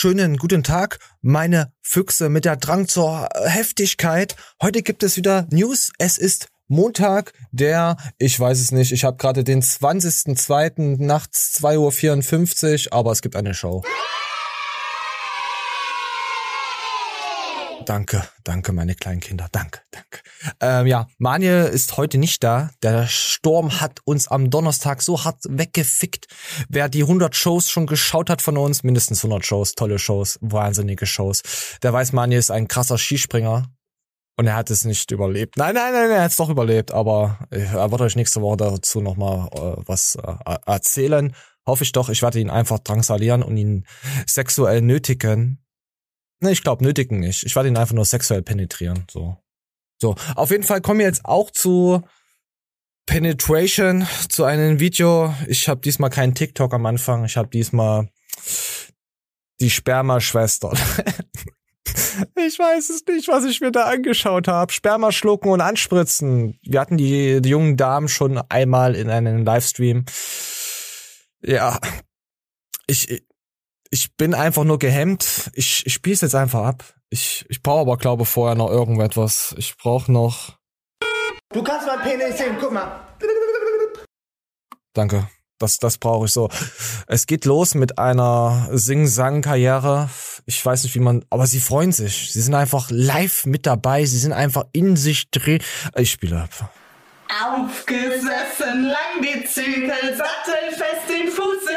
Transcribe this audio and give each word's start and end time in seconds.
Wunderschönen 0.00 0.36
guten 0.36 0.62
Tag, 0.62 1.00
meine 1.22 1.72
Füchse 1.82 2.28
mit 2.28 2.44
der 2.44 2.54
Drang 2.54 2.86
zur 2.86 3.28
Heftigkeit. 3.34 4.36
Heute 4.62 4.82
gibt 4.82 5.02
es 5.02 5.16
wieder 5.16 5.48
News. 5.50 5.90
Es 5.98 6.18
ist 6.18 6.46
Montag, 6.68 7.32
der, 7.50 7.96
ich 8.16 8.38
weiß 8.38 8.60
es 8.60 8.70
nicht, 8.70 8.92
ich 8.92 9.02
habe 9.02 9.16
gerade 9.16 9.42
den 9.42 9.60
20.02. 9.60 11.02
nachts 11.04 11.58
2.54 11.60 12.86
Uhr, 12.86 12.92
aber 12.92 13.10
es 13.10 13.22
gibt 13.22 13.34
eine 13.34 13.54
Show. 13.54 13.82
Danke, 17.88 18.22
danke, 18.44 18.74
meine 18.74 18.94
kleinen 18.94 19.20
Kinder. 19.20 19.48
Danke, 19.50 19.80
danke. 19.92 20.20
Ähm, 20.60 20.86
ja, 20.86 21.08
Manje 21.16 21.68
ist 21.68 21.96
heute 21.96 22.18
nicht 22.18 22.44
da. 22.44 22.68
Der 22.82 23.06
Sturm 23.06 23.80
hat 23.80 24.00
uns 24.04 24.28
am 24.28 24.50
Donnerstag 24.50 25.00
so 25.00 25.24
hart 25.24 25.42
weggefickt. 25.48 26.26
Wer 26.68 26.90
die 26.90 27.00
100 27.00 27.34
Shows 27.34 27.70
schon 27.70 27.86
geschaut 27.86 28.28
hat 28.28 28.42
von 28.42 28.58
uns, 28.58 28.82
mindestens 28.82 29.24
100 29.24 29.46
Shows, 29.46 29.72
tolle 29.72 29.98
Shows, 29.98 30.38
wahnsinnige 30.42 31.06
Shows, 31.06 31.40
der 31.82 31.94
weiß, 31.94 32.12
Manje 32.12 32.36
ist 32.36 32.50
ein 32.50 32.68
krasser 32.68 32.98
Skispringer. 32.98 33.70
Und 34.36 34.46
er 34.46 34.54
hat 34.54 34.70
es 34.70 34.84
nicht 34.84 35.10
überlebt. 35.10 35.56
Nein, 35.56 35.74
nein, 35.74 35.94
nein, 35.94 36.10
er 36.10 36.24
hat 36.24 36.30
es 36.32 36.36
doch 36.36 36.50
überlebt. 36.50 36.92
Aber 36.92 37.38
er 37.48 37.90
wird 37.90 38.02
euch 38.02 38.16
nächste 38.16 38.42
Woche 38.42 38.58
dazu 38.58 39.00
nochmal 39.00 39.48
äh, 39.54 39.82
was 39.86 40.16
äh, 40.16 40.56
erzählen. 40.66 41.34
Hoffe 41.66 41.84
ich 41.84 41.92
doch. 41.92 42.10
Ich 42.10 42.20
werde 42.20 42.38
ihn 42.38 42.50
einfach 42.50 42.80
drangsalieren 42.80 43.42
und 43.42 43.56
ihn 43.56 43.86
sexuell 44.26 44.82
nötigen 44.82 45.64
Ne, 46.40 46.52
ich 46.52 46.62
glaube, 46.62 46.84
nötigen 46.84 47.20
nicht. 47.20 47.44
Ich 47.44 47.56
werde 47.56 47.68
ihn 47.68 47.76
einfach 47.76 47.94
nur 47.94 48.04
sexuell 48.04 48.42
penetrieren. 48.42 49.04
So. 49.10 49.36
So. 50.00 50.14
Auf 50.36 50.50
jeden 50.50 50.62
Fall 50.62 50.80
kommen 50.80 51.00
wir 51.00 51.06
jetzt 51.06 51.24
auch 51.24 51.50
zu 51.50 52.02
Penetration, 53.06 54.06
zu 54.28 54.44
einem 54.44 54.78
Video. 54.80 55.34
Ich 55.46 55.68
habe 55.68 55.80
diesmal 55.80 56.10
keinen 56.10 56.34
TikTok 56.34 56.72
am 56.74 56.86
Anfang. 56.86 57.24
Ich 57.24 57.36
habe 57.36 57.48
diesmal 57.48 58.08
die 59.60 59.70
Spermaschwester. 59.70 60.72
ich 62.36 62.58
weiß 62.58 62.90
es 62.90 63.04
nicht, 63.08 63.28
was 63.28 63.44
ich 63.44 63.60
mir 63.60 63.72
da 63.72 63.84
angeschaut 63.84 64.46
habe. 64.46 64.72
Sperma 64.72 65.10
schlucken 65.10 65.50
und 65.50 65.60
anspritzen. 65.60 66.58
Wir 66.62 66.80
hatten 66.80 66.96
die, 66.96 67.40
die 67.40 67.48
jungen 67.48 67.76
Damen 67.76 68.08
schon 68.08 68.38
einmal 68.48 68.94
in 68.94 69.10
einem 69.10 69.44
Livestream. 69.44 70.04
Ja. 71.42 71.80
Ich, 72.86 73.22
ich 73.90 74.14
bin 74.16 74.34
einfach 74.34 74.64
nur 74.64 74.78
gehemmt. 74.78 75.50
Ich, 75.54 75.86
ich 75.86 75.92
spiel's 75.94 76.20
jetzt 76.20 76.34
einfach 76.34 76.64
ab. 76.64 76.84
Ich, 77.10 77.46
ich 77.48 77.62
brauche 77.62 77.80
aber, 77.80 77.96
glaube 77.96 78.24
vorher 78.24 78.54
noch 78.54 78.70
irgendetwas. 78.70 79.54
Ich 79.56 79.76
brauche 79.76 80.12
noch. 80.12 80.58
Du 81.52 81.62
kannst 81.62 81.86
mein 81.86 82.00
Penis 82.00 82.36
sehen, 82.36 82.56
guck 82.60 82.72
mal. 82.72 83.00
Danke. 84.92 85.28
Das, 85.58 85.78
das 85.78 85.98
brauche 85.98 86.26
ich 86.26 86.32
so. 86.32 86.48
Es 87.08 87.26
geht 87.26 87.44
los 87.44 87.74
mit 87.74 87.98
einer 87.98 88.68
Sing-Sang-Karriere. 88.70 90.08
Ich 90.46 90.64
weiß 90.64 90.84
nicht, 90.84 90.94
wie 90.94 91.00
man, 91.00 91.24
aber 91.30 91.48
sie 91.48 91.58
freuen 91.58 91.90
sich. 91.90 92.32
Sie 92.32 92.40
sind 92.40 92.54
einfach 92.54 92.90
live 92.90 93.44
mit 93.44 93.66
dabei. 93.66 94.04
Sie 94.04 94.18
sind 94.18 94.32
einfach 94.32 94.64
in 94.72 94.96
sich 94.96 95.30
drin. 95.30 95.60
Ich 95.96 96.12
spiele 96.12 96.42
ab. 96.42 96.70
Aufgesessen, 97.28 98.84
lang 98.84 99.20
die 99.20 99.44
Zügel, 99.44 100.16
sattelfest 100.16 101.08
den 101.08 101.28
Fuß 101.28 101.67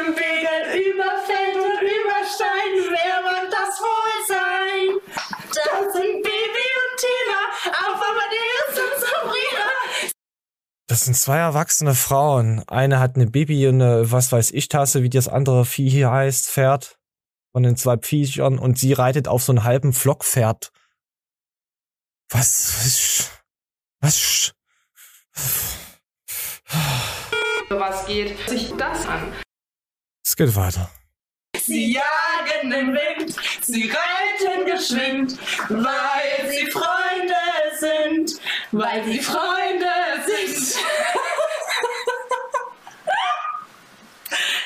Das 10.88 11.02
sind 11.02 11.14
zwei 11.14 11.38
erwachsene 11.38 11.94
Frauen. 11.94 12.62
Eine 12.68 12.98
hat 12.98 13.16
eine 13.16 13.26
Baby 13.26 13.66
und 13.68 13.80
eine, 13.80 14.10
was 14.10 14.32
weiß 14.32 14.50
ich, 14.50 14.68
Tasse, 14.68 15.02
wie 15.02 15.10
das 15.10 15.28
andere 15.28 15.64
Vieh 15.64 15.88
hier 15.88 16.10
heißt, 16.10 16.48
Pferd. 16.48 16.98
Von 17.52 17.62
den 17.62 17.76
zwei 17.76 17.98
Viechern 17.98 18.58
und 18.58 18.78
sie 18.78 18.92
reitet 18.94 19.28
auf 19.28 19.42
so 19.42 19.52
einen 19.52 19.64
halben 19.64 19.92
Flockpferd. 19.92 20.72
Was? 22.30 23.30
Was? 24.00 24.54
Was 27.68 28.06
geht 28.06 28.48
sich 28.48 28.72
das 28.76 29.06
an? 29.06 29.32
Es 30.24 30.36
geht 30.36 30.54
weiter. 30.56 30.90
Sie 31.58 31.92
jagen 31.92 32.70
den 32.70 32.94
Wind, 32.94 33.36
sie 33.60 33.90
reiten 33.90 34.66
geschwind, 34.66 35.38
weil 35.68 36.50
sie 36.50 36.70
Freunde 36.70 37.34
sind, 37.78 38.40
weil 38.72 39.04
sie 39.04 39.20
Freunde 39.20 39.86
sind. 40.26 40.78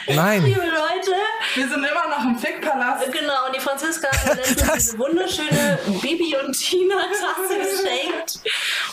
Nein. 0.08 0.44
Liebe 0.44 0.60
Leute, 0.60 1.16
Wir 1.54 1.68
sind 1.68 1.78
immer 1.84 2.08
noch 2.08 2.24
im 2.24 2.38
Fickpalast. 2.38 3.10
genau, 3.12 3.46
und 3.46 3.56
die 3.56 3.60
Franziska 3.60 4.08
hat 4.10 4.36
letztens 4.36 4.72
diese 4.74 4.98
wunderschöne 4.98 5.78
Bibi 6.00 6.36
und 6.44 6.52
Tina 6.52 6.94
Tasse 6.96 7.58
geschenkt. 7.58 8.40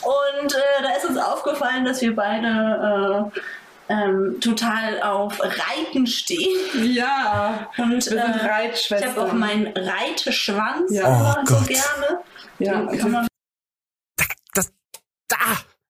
Und 0.01 0.53
äh, 0.53 0.81
da 0.83 0.89
ist 0.95 1.05
uns 1.05 1.17
aufgefallen, 1.17 1.85
dass 1.85 2.01
wir 2.01 2.15
beide 2.15 3.31
äh, 3.35 3.39
ähm, 3.93 4.39
total 4.41 5.01
auf 5.03 5.39
Reiten 5.41 6.07
stehen. 6.07 6.93
Ja, 6.93 7.69
Und 7.77 7.91
wir 7.91 8.01
sind 8.01 8.17
äh, 8.17 8.37
ich 8.37 8.43
Reitschwestern. 8.43 9.09
habe 9.11 9.21
auch 9.23 9.33
meinen 9.33 9.67
Reiteschwanz 9.75 10.91
Ja. 10.91 11.07
immer 11.07 11.37
Oh 11.43 11.45
so 11.45 11.55
Gott. 11.55 11.67
gerne. 11.67 12.19
ja, 12.59 12.81
Den 12.85 12.97
kann 12.99 13.11
man 13.11 13.27
Das, 14.55 14.71
da, 15.27 15.35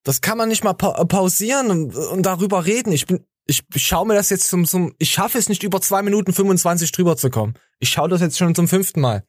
das 0.03 0.21
kann 0.21 0.37
man 0.37 0.49
nicht 0.49 0.63
mal 0.63 0.73
pa 0.73 1.05
pausieren 1.05 1.69
und, 1.71 1.95
und 1.95 2.23
darüber 2.25 2.65
reden. 2.65 2.91
Ich 2.91 3.05
bin, 3.05 3.25
ich, 3.45 3.63
ich 3.73 3.83
schaue 3.83 4.07
mir 4.07 4.13
das 4.13 4.29
jetzt 4.29 4.47
zum, 4.47 4.65
zum, 4.65 4.95
ich 4.99 5.11
schaffe 5.11 5.37
es 5.37 5.49
nicht 5.49 5.63
über 5.63 5.81
zwei 5.81 6.01
Minuten 6.01 6.33
25 6.33 6.91
drüber 6.91 7.17
zu 7.17 7.29
kommen. 7.29 7.55
Ich 7.79 7.89
schaue 7.89 8.09
das 8.09 8.21
jetzt 8.21 8.37
schon 8.37 8.55
zum 8.55 8.67
fünften 8.67 9.01
Mal. 9.01 9.25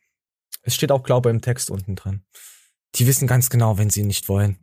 Es 0.62 0.74
steht 0.74 0.92
auch, 0.92 1.02
glaube 1.02 1.28
ich, 1.28 1.34
im 1.34 1.42
Text 1.42 1.70
unten 1.70 1.96
drin. 1.96 2.24
Die 2.94 3.06
wissen 3.06 3.26
ganz 3.26 3.50
genau, 3.50 3.76
wenn 3.76 3.90
sie 3.90 4.04
nicht 4.04 4.28
wollen. 4.28 4.58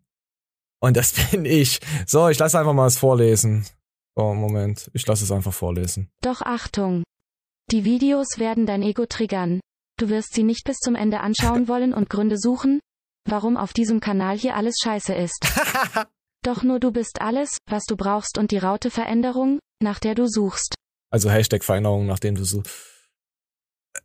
Und 0.80 0.98
das 0.98 1.14
bin 1.32 1.46
ich. 1.46 1.80
So, 2.08 2.30
ich 2.30 2.40
lasse 2.40 2.60
einfach 2.60 2.74
mal 2.74 2.88
es 2.88 2.98
vorlesen. 2.98 3.66
Oh, 4.16 4.34
Moment. 4.34 4.90
Ich 4.94 5.06
lasse 5.06 5.24
es 5.24 5.32
einfach 5.32 5.54
vorlesen. 5.54 6.10
Doch 6.22 6.42
Achtung! 6.42 7.04
Die 7.72 7.86
Videos 7.86 8.38
werden 8.38 8.66
dein 8.66 8.84
Ego 8.84 9.06
triggern. 9.06 9.62
Du 9.98 10.10
wirst 10.10 10.34
sie 10.34 10.44
nicht 10.44 10.66
bis 10.66 10.78
zum 10.78 10.96
Ende 10.96 11.20
anschauen 11.20 11.68
wollen 11.68 11.94
und 11.94 12.10
Gründe 12.10 12.38
suchen, 12.38 12.80
warum 13.26 13.56
auf 13.56 13.72
diesem 13.72 14.00
Kanal 14.00 14.38
hier 14.38 14.56
alles 14.56 14.76
scheiße 14.84 15.14
ist. 15.14 15.46
Doch 16.44 16.64
nur 16.64 16.80
du 16.80 16.92
bist 16.92 17.22
alles, 17.22 17.58
was 17.70 17.84
du 17.86 17.96
brauchst 17.96 18.40
und 18.40 18.50
die 18.50 18.58
Raute-Veränderung, 18.58 19.60
nach 19.82 20.00
der 20.00 20.16
du 20.16 20.28
suchst. 20.28 20.74
Also 21.12 21.30
Hashtag 21.30 21.64
Veränderung, 21.64 22.08
nachdem 22.08 22.34
du 22.34 22.44
so. 22.44 22.64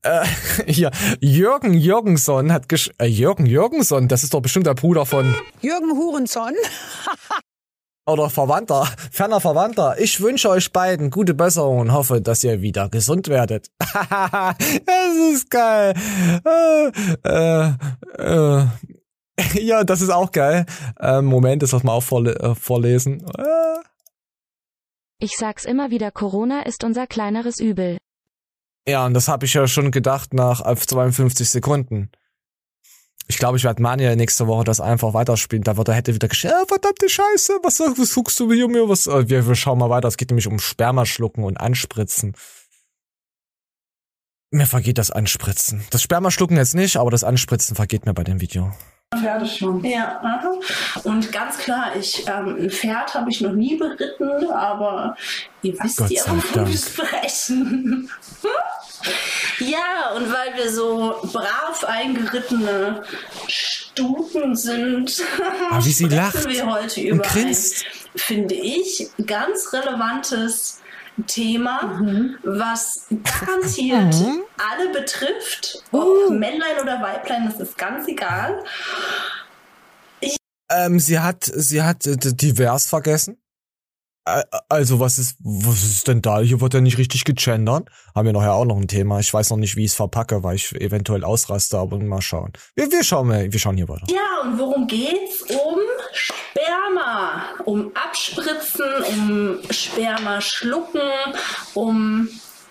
Äh, 0.03 0.27
hier, 0.67 0.91
Jürgen 1.21 1.73
Jürgenson 1.73 2.53
hat 2.53 2.69
gesch... 2.69 2.91
Äh, 2.99 3.07
Jürgen 3.07 3.47
Jürgenson, 3.47 4.09
das 4.09 4.23
ist 4.23 4.35
doch 4.35 4.43
bestimmt 4.43 4.67
der 4.67 4.75
Bruder 4.75 5.07
von... 5.07 5.35
Jürgen 5.63 5.97
Hurenson. 5.97 6.53
Oder 8.09 8.29
Verwandter, 8.29 8.87
ferner 9.11 9.41
Verwandter. 9.41 9.99
Ich 9.99 10.21
wünsche 10.21 10.51
euch 10.51 10.73
beiden 10.73 11.11
gute 11.11 11.35
Besserung 11.35 11.81
und 11.81 11.93
hoffe, 11.93 12.21
dass 12.21 12.45
ihr 12.45 12.61
wieder 12.61 12.89
gesund 12.89 13.29
werdet. 13.29 13.69
das 13.81 15.17
ist 15.33 15.51
geil. 15.51 15.95
Äh, 16.45 16.93
äh, 17.25 17.73
äh. 18.19 18.67
Ja, 19.55 19.85
das 19.85 20.01
ist 20.01 20.11
auch 20.11 20.33
geil. 20.33 20.67
Äh, 20.99 21.21
Moment, 21.23 21.63
das 21.63 21.73
lass 21.73 21.83
mal 21.83 21.93
auch 21.93 22.03
vorle 22.03 22.37
äh, 22.37 22.55
vorlesen. 22.55 23.27
Äh. 23.37 23.81
Ich 25.19 25.37
sag's 25.37 25.65
immer 25.65 25.91
wieder, 25.91 26.11
Corona 26.11 26.63
ist 26.63 26.85
unser 26.85 27.07
kleineres 27.07 27.59
Übel. 27.59 27.99
Ja, 28.89 29.05
und 29.05 29.15
das 29.15 29.29
habe 29.29 29.47
ich 29.47 29.55
ja 29.55 29.67
schon 29.67 29.91
gedacht 29.91 30.35
nach 30.35 30.65
äh, 30.65 30.77
52 30.77 31.51
Sekunden. 31.51 32.11
Ich 33.29 33.39
glaube, 33.39 33.57
ich 33.57 33.65
werde 33.65 33.83
Mania 33.83 34.15
nächste 34.15 34.47
Woche 34.47 34.63
das 34.63 34.81
einfach 34.81 35.13
weiterspielen. 35.13 35.65
Da 35.65 35.77
wird 35.77 35.89
er 35.89 35.95
hätte 35.95 36.15
wieder 36.15 36.29
geschrieben, 36.29 36.55
äh, 36.63 36.67
verdammte 36.67 37.09
Scheiße, 37.09 37.59
was, 37.63 37.81
was 37.81 38.15
guckst 38.15 38.39
du 38.39 38.47
mir? 38.47 38.89
Was, 38.89 39.07
äh, 39.07 39.29
wir, 39.29 39.47
wir 39.47 39.55
schauen 39.57 39.79
mal 39.79 39.91
weiter. 39.91 40.07
Es 40.07 40.17
geht 40.17 40.31
nämlich 40.31 40.47
um 40.47 40.61
Spermaschlucken 40.61 41.43
und 41.43 41.57
Anspritzen. 41.57 42.37
Mir 44.53 44.67
vergeht 44.67 44.99
das 44.99 45.11
Anspritzen. 45.11 45.85
Das 45.91 46.03
Spermaschlucken 46.03 46.57
jetzt 46.57 46.77
nicht, 46.77 46.97
aber 46.99 47.11
das 47.11 47.25
Anspritzen 47.25 47.75
vergeht 47.75 48.07
mir 48.07 48.15
bei 48.15 48.23
dem 48.23 48.41
Video. 48.41 48.73
Pferde 49.15 49.47
schon. 49.47 49.85
Ja, 49.85 50.21
aha. 50.21 50.59
und 51.05 51.31
ganz 51.31 51.59
klar, 51.59 51.95
ich 51.95 52.27
ähm, 52.27 52.57
ein 52.59 52.71
Pferd 52.71 53.15
habe 53.15 53.31
ich 53.31 53.41
noch 53.41 53.53
nie 53.53 53.77
beritten, 53.77 54.51
aber 54.51 55.17
ihr 55.63 55.75
wisst 55.81 55.99
Gott 55.99 56.11
ja, 56.11 56.25
wovon 56.27 56.67
wir 56.67 56.77
sprechen. 56.77 58.11
ja, 59.61 60.11
und 60.17 60.33
weil 60.33 60.57
wir 60.57 60.73
so 60.73 61.15
brav 61.33 61.85
eingerittene 61.85 63.05
Stuten 63.47 64.57
sind, 64.57 65.23
Ah, 65.71 65.79
wie 65.85 65.93
sie 65.93 66.05
sprechen 66.07 66.17
lacht 66.17 66.49
wir 66.49 66.67
heute 66.67 67.01
und 67.03 67.07
über 67.07 67.25
ein, 67.25 67.31
grinst. 67.31 67.85
finde 68.17 68.57
ich, 68.57 69.09
ganz 69.25 69.73
relevantes 69.73 70.81
Thema, 71.27 71.99
was 72.45 73.07
garantiert 73.25 74.15
Mhm. 74.15 74.43
alle 74.59 74.91
betrifft, 74.93 75.83
Uh. 75.93 76.27
ob 76.27 76.31
Männlein 76.31 76.79
oder 76.83 77.01
Weiblein, 77.01 77.47
das 77.51 77.61
ist 77.61 77.79
ganz 77.79 78.07
egal. 78.09 78.63
Ähm, 80.69 80.99
sie 80.99 81.19
hat, 81.21 81.45
sie 81.45 81.83
hat 81.83 82.07
äh, 82.07 82.17
divers 82.17 82.87
vergessen. 82.89 83.39
Also 84.69 84.99
was 84.99 85.19
ist, 85.19 85.37
was 85.39 85.85
ist 85.85 86.09
denn 86.09 86.21
da? 86.21 86.41
Hier 86.41 86.61
wird 86.61 86.75
ja 86.75 86.81
nicht 86.81 86.99
richtig 86.99 87.25
gegendert. 87.25 87.89
Haben 88.13 88.27
wir 88.27 88.33
nachher 88.33 88.55
auch 88.55 88.65
noch 88.65 88.77
ein 88.77 88.89
Thema. 88.89 89.21
Ich 89.21 89.33
weiß 89.33 89.51
noch 89.51 89.57
nicht, 89.57 89.77
wie 89.77 89.85
ich 89.85 89.93
es 89.93 89.95
verpacke, 89.95 90.43
weil 90.43 90.57
ich 90.57 90.75
eventuell 90.75 91.23
ausraste, 91.23 91.79
aber 91.79 91.99
mal 92.01 92.21
schauen. 92.21 92.53
Wir, 92.75 92.91
wir 92.91 93.05
schauen 93.05 93.29
mal, 93.29 93.53
wir 93.53 93.59
schauen 93.61 93.77
hier 93.77 93.89
weiter. 93.89 94.07
Ja, 94.11 94.43
und 94.43 94.59
worum 94.59 94.89
geht's? 94.89 95.43
Um 95.43 95.79
Sperma. 96.13 97.45
Um 97.65 97.93
Abspritzen, 97.95 98.85
um 99.11 99.59
Sperma 99.71 100.41
schlucken, 100.41 101.01
um 101.75 102.29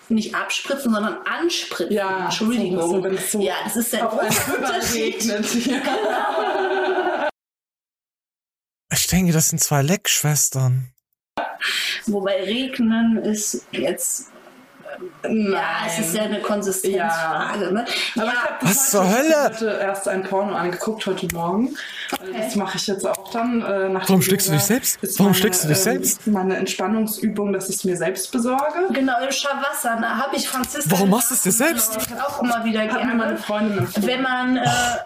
nicht 0.09 0.35
abspritzen, 0.35 0.93
sondern 0.93 1.19
anspritzen. 1.25 1.95
Ja, 1.95 2.25
Entschuldigung. 2.25 2.81
so, 2.81 3.01
wenn 3.01 3.15
es 3.15 3.31
so 3.31 3.39
ja, 3.39 3.55
das 3.63 3.77
ist 3.77 3.93
der 3.93 4.11
Unterschied. 4.11 5.15
regnet. 5.23 5.65
Ja. 5.65 7.29
Ich 8.91 9.07
denke, 9.07 9.31
das 9.31 9.49
sind 9.49 9.59
zwei 9.59 9.81
Leckschwestern. 9.81 10.91
Wobei 12.07 12.43
regnen 12.43 13.17
ist 13.17 13.65
jetzt, 13.71 14.31
ja, 15.29 15.61
es 15.87 15.99
ist 15.99 16.15
ja 16.15 16.23
eine 16.23 16.39
Konsistenzfrage. 16.41 17.71
Ne? 17.73 17.85
Aber 18.15 18.27
ich 18.27 18.33
ja, 18.33 18.57
Was 18.61 18.69
heute- 18.69 18.89
zur 18.91 19.09
Hölle? 19.09 19.27
Ich 19.29 19.35
hatte 19.35 19.79
erst 19.81 20.07
ein 20.07 20.23
Porno 20.23 20.55
angeguckt 20.55 21.05
heute 21.05 21.27
Morgen. 21.33 21.75
Das 22.33 22.55
mache 22.55 22.77
ich 22.77 22.87
jetzt 22.87 23.05
auch 23.07 23.31
dann. 23.31 23.61
Äh, 23.61 23.89
nach 23.89 24.07
Warum 24.07 24.21
schlägst 24.21 24.47
du 24.47 24.51
Yoga. 24.51 24.59
dich 24.59 24.67
selbst? 24.67 24.97
Ist 25.03 25.19
Warum 25.19 25.31
meine, 25.31 25.39
schlägst 25.39 25.63
du 25.63 25.67
dich 25.67 25.77
ähm, 25.77 25.83
selbst? 25.83 26.27
Meine 26.27 26.55
Entspannungsübung, 26.57 27.51
dass 27.53 27.69
ich 27.69 27.77
es 27.77 27.83
mir 27.83 27.97
selbst 27.97 28.31
besorge. 28.31 28.87
genau, 28.93 29.13
im 29.23 29.31
Shavasana 29.31 30.17
habe 30.17 30.35
ich 30.35 30.47
Franziska. 30.47 30.91
Warum 30.91 31.09
machst 31.09 31.31
du 31.31 31.35
es 31.35 31.41
dir 31.41 31.51
selbst? 31.51 31.97
Auch 32.25 32.41
immer 32.43 32.63
wieder 32.63 32.81
Hat 32.81 32.93
mir 33.05 33.13
meine 33.15 33.23
gerne. 33.33 33.37
Freundin 33.37 33.77
empfohlen. 33.79 34.07
Wenn 34.07 34.21
man 34.21 34.57
äh, 34.57 34.65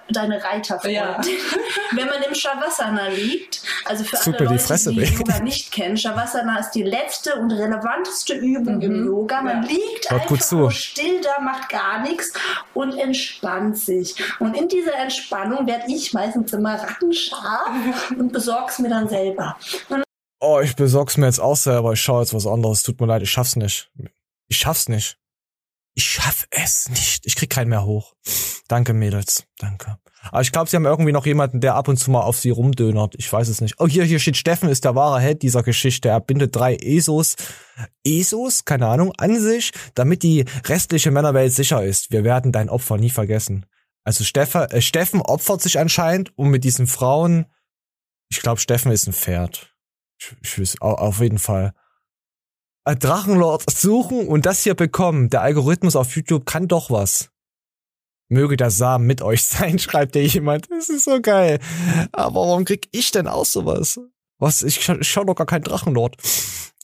deine 0.09 0.43
Reiterfreundin, 0.43 0.93
Ja. 1.01 1.21
wenn 1.91 2.05
man 2.07 2.21
im 2.27 2.35
Shavasana 2.35 3.07
liegt, 3.07 3.61
also 3.85 4.03
für 4.03 4.17
Tut 4.17 4.27
alle 4.35 4.37
die 4.37 4.43
Leute, 4.55 4.59
Fresse 4.59 4.91
die. 4.91 4.99
Yoga 5.03 5.39
nicht 5.39 5.71
kennen, 5.71 5.97
Shavasana 5.97 6.59
ist 6.59 6.71
die 6.71 6.83
letzte 6.83 7.35
und 7.35 7.51
relevanteste 7.51 8.33
Übung 8.35 8.81
im 8.81 9.05
Yoga. 9.05 9.41
Man 9.41 9.63
Ja. 9.63 9.69
Liegt 9.79 10.09
Hört 10.09 10.21
einfach 10.21 10.27
gut 10.27 10.43
zu. 10.43 10.55
nur 10.57 10.71
still 10.71 11.21
da, 11.21 11.41
macht 11.41 11.69
gar 11.69 12.01
nichts 12.01 12.33
und 12.73 12.97
entspannt 12.97 13.77
sich. 13.77 14.15
Und 14.39 14.55
in 14.55 14.67
dieser 14.67 14.95
Entspannung 14.95 15.65
werde 15.67 15.85
ich 15.87 16.13
meistens 16.13 16.53
immer 16.53 16.75
rattenscharf 16.81 18.11
und 18.11 18.31
besorg's 18.31 18.79
mir 18.79 18.89
dann 18.89 19.07
selber. 19.09 19.57
Und 19.89 20.03
Oh, 20.41 20.61
ich 20.61 20.75
besorg's 20.75 21.17
mir 21.17 21.25
jetzt 21.25 21.41
auch 21.41 21.57
selber. 21.57 21.91
Ich 21.93 22.01
schaue 22.01 22.21
jetzt 22.21 22.33
was 22.33 22.47
anderes. 22.47 22.81
Tut 22.83 22.99
mir 23.01 23.07
leid, 23.07 23.21
ich 23.21 23.29
schaff's 23.31 23.57
nicht. 23.57 23.91
Ich 24.47 24.57
schaff's 24.57 24.87
nicht. 24.87 25.17
Ich 25.99 26.05
schaff 26.11 26.47
es 26.49 26.87
nicht. 26.87 27.25
Ich 27.25 27.35
krieg 27.35 27.49
keinen 27.49 27.67
mehr 27.67 27.83
hoch. 27.83 28.13
Danke, 28.69 28.93
Mädels. 28.93 29.43
Danke. 29.57 29.97
Aber 30.31 30.39
ich 30.39 30.53
glaube, 30.53 30.69
sie 30.69 30.77
haben 30.77 30.85
irgendwie 30.85 31.11
noch 31.11 31.25
jemanden, 31.25 31.59
der 31.59 31.75
ab 31.75 31.89
und 31.89 31.97
zu 31.97 32.09
mal 32.09 32.21
auf 32.21 32.39
sie 32.39 32.51
rumdönert. 32.51 33.15
Ich 33.17 33.29
weiß 33.33 33.49
es 33.49 33.59
nicht. 33.59 33.75
Oh, 33.81 33.85
hier, 33.87 34.05
hier 34.05 34.19
steht 34.19 34.37
Steffen 34.37 34.69
ist 34.69 34.85
der 34.85 34.95
wahre 34.95 35.19
Held 35.19 35.41
dieser 35.41 35.61
Geschichte. 35.61 36.07
Er 36.07 36.21
bindet 36.21 36.55
drei 36.55 36.77
ESOs, 36.77 37.35
ESOs, 38.05 38.63
keine 38.63 38.87
Ahnung, 38.87 39.11
an 39.17 39.41
sich, 39.41 39.71
damit 39.93 40.23
die 40.23 40.45
restliche 40.67 41.11
Männerwelt 41.11 41.51
sicher 41.51 41.83
ist. 41.83 42.11
Wir 42.13 42.23
werden 42.23 42.53
dein 42.53 42.69
Opfer 42.69 42.95
nie 42.95 43.09
vergessen. 43.09 43.65
Also 44.05 44.23
Steffen, 44.23 44.61
äh, 44.71 44.81
Steffen 44.81 45.21
opfert 45.21 45.61
sich 45.61 45.79
anscheinend, 45.79 46.31
um 46.37 46.49
mit 46.49 46.63
diesen 46.63 46.87
Frauen, 46.87 47.45
ich 48.31 48.39
glaube, 48.39 48.61
Steffen 48.61 48.93
ist 48.93 49.05
ein 49.05 49.11
Pferd. 49.13 49.75
Ich, 50.17 50.33
ich 50.43 50.59
weiß, 50.61 50.81
au- 50.81 50.93
auf 50.95 51.19
jeden 51.19 51.39
Fall. 51.39 51.73
Ein 52.85 52.99
Drachenlord 52.99 53.69
suchen 53.69 54.27
und 54.27 54.45
das 54.45 54.63
hier 54.63 54.73
bekommen. 54.73 55.29
Der 55.29 55.41
Algorithmus 55.41 55.95
auf 55.95 56.15
YouTube 56.15 56.45
kann 56.45 56.67
doch 56.67 56.89
was. 56.89 57.29
Möge 58.29 58.57
der 58.57 58.71
Samen 58.71 59.05
mit 59.07 59.21
euch 59.21 59.43
sein, 59.45 59.79
schreibt 59.79 60.15
dir 60.15 60.25
jemand. 60.25 60.69
Das 60.71 60.89
ist 60.89 61.05
so 61.05 61.19
geil. 61.21 61.59
Aber 62.11 62.35
warum 62.35 62.65
krieg 62.65 62.87
ich 62.91 63.11
denn 63.11 63.27
auch 63.27 63.45
sowas? 63.45 63.99
Was? 64.37 64.63
Ich, 64.63 64.81
scha 64.81 64.95
ich 64.99 65.09
schau 65.09 65.23
doch 65.23 65.35
gar 65.35 65.47
keinen 65.47 65.63
Drachenlord. 65.63 66.15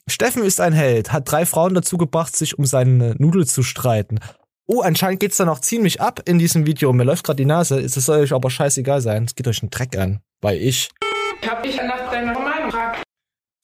Steffen 0.08 0.44
ist 0.44 0.60
ein 0.60 0.72
Held, 0.72 1.12
hat 1.12 1.30
drei 1.30 1.46
Frauen 1.46 1.74
dazu 1.74 1.96
gebracht, 1.96 2.36
sich 2.36 2.58
um 2.58 2.64
seine 2.64 3.16
Nudel 3.18 3.46
zu 3.46 3.62
streiten. 3.62 4.20
Oh, 4.66 4.80
anscheinend 4.80 5.20
geht's 5.20 5.36
da 5.36 5.44
noch 5.44 5.60
ziemlich 5.60 6.00
ab 6.00 6.20
in 6.26 6.38
diesem 6.38 6.66
Video. 6.66 6.92
Mir 6.92 7.04
läuft 7.04 7.24
gerade 7.24 7.36
die 7.36 7.44
Nase. 7.44 7.80
Es 7.80 7.94
soll 7.94 8.20
euch 8.20 8.32
aber 8.32 8.50
scheißegal 8.50 9.00
sein. 9.00 9.24
Es 9.24 9.34
geht 9.34 9.46
euch 9.48 9.62
einen 9.62 9.70
Dreck 9.70 9.96
an. 9.96 10.20
Weil 10.40 10.58
ich. 10.58 10.90
Ich 11.40 11.48
habe 11.48 11.62
dich 11.62 11.76
nach 11.76 12.10
deiner. 12.10 12.45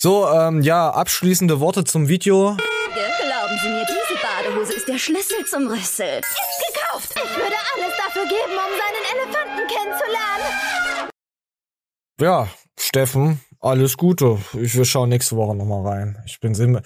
So, 0.02 0.28
ähm, 0.28 0.62
ja, 0.62 0.90
abschließende 0.90 1.60
Worte 1.60 1.84
zum 1.84 2.08
Video. 2.08 2.56
Glauben 2.56 3.58
Sie 3.62 3.68
mir, 3.68 3.86
diese 3.86 4.20
Badehose 4.20 4.72
ist 4.72 4.88
der 4.88 4.98
Schlüssel 4.98 5.46
zum 5.46 5.68
Rüssel. 5.68 6.20
Gekauft! 6.20 7.14
Ich 7.14 7.36
würde 7.36 7.54
alles 7.72 7.96
dafür 8.04 8.24
geben, 8.24 8.50
um 8.50 8.72
seinen 8.82 9.04
Elefanten 9.14 9.64
kennenzulernen. 9.68 11.10
Ja, 12.20 12.48
Steffen, 12.76 13.40
alles 13.60 13.96
Gute. 13.96 14.42
Ich 14.54 14.74
will 14.74 14.84
schauen 14.84 15.08
nächste 15.08 15.36
Woche 15.36 15.54
nochmal 15.54 15.86
rein. 15.86 16.20
Ich 16.26 16.40
bin 16.40 16.56
Sinn. 16.56 16.80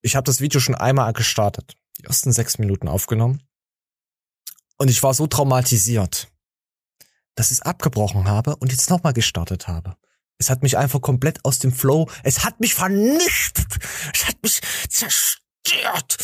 Ich 0.00 0.16
habe 0.16 0.24
das 0.24 0.40
Video 0.40 0.60
schon 0.60 0.76
einmal 0.76 1.12
gestartet. 1.12 1.76
Die 1.98 2.04
ersten 2.04 2.32
sechs 2.32 2.56
Minuten 2.56 2.88
aufgenommen. 2.88 3.42
Und 4.78 4.88
ich 4.88 5.02
war 5.02 5.12
so 5.12 5.26
traumatisiert, 5.26 6.28
dass 7.34 7.50
ich 7.50 7.58
es 7.58 7.62
abgebrochen 7.62 8.28
habe 8.28 8.56
und 8.56 8.72
jetzt 8.72 8.88
nochmal 8.88 9.12
gestartet 9.12 9.68
habe. 9.68 9.98
Es 10.38 10.50
hat 10.50 10.62
mich 10.62 10.76
einfach 10.76 11.00
komplett 11.00 11.44
aus 11.44 11.58
dem 11.58 11.72
Flow, 11.72 12.08
es 12.22 12.44
hat 12.44 12.60
mich 12.60 12.74
vernichtet. 12.74 13.78
Es 14.12 14.26
hat 14.26 14.36
mich 14.42 14.60
zerstört. 14.88 16.16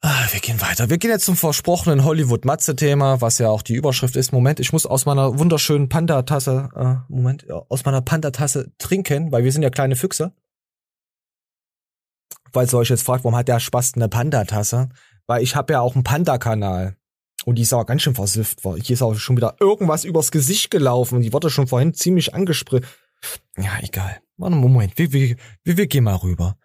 Ah, 0.00 0.26
wir 0.30 0.38
gehen 0.40 0.60
weiter. 0.60 0.90
Wir 0.90 0.98
gehen 0.98 1.10
jetzt 1.10 1.24
zum 1.24 1.36
versprochenen 1.36 2.04
Hollywood-Matze-Thema, 2.04 3.20
was 3.20 3.38
ja 3.38 3.48
auch 3.48 3.62
die 3.62 3.74
Überschrift 3.74 4.14
ist. 4.14 4.32
Moment, 4.32 4.60
ich 4.60 4.72
muss 4.72 4.86
aus 4.86 5.06
meiner 5.06 5.40
wunderschönen 5.40 5.88
Panda-Tasse, 5.88 6.68
äh, 6.76 7.12
Moment, 7.12 7.44
ja, 7.48 7.62
aus 7.68 7.84
meiner 7.84 8.00
Panda-Tasse 8.00 8.72
trinken, 8.78 9.32
weil 9.32 9.42
wir 9.42 9.50
sind 9.50 9.62
ja 9.62 9.70
kleine 9.70 9.96
Füchse. 9.96 10.32
Falls 12.52 12.72
ihr 12.72 12.78
euch 12.78 12.90
jetzt 12.90 13.02
fragt, 13.02 13.24
warum 13.24 13.36
hat 13.36 13.48
der 13.48 13.58
Spaß 13.58 13.94
eine 13.94 14.08
Panda-Tasse? 14.08 14.88
Weil 15.26 15.42
ich 15.42 15.56
habe 15.56 15.72
ja 15.72 15.80
auch 15.80 15.94
einen 15.94 16.04
Panda-Kanal. 16.04 16.97
Und 17.48 17.54
die 17.54 17.66
aber 17.72 17.86
ganz 17.86 18.02
schön 18.02 18.14
versifft. 18.14 18.62
weil 18.62 18.78
Hier 18.78 18.92
ist 18.92 19.00
auch 19.00 19.14
schon 19.14 19.38
wieder 19.38 19.56
irgendwas 19.58 20.04
übers 20.04 20.30
Gesicht 20.30 20.70
gelaufen. 20.70 21.16
Und 21.16 21.22
die 21.22 21.32
wurde 21.32 21.48
schon 21.48 21.66
vorhin 21.66 21.94
ziemlich 21.94 22.34
angespritzt. 22.34 22.86
Ja, 23.56 23.78
egal. 23.80 24.20
Warte, 24.36 24.54
Moment. 24.54 24.98
Wir, 24.98 25.10
wir, 25.14 25.34
wir, 25.64 25.76
wir 25.78 25.86
gehen 25.86 26.04
mal 26.04 26.16
rüber. 26.16 26.58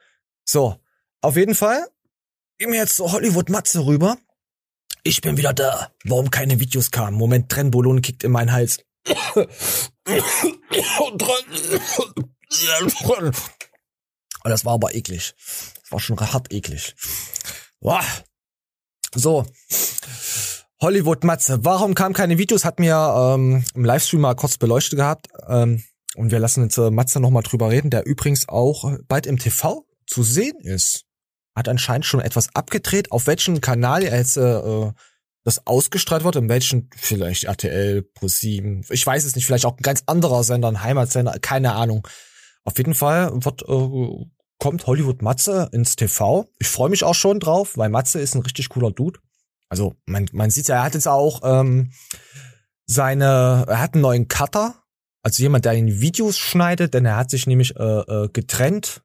So. 0.43 0.75
Auf 1.21 1.37
jeden 1.37 1.55
Fall 1.55 1.87
gehen 2.57 2.73
wir 2.73 2.79
jetzt 2.79 2.97
zur 2.97 3.13
Hollywood-Matze 3.13 3.85
rüber. 3.85 4.17
Ich 5.03 5.21
bin 5.21 5.37
wieder 5.37 5.53
da. 5.53 5.93
Warum 6.03 6.29
keine 6.29 6.59
Videos 6.59 6.91
kamen? 6.91 7.17
Moment, 7.17 7.49
Trennbolon 7.49 8.01
kickt 8.01 8.25
in 8.25 8.31
meinen 8.31 8.51
Hals. 8.51 8.79
Oh, 14.43 14.49
das 14.49 14.65
war 14.65 14.73
aber 14.73 14.93
eklig. 14.93 15.33
Das 15.81 15.91
war 15.91 16.01
schon 16.01 16.19
hart 16.19 16.51
eklig. 16.51 16.93
So. 19.15 19.45
Hollywood 20.83 21.23
Matze. 21.23 21.63
Warum 21.63 21.95
kamen 21.95 22.13
keine 22.13 22.37
Videos? 22.37 22.65
Hat 22.65 22.77
mir 22.77 22.95
ähm, 22.95 23.63
im 23.73 23.85
Livestream 23.85 24.19
mal 24.19 24.35
kurz 24.35 24.57
beleuchtet 24.57 24.99
gehabt. 24.99 25.29
Ähm, 25.47 25.81
und 26.15 26.29
wir 26.29 26.39
lassen 26.39 26.63
jetzt 26.63 26.77
äh, 26.77 26.91
Matze 26.91 27.21
nochmal 27.21 27.41
drüber 27.41 27.69
reden, 27.69 27.89
der 27.89 28.05
übrigens 28.05 28.49
auch 28.49 28.91
bald 29.07 29.25
im 29.25 29.39
TV 29.39 29.87
zu 30.05 30.23
sehen 30.23 30.59
ist. 30.59 31.05
Hat 31.55 31.69
anscheinend 31.69 32.05
schon 32.05 32.19
etwas 32.19 32.53
abgedreht. 32.53 33.13
Auf 33.13 33.27
welchem 33.27 33.61
Kanal 33.61 34.03
jetzt 34.03 34.35
äh, 34.35 34.41
äh, 34.41 34.91
das 35.45 35.65
ausgestrahlt 35.65 36.25
wird, 36.25 36.35
in 36.35 36.49
welchen, 36.49 36.89
vielleicht 36.97 37.45
RTL, 37.45 38.05
Pro7, 38.19 38.91
ich 38.91 39.07
weiß 39.07 39.23
es 39.23 39.37
nicht, 39.37 39.45
vielleicht 39.45 39.65
auch 39.65 39.77
ein 39.77 39.83
ganz 39.83 40.03
anderer 40.05 40.43
Sender, 40.43 40.67
ein 40.67 40.83
Heimatsender, 40.83 41.39
keine 41.39 41.75
Ahnung. 41.75 42.05
Auf 42.65 42.77
jeden 42.77 42.93
Fall 42.93 43.31
wird, 43.33 43.61
äh, 43.61 44.25
kommt 44.59 44.85
Hollywood 44.85 45.21
Matze 45.21 45.69
ins 45.71 45.95
TV. 45.95 46.49
Ich 46.59 46.67
freue 46.67 46.89
mich 46.89 47.05
auch 47.05 47.15
schon 47.15 47.39
drauf, 47.39 47.77
weil 47.77 47.87
Matze 47.87 48.19
ist 48.19 48.35
ein 48.35 48.41
richtig 48.41 48.67
cooler 48.67 48.91
Dude. 48.91 49.21
Also 49.73 49.95
man, 50.05 50.29
man 50.33 50.51
sieht 50.51 50.67
ja, 50.67 50.75
er 50.75 50.83
hat 50.83 50.93
jetzt 50.93 51.07
auch 51.07 51.41
ähm, 51.43 51.93
seine, 52.85 53.65
er 53.67 53.79
hat 53.79 53.95
einen 53.95 54.03
neuen 54.03 54.27
Cutter, 54.27 54.75
also 55.23 55.41
jemand, 55.41 55.65
der 55.65 55.73
ihn 55.73 55.99
Videos 55.99 56.37
schneidet, 56.37 56.93
denn 56.93 57.07
er 57.07 57.17
hat 57.17 57.31
sich 57.31 57.47
nämlich 57.47 57.75
äh, 57.75 58.01
äh, 58.01 58.29
getrennt 58.31 59.01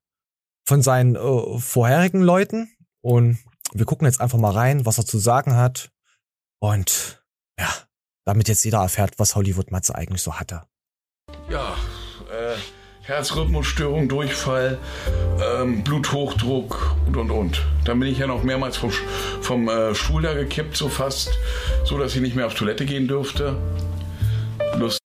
von 0.66 0.82
seinen 0.82 1.16
äh, 1.16 1.58
vorherigen 1.58 2.20
Leuten. 2.20 2.70
Und 3.00 3.38
wir 3.72 3.86
gucken 3.86 4.06
jetzt 4.06 4.20
einfach 4.20 4.36
mal 4.36 4.52
rein, 4.52 4.84
was 4.84 4.98
er 4.98 5.06
zu 5.06 5.16
sagen 5.16 5.56
hat. 5.56 5.90
Und 6.60 7.24
ja, 7.58 7.72
damit 8.26 8.48
jetzt 8.48 8.62
jeder 8.62 8.80
erfährt, 8.80 9.18
was 9.18 9.36
Hollywood 9.36 9.70
Matze 9.70 9.94
eigentlich 9.94 10.20
so 10.20 10.34
hatte. 10.34 10.64
Ja, 11.48 11.76
Herzrhythmusstörung, 13.08 14.06
Durchfall, 14.06 14.76
ähm, 15.42 15.82
Bluthochdruck 15.82 16.94
und 17.06 17.16
und 17.16 17.30
und. 17.30 17.62
Dann 17.86 17.98
bin 18.00 18.12
ich 18.12 18.18
ja 18.18 18.26
noch 18.26 18.42
mehrmals 18.42 18.76
vom, 18.76 18.92
vom 19.40 19.66
äh, 19.70 19.94
Stuhl 19.94 20.20
da 20.20 20.34
gekippt, 20.34 20.76
so 20.76 20.90
fast, 20.90 21.30
so 21.86 21.96
dass 21.96 22.14
ich 22.14 22.20
nicht 22.20 22.36
mehr 22.36 22.46
auf 22.46 22.52
Toilette 22.52 22.84
gehen 22.84 23.08
durfte. 23.08 23.56
Lust, 24.76 24.98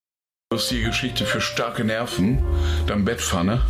lustige 0.52 0.88
Geschichte 0.88 1.26
für 1.26 1.40
starke 1.40 1.86
Nerven. 1.86 2.44
Dann 2.88 3.06
Bettpfanne. 3.06 3.62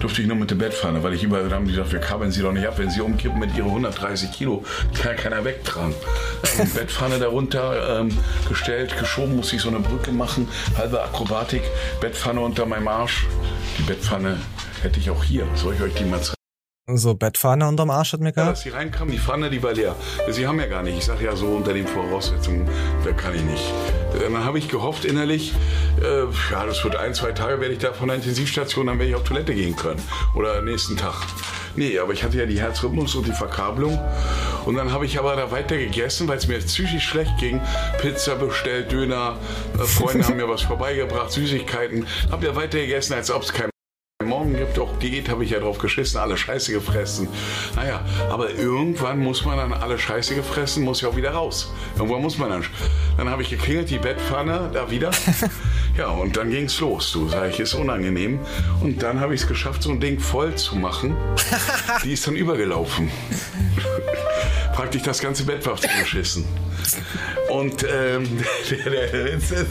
Durfte 0.00 0.22
ich 0.22 0.28
nur 0.28 0.36
mit 0.36 0.50
der 0.50 0.56
Bettpfanne, 0.56 1.02
weil 1.02 1.14
ich 1.14 1.22
überall 1.22 1.50
haben 1.52 1.64
die 1.66 1.72
gesagt, 1.72 1.92
wir 1.92 2.00
kabeln 2.00 2.30
sie 2.30 2.42
doch 2.42 2.52
nicht 2.52 2.66
ab, 2.66 2.78
wenn 2.78 2.90
sie 2.90 3.00
umkippen 3.00 3.38
mit 3.38 3.56
ihren 3.56 3.68
130 3.68 4.32
Kilo, 4.32 4.64
kann 5.00 5.16
keiner 5.16 5.44
wegtragen. 5.44 5.94
Ähm, 6.58 6.70
Bettpfanne 6.74 7.18
darunter 7.18 8.00
ähm, 8.00 8.16
gestellt, 8.48 8.96
geschoben, 8.98 9.36
musste 9.36 9.56
ich 9.56 9.62
so 9.62 9.68
eine 9.68 9.80
Brücke 9.80 10.12
machen, 10.12 10.48
halbe 10.76 11.02
Akrobatik, 11.02 11.62
Bettpfanne 12.00 12.40
unter 12.40 12.66
meinem 12.66 12.88
Arsch. 12.88 13.26
Die 13.78 13.82
Bettpfanne 13.82 14.36
Hätte 14.84 15.00
ich 15.00 15.08
auch 15.08 15.24
hier. 15.24 15.46
Soll 15.54 15.72
ich 15.74 15.80
euch 15.80 15.94
die 15.94 16.04
mal 16.04 16.20
zeigen? 16.20 16.34
So 16.98 17.14
Bettpfanne 17.14 17.66
unterm 17.66 17.88
Arsch 17.88 18.12
hat 18.12 18.20
mir 18.20 18.26
Ja, 18.26 18.32
gehabt. 18.32 18.48
als 18.50 18.60
sie 18.60 18.68
reinkamen, 18.68 19.10
die 19.14 19.18
Pfanne, 19.18 19.48
die 19.48 19.62
war 19.62 19.72
leer. 19.72 19.96
Sie 20.28 20.46
haben 20.46 20.60
ja 20.60 20.66
gar 20.66 20.82
nicht. 20.82 20.98
Ich 20.98 21.06
sage 21.06 21.24
ja 21.24 21.34
so 21.34 21.46
unter 21.46 21.72
den 21.72 21.86
Voraussetzungen, 21.86 22.68
da 23.02 23.12
kann 23.12 23.34
ich 23.34 23.40
nicht. 23.40 23.72
Dann 24.20 24.44
habe 24.44 24.58
ich 24.58 24.68
gehofft 24.68 25.04
innerlich, 25.04 25.52
äh, 26.00 26.24
ja, 26.52 26.66
das 26.66 26.82
wird 26.84 26.96
ein, 26.96 27.14
zwei 27.14 27.32
Tage, 27.32 27.60
werde 27.60 27.74
ich 27.74 27.80
da 27.80 27.92
von 27.92 28.08
der 28.08 28.16
Intensivstation, 28.16 28.86
dann 28.86 28.98
werde 28.98 29.10
ich 29.10 29.16
auf 29.16 29.24
Toilette 29.24 29.54
gehen 29.54 29.76
können. 29.76 30.00
Oder 30.34 30.62
nächsten 30.62 30.96
Tag. 30.96 31.14
Nee, 31.76 31.98
aber 31.98 32.12
ich 32.12 32.22
hatte 32.22 32.38
ja 32.38 32.46
die 32.46 32.60
Herzrhythmus 32.60 33.14
und 33.16 33.26
die 33.26 33.32
Verkabelung. 33.32 33.98
Und 34.64 34.76
dann 34.76 34.92
habe 34.92 35.06
ich 35.06 35.18
aber 35.18 35.34
da 35.34 35.50
weiter 35.50 35.76
gegessen, 35.76 36.28
weil 36.28 36.38
es 36.38 36.46
mir 36.46 36.58
psychisch 36.58 37.08
schlecht 37.08 37.36
ging. 37.38 37.60
Pizza 38.00 38.36
bestellt, 38.36 38.92
Döner, 38.92 39.38
äh, 39.74 39.82
Freunde 39.82 40.24
haben 40.24 40.36
mir 40.36 40.48
was 40.48 40.62
vorbeigebracht, 40.62 41.32
Süßigkeiten. 41.32 42.06
Habe 42.30 42.46
ja 42.46 42.56
weiter 42.56 42.78
gegessen, 42.78 43.14
als 43.14 43.30
ob 43.30 43.42
es 43.42 43.52
kein 43.52 43.73
Morgen 44.24 44.56
gibt 44.56 44.78
auch 44.78 44.98
Diät, 44.98 45.28
habe 45.28 45.44
ich 45.44 45.50
ja 45.50 45.60
drauf 45.60 45.78
geschissen, 45.78 46.18
alle 46.20 46.36
Scheiße 46.36 46.72
gefressen. 46.72 47.28
Naja, 47.76 48.04
aber 48.30 48.50
irgendwann 48.50 49.18
muss 49.18 49.44
man 49.44 49.56
dann 49.56 49.72
alle 49.72 49.98
Scheiße 49.98 50.34
gefressen, 50.34 50.84
muss 50.84 51.00
ja 51.00 51.08
auch 51.08 51.16
wieder 51.16 51.32
raus. 51.32 51.72
Irgendwann 51.96 52.22
muss 52.22 52.38
man 52.38 52.50
dann. 52.50 52.64
Dann 53.16 53.28
habe 53.28 53.42
ich 53.42 53.50
geklingelt, 53.50 53.90
die 53.90 53.98
Bettpfanne, 53.98 54.70
da 54.72 54.90
wieder. 54.90 55.10
Ja, 55.96 56.08
und 56.08 56.36
dann 56.36 56.50
ging's 56.50 56.80
los. 56.80 57.12
Du 57.12 57.28
sag 57.28 57.50
ich, 57.50 57.60
ist 57.60 57.74
unangenehm. 57.74 58.40
Und 58.80 59.00
dann 59.04 59.20
habe 59.20 59.32
ich 59.32 59.42
es 59.42 59.46
geschafft, 59.46 59.84
so 59.84 59.90
ein 59.90 60.00
Ding 60.00 60.18
voll 60.18 60.56
zu 60.56 60.74
machen. 60.74 61.16
Die 62.02 62.14
ist 62.14 62.26
dann 62.26 62.34
übergelaufen. 62.34 63.12
Praktisch 64.74 65.02
das 65.02 65.20
ganze 65.20 65.44
Bett 65.44 65.64
war 65.66 65.76
zugeschissen. 65.76 66.44
Und 67.50 67.84
ähm, 67.90 68.44
der, 68.70 68.90
der, 68.90 69.24
Witz 69.34 69.50
ist, 69.50 69.66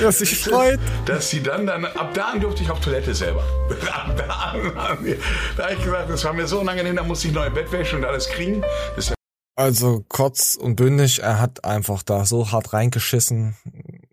Ja, 0.00 0.12
sich 0.12 0.38
freut. 0.44 0.78
dass 1.06 1.30
sie 1.30 1.42
dann, 1.42 1.66
dann, 1.66 1.84
ab 1.84 2.12
da 2.14 2.30
an 2.32 2.40
durfte 2.40 2.62
ich 2.62 2.70
auf 2.70 2.80
Toilette 2.80 3.14
selber. 3.14 3.42
Ab 3.92 4.14
da 4.16 4.24
an, 4.34 4.74
haben 4.74 5.04
wir- 5.04 5.18
da 5.56 5.64
habe 5.64 5.74
ich 5.74 5.82
gesagt, 5.84 6.10
das 6.10 6.24
war 6.24 6.32
mir 6.32 6.46
so 6.46 6.60
unangenehm, 6.60 6.96
da 6.96 7.02
musste 7.02 7.28
ich 7.28 7.34
neue 7.34 7.50
Bettwäsche 7.50 7.96
und 7.96 8.04
alles 8.04 8.28
kriegen. 8.28 8.62
Das 8.96 9.12
Also 9.56 10.04
kurz 10.08 10.54
und 10.54 10.76
bündig, 10.76 11.22
er 11.22 11.40
hat 11.40 11.64
einfach 11.64 12.02
da 12.02 12.24
so 12.26 12.50
hart 12.52 12.72
reingeschissen, 12.72 13.56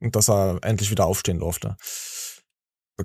dass 0.01 0.29
er 0.29 0.59
endlich 0.61 0.89
wieder 0.91 1.05
aufstehen 1.05 1.39
durfte. 1.39 1.75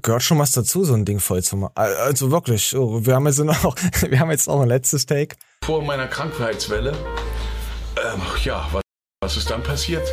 Gehört 0.03 0.23
schon 0.23 0.39
was 0.39 0.53
dazu, 0.53 0.85
so 0.85 0.93
ein 0.95 1.05
Ding 1.07 1.19
voll 1.19 1.43
zu 1.43 1.57
machen. 1.57 1.73
Also 1.75 2.31
wirklich, 2.31 2.77
oh, 2.77 3.05
wir 3.07 3.15
haben 3.15 3.27
jetzt 3.27 3.39
noch, 3.45 3.75
wir 4.09 4.21
haben 4.21 4.31
jetzt 4.31 4.49
auch 4.49 4.61
ein 4.61 4.69
letztes 4.69 5.07
Take. 5.07 5.37
vor 5.65 5.83
meiner 5.83 6.07
Krankheitswelle. 6.07 6.93
Ähm, 6.93 8.21
ja, 8.45 8.69
was, 8.71 8.83
was 9.21 9.37
ist 9.37 9.51
dann 9.51 9.65
passiert? 9.65 10.07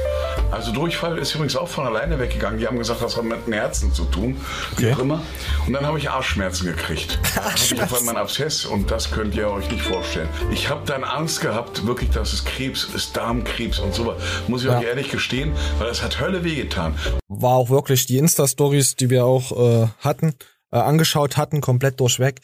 Also 0.51 0.71
Durchfall 0.71 1.19
ist 1.19 1.35
übrigens 1.35 1.55
auch 1.55 1.67
von 1.67 1.85
alleine 1.85 2.17
weggegangen. 2.19 2.59
Die 2.59 2.65
haben 2.65 2.79
gesagt, 2.79 3.03
das 3.03 3.15
hat 3.15 3.23
mit 3.23 3.45
dem 3.45 3.53
Herzen 3.53 3.93
zu 3.93 4.03
tun, 4.05 4.35
wie 4.77 4.85
Okay. 4.87 4.93
auch 4.95 4.99
immer. 4.99 5.21
Und 5.67 5.73
dann 5.73 5.85
habe 5.85 5.99
ich 5.99 6.09
Arschschmerzen 6.09 6.65
gekriegt. 6.65 7.19
Ich 7.55 7.79
auf 7.79 7.93
einmal 7.93 8.15
einen 8.15 8.23
Abszess 8.23 8.65
und 8.65 8.89
das 8.89 9.11
könnt 9.11 9.35
ihr 9.35 9.47
euch 9.51 9.69
nicht 9.69 9.83
vorstellen. 9.83 10.27
Ich 10.51 10.69
habe 10.69 10.81
dann 10.87 11.03
Angst 11.03 11.39
gehabt, 11.41 11.85
wirklich, 11.85 12.09
dass 12.09 12.33
es 12.33 12.45
Krebs 12.45 12.83
ist, 12.95 13.15
Darmkrebs 13.15 13.77
und 13.77 13.93
so. 13.93 14.15
Muss 14.47 14.63
ich 14.63 14.69
Ja. 14.71 14.79
euch 14.79 14.85
ehrlich 14.85 15.11
gestehen, 15.11 15.53
weil 15.77 15.87
das 15.87 16.01
hat 16.01 16.19
Hölle 16.19 16.43
wehgetan. 16.43 16.97
War 17.27 17.51
auch 17.53 17.69
wirklich 17.69 18.07
die 18.07 18.17
Insta-Stories, 18.17 18.95
die 18.95 19.11
wir 19.11 19.23
auch 19.25 19.51
äh, 19.83 19.87
hatten, 19.99 20.33
äh, 20.71 20.77
angeschaut 20.77 21.37
hatten, 21.37 21.61
komplett 21.61 21.99
durchweg. 21.99 22.41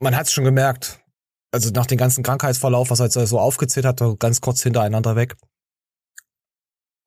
Man 0.00 0.14
hat 0.14 0.26
es 0.26 0.32
schon 0.34 0.44
gemerkt. 0.44 0.98
Also 1.56 1.70
nach 1.70 1.86
dem 1.86 1.96
ganzen 1.96 2.22
Krankheitsverlauf, 2.22 2.90
was 2.90 3.00
er 3.00 3.06
jetzt 3.06 3.14
so 3.14 3.40
aufgezählt 3.40 3.86
hat, 3.86 4.02
ganz 4.18 4.42
kurz 4.42 4.62
hintereinander 4.62 5.16
weg. 5.16 5.36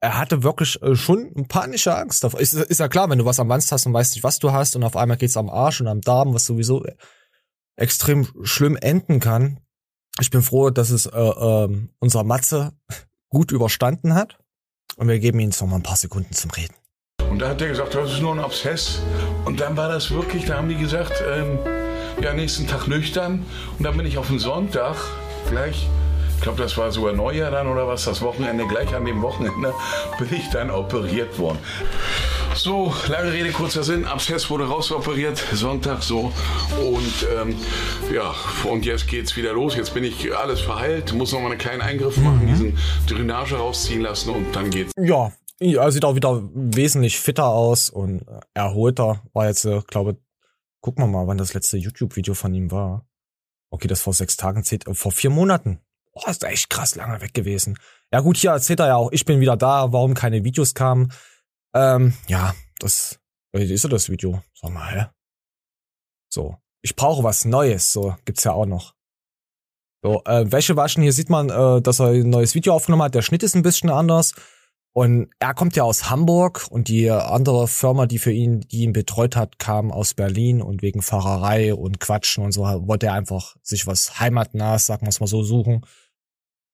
Er 0.02 0.18
hatte 0.18 0.42
wirklich 0.42 0.82
äh, 0.82 0.96
schon 0.96 1.46
panische 1.48 1.96
Angst 1.96 2.24
davor. 2.24 2.40
Ist, 2.40 2.56
ist 2.56 2.80
ja 2.80 2.88
klar, 2.88 3.12
wenn 3.12 3.20
du 3.20 3.26
was 3.26 3.40
am 3.40 3.48
Wanst 3.48 3.72
hast 3.72 3.86
und 3.86 3.94
weißt 3.94 4.16
nicht, 4.16 4.24
was 4.24 4.40
du 4.40 4.52
hast 4.52 4.76
und 4.76 4.84
auf 4.84 4.96
einmal 4.96 5.18
geht's 5.18 5.38
am 5.38 5.52
Arsch 5.52 5.82
und 5.82 5.88
am 5.88 6.02
Darm, 6.02 6.34
was 6.34 6.48
sowieso 6.48 6.84
extrem 7.76 8.28
schlimm 8.42 8.76
enden 8.76 9.20
kann. 9.20 9.60
Ich 10.20 10.32
bin 10.32 10.42
froh, 10.42 10.72
dass 10.72 10.90
es 10.90 11.06
äh, 11.06 11.20
ähm, 11.20 11.94
unser 12.00 12.24
Matze 12.24 12.72
gut 13.30 13.52
überstanden 13.52 14.16
hat. 14.16 14.40
Und 14.96 15.10
wir 15.10 15.20
geben 15.20 15.40
ihm 15.40 15.52
jetzt 15.52 15.62
noch 15.62 15.68
mal 15.68 15.76
ein 15.76 15.84
paar 15.84 15.96
Sekunden 15.96 16.34
zum 16.34 16.50
Reden. 16.50 16.74
Und 17.30 17.38
da 17.38 17.50
hat 17.50 17.62
er 17.62 17.68
gesagt, 17.68 17.94
das 17.94 18.14
ist 18.14 18.22
nur 18.22 18.34
ein 18.34 18.40
Abszess. 18.40 19.00
Und 19.46 19.60
dann 19.60 19.78
war 19.78 19.90
das 19.90 20.10
wirklich, 20.10 20.46
da 20.46 20.58
haben 20.58 20.70
die 20.70 20.78
gesagt, 20.78 21.24
ähm, 21.30 21.60
ja, 22.22 22.34
nächsten 22.34 22.68
Tag 22.68 22.88
nüchtern. 22.88 23.46
Und 23.78 23.84
dann 23.84 23.98
bin 23.98 24.06
ich 24.06 24.18
auf 24.18 24.28
den 24.28 24.40
Sonntag 24.40 24.96
gleich, 25.50 25.88
ich 26.36 26.42
glaube, 26.42 26.62
das 26.62 26.78
war 26.78 26.92
sogar 26.92 27.14
Neujahr 27.14 27.52
dann 27.52 27.68
oder 27.68 27.88
was, 27.88 28.06
das 28.06 28.22
Wochenende, 28.22 28.66
gleich 28.66 28.96
an 28.96 29.06
dem 29.06 29.22
Wochenende 29.22 29.74
bin 30.20 30.34
ich 30.34 30.50
dann 30.50 30.72
operiert 30.72 31.38
worden. 31.38 31.60
So, 32.56 32.94
lange 33.08 33.32
Rede, 33.32 33.52
kurzer 33.52 33.84
Sinn. 33.84 34.06
Abszess 34.06 34.50
wurde 34.50 34.66
rausoperiert, 34.66 35.38
Sonntag 35.54 36.02
so. 36.02 36.32
Und 36.82 37.28
ähm, 37.40 37.56
ja, 38.14 38.34
und 38.70 38.86
jetzt 38.86 39.08
geht's 39.08 39.36
wieder 39.36 39.54
los. 39.54 39.76
Jetzt 39.76 39.94
bin 39.94 40.04
ich 40.04 40.36
alles 40.36 40.60
verheilt, 40.60 41.14
muss 41.14 41.32
noch 41.32 41.42
mal 41.42 41.52
einen 41.52 41.58
kleinen 41.58 41.82
Eingriff 41.82 42.18
machen, 42.18 42.48
diesen 42.48 42.78
Drainage 43.08 43.56
rausziehen 43.56 44.02
lassen 44.02 44.32
und 44.32 44.56
dann 44.56 44.70
geht's. 44.70 44.94
Ja, 44.98 45.32
er 45.60 45.92
sieht 45.92 46.06
auch 46.06 46.16
wieder 46.16 46.42
wesentlich 46.54 47.20
fitter 47.20 47.48
aus 47.48 47.90
und 47.90 48.22
äh, 48.22 48.40
erholter. 48.54 49.22
War 49.34 49.48
jetzt, 49.48 49.66
äh, 49.66 49.82
glaube, 49.88 50.18
gucken 50.82 51.04
wir 51.04 51.08
mal, 51.08 51.28
wann 51.28 51.38
das 51.38 51.54
letzte 51.54 51.78
YouTube-Video 51.78 52.34
von 52.34 52.54
ihm 52.54 52.72
war. 52.72 53.08
Okay, 53.72 53.88
das 53.88 54.02
vor 54.02 54.14
sechs 54.14 54.38
Tagen 54.38 54.64
zählt, 54.64 54.88
äh, 54.88 54.94
vor 54.94 55.12
vier 55.12 55.30
Monaten. 55.30 55.80
Boah, 56.14 56.30
ist 56.30 56.44
echt 56.44 56.70
krass 56.70 56.96
lange 56.96 57.22
weg 57.22 57.34
gewesen. 57.34 57.78
Ja 58.12 58.22
gut, 58.22 58.38
hier 58.38 58.52
erzählt 58.52 58.80
er 58.80 58.88
ja 58.88 58.96
auch, 58.96 59.12
ich 59.12 59.26
bin 59.26 59.40
wieder 59.40 59.58
da, 59.58 59.92
warum 59.92 60.14
keine 60.14 60.44
Videos 60.44 60.74
kamen. 60.74 61.12
Ähm, 61.74 62.14
ja, 62.28 62.56
das, 62.80 63.20
äh, 63.54 63.64
ist 63.64 63.84
ja 63.84 63.90
das 63.90 64.10
Video. 64.10 64.42
Sag 64.54 64.72
mal, 64.72 64.92
hä? 64.92 65.06
So, 66.32 66.58
ich 66.82 66.96
brauche 66.96 67.24
was 67.24 67.46
Neues, 67.46 67.92
so 67.92 68.16
gibt's 68.26 68.44
ja 68.44 68.54
auch 68.54 68.66
noch. 68.66 68.96
So, 70.02 70.24
äh, 70.26 70.52
Wäsche 70.52 70.76
waschen, 70.76 71.04
hier 71.04 71.14
sieht 71.14 71.30
man, 71.30 71.50
äh, 71.50 71.82
dass 71.82 72.00
er 72.00 72.08
ein 72.08 72.30
neues 72.30 72.56
Video 72.56 72.74
aufgenommen 72.74 73.04
hat. 73.04 73.16
Der 73.16 73.22
Schnitt 73.22 73.44
ist 73.44 73.56
ein 73.56 73.64
bisschen 73.64 73.90
anders. 73.90 74.34
Und 74.94 75.30
er 75.40 75.54
kommt 75.54 75.76
ja 75.76 75.84
aus 75.84 76.10
Hamburg 76.10 76.68
und 76.70 76.88
die 76.88 77.10
andere 77.12 77.68
Firma, 77.68 78.08
die 78.08 78.18
für 78.18 78.32
ihn, 78.32 78.62
die 78.62 78.82
ihn 78.82 78.94
betreut 78.94 79.36
hat, 79.36 79.60
kam 79.60 79.92
aus 79.92 80.14
Berlin 80.14 80.62
und 80.62 80.82
wegen 80.82 81.02
Fahrerei 81.02 81.76
und 81.76 82.00
Quatschen 82.00 82.44
und 82.44 82.52
so 82.52 82.64
wollte 82.64 83.08
er 83.08 83.14
einfach 83.14 83.56
sich 83.62 83.86
was 83.86 84.20
heimatnahes, 84.20 84.88
sagen 84.88 85.06
wir 85.06 85.10
es 85.10 85.20
mal 85.20 85.28
so, 85.28 85.44
suchen. 85.44 85.86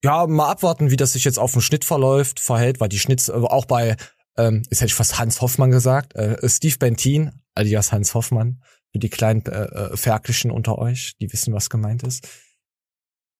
Ja, 0.03 0.27
mal 0.27 0.49
abwarten, 0.49 0.91
wie 0.91 0.97
das 0.97 1.13
sich 1.13 1.25
jetzt 1.25 1.39
auf 1.39 1.51
dem 1.51 1.61
Schnitt 1.61 1.83
verläuft, 1.83 2.39
verhält, 2.39 2.79
weil 2.79 2.89
die 2.89 2.99
Schnitts, 2.99 3.27
äh, 3.29 3.33
auch 3.33 3.65
bei, 3.65 3.97
ähm, 4.37 4.63
jetzt 4.69 4.81
hätte 4.81 4.87
ich 4.87 4.93
fast 4.93 5.19
Hans 5.19 5.41
Hoffmann 5.41 5.71
gesagt, 5.71 6.15
äh, 6.15 6.37
Steve 6.47 6.77
Bentin, 6.77 7.31
alias 7.53 7.91
Hans 7.91 8.13
Hoffmann, 8.13 8.61
für 8.91 8.99
die 8.99 9.09
kleinen 9.09 9.45
äh, 9.45 9.65
äh, 9.65 9.97
Ferkelchen 9.97 10.51
unter 10.51 10.77
euch, 10.77 11.15
die 11.19 11.31
wissen, 11.33 11.53
was 11.53 11.69
gemeint 11.69 12.03
ist 12.03 12.25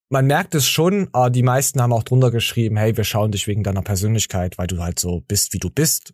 man 0.09 0.27
merkt 0.27 0.55
es 0.55 0.67
schon, 0.67 1.09
aber 1.13 1.29
die 1.29 1.43
meisten 1.43 1.81
haben 1.81 1.93
auch 1.93 2.03
drunter 2.03 2.31
geschrieben, 2.31 2.77
hey, 2.77 2.95
wir 2.95 3.03
schauen 3.03 3.31
dich 3.31 3.47
wegen 3.47 3.63
deiner 3.63 3.81
Persönlichkeit, 3.81 4.57
weil 4.57 4.67
du 4.67 4.81
halt 4.81 5.00
so 5.00 5.21
bist, 5.21 5.53
wie 5.53 5.59
du 5.59 5.69
bist. 5.69 6.13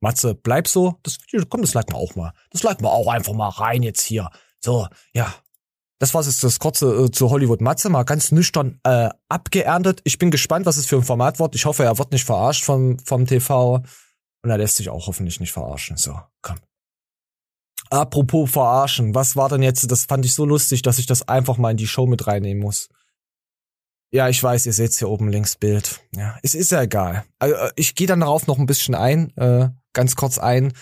Matze, 0.00 0.34
bleib 0.34 0.68
so. 0.68 0.96
Das 1.02 1.18
komm, 1.48 1.62
das 1.62 1.74
liken 1.74 1.94
wir 1.94 1.98
auch 1.98 2.14
mal. 2.16 2.32
Das 2.50 2.62
liken 2.62 2.84
wir 2.84 2.92
auch 2.92 3.08
einfach 3.08 3.32
mal 3.32 3.48
rein 3.48 3.82
jetzt 3.82 4.02
hier. 4.02 4.30
So, 4.60 4.86
ja. 5.12 5.34
Das 5.98 6.12
war 6.12 6.22
jetzt 6.22 6.44
das 6.44 6.58
kurze 6.58 7.06
äh, 7.06 7.10
zu 7.10 7.30
Hollywood 7.30 7.62
Matze, 7.62 7.88
mal 7.88 8.02
ganz 8.02 8.30
nüchtern 8.30 8.78
äh, 8.84 9.08
abgeerntet. 9.30 10.02
Ich 10.04 10.18
bin 10.18 10.30
gespannt, 10.30 10.66
was 10.66 10.76
es 10.76 10.84
für 10.84 10.96
ein 10.96 11.02
Format 11.02 11.38
wird. 11.38 11.54
Ich 11.54 11.64
hoffe, 11.64 11.84
er 11.84 11.98
wird 11.98 12.12
nicht 12.12 12.24
verarscht 12.24 12.64
vom, 12.64 12.98
vom 12.98 13.26
TV. 13.26 13.82
Und 14.42 14.50
er 14.50 14.58
lässt 14.58 14.76
sich 14.76 14.90
auch 14.90 15.06
hoffentlich 15.06 15.40
nicht 15.40 15.52
verarschen. 15.52 15.96
So, 15.96 16.20
komm. 16.42 16.56
Apropos 17.88 18.50
verarschen, 18.50 19.14
was 19.14 19.36
war 19.36 19.48
denn 19.48 19.62
jetzt? 19.62 19.90
Das 19.90 20.04
fand 20.04 20.24
ich 20.26 20.34
so 20.34 20.44
lustig, 20.44 20.82
dass 20.82 20.98
ich 20.98 21.06
das 21.06 21.26
einfach 21.28 21.56
mal 21.56 21.70
in 21.70 21.76
die 21.76 21.86
Show 21.86 22.06
mit 22.06 22.26
reinnehmen 22.26 22.62
muss. 22.62 22.88
Ja, 24.12 24.28
ich 24.28 24.42
weiß, 24.42 24.66
ihr 24.66 24.72
seht 24.72 24.92
hier 24.92 25.08
oben 25.08 25.28
links 25.28 25.56
Bild. 25.56 26.00
Ja, 26.14 26.38
es 26.42 26.54
ist 26.54 26.70
ja 26.70 26.82
egal. 26.82 27.24
Also, 27.38 27.54
äh, 27.56 27.70
ich 27.76 27.94
gehe 27.94 28.06
dann 28.06 28.20
darauf 28.20 28.46
noch 28.46 28.58
ein 28.58 28.66
bisschen 28.66 28.94
ein, 28.94 29.36
äh, 29.36 29.70
ganz 29.92 30.16
kurz 30.16 30.38
ein. 30.38 30.72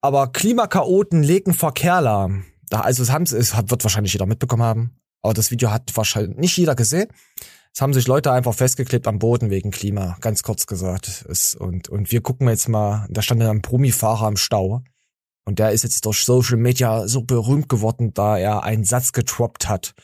Aber 0.00 0.32
Klimakaoten 0.32 1.22
legen 1.22 1.52
Verkehr 1.52 2.00
lahm. 2.00 2.44
Also 2.70 3.02
es, 3.02 3.10
haben, 3.10 3.24
es 3.24 3.54
wird 3.54 3.82
wahrscheinlich 3.82 4.12
jeder 4.12 4.26
mitbekommen 4.26 4.62
haben. 4.62 5.00
Aber 5.22 5.34
das 5.34 5.50
Video 5.50 5.70
hat 5.70 5.94
wahrscheinlich 5.94 6.38
nicht 6.38 6.56
jeder 6.56 6.74
gesehen. 6.74 7.08
Es 7.74 7.80
haben 7.80 7.92
sich 7.92 8.06
Leute 8.06 8.32
einfach 8.32 8.54
festgeklebt 8.54 9.06
am 9.06 9.18
Boden 9.18 9.50
wegen 9.50 9.70
Klima, 9.70 10.16
ganz 10.20 10.42
kurz 10.42 10.66
gesagt. 10.66 11.24
Es, 11.28 11.54
und, 11.54 11.88
und 11.88 12.10
wir 12.10 12.20
gucken 12.20 12.48
jetzt 12.48 12.68
mal, 12.68 13.06
da 13.10 13.22
stand 13.22 13.42
ein 13.42 13.62
Promifahrer 13.62 14.28
im 14.28 14.36
Stau. 14.36 14.82
Und 15.44 15.58
der 15.58 15.72
ist 15.72 15.84
jetzt 15.84 16.04
durch 16.04 16.24
Social 16.24 16.56
Media 16.56 17.06
so 17.06 17.22
berühmt 17.22 17.68
geworden, 17.68 18.12
da 18.14 18.38
er 18.38 18.62
einen 18.62 18.84
Satz 18.84 19.12
getroppt 19.12 19.68
hat. 19.68 19.94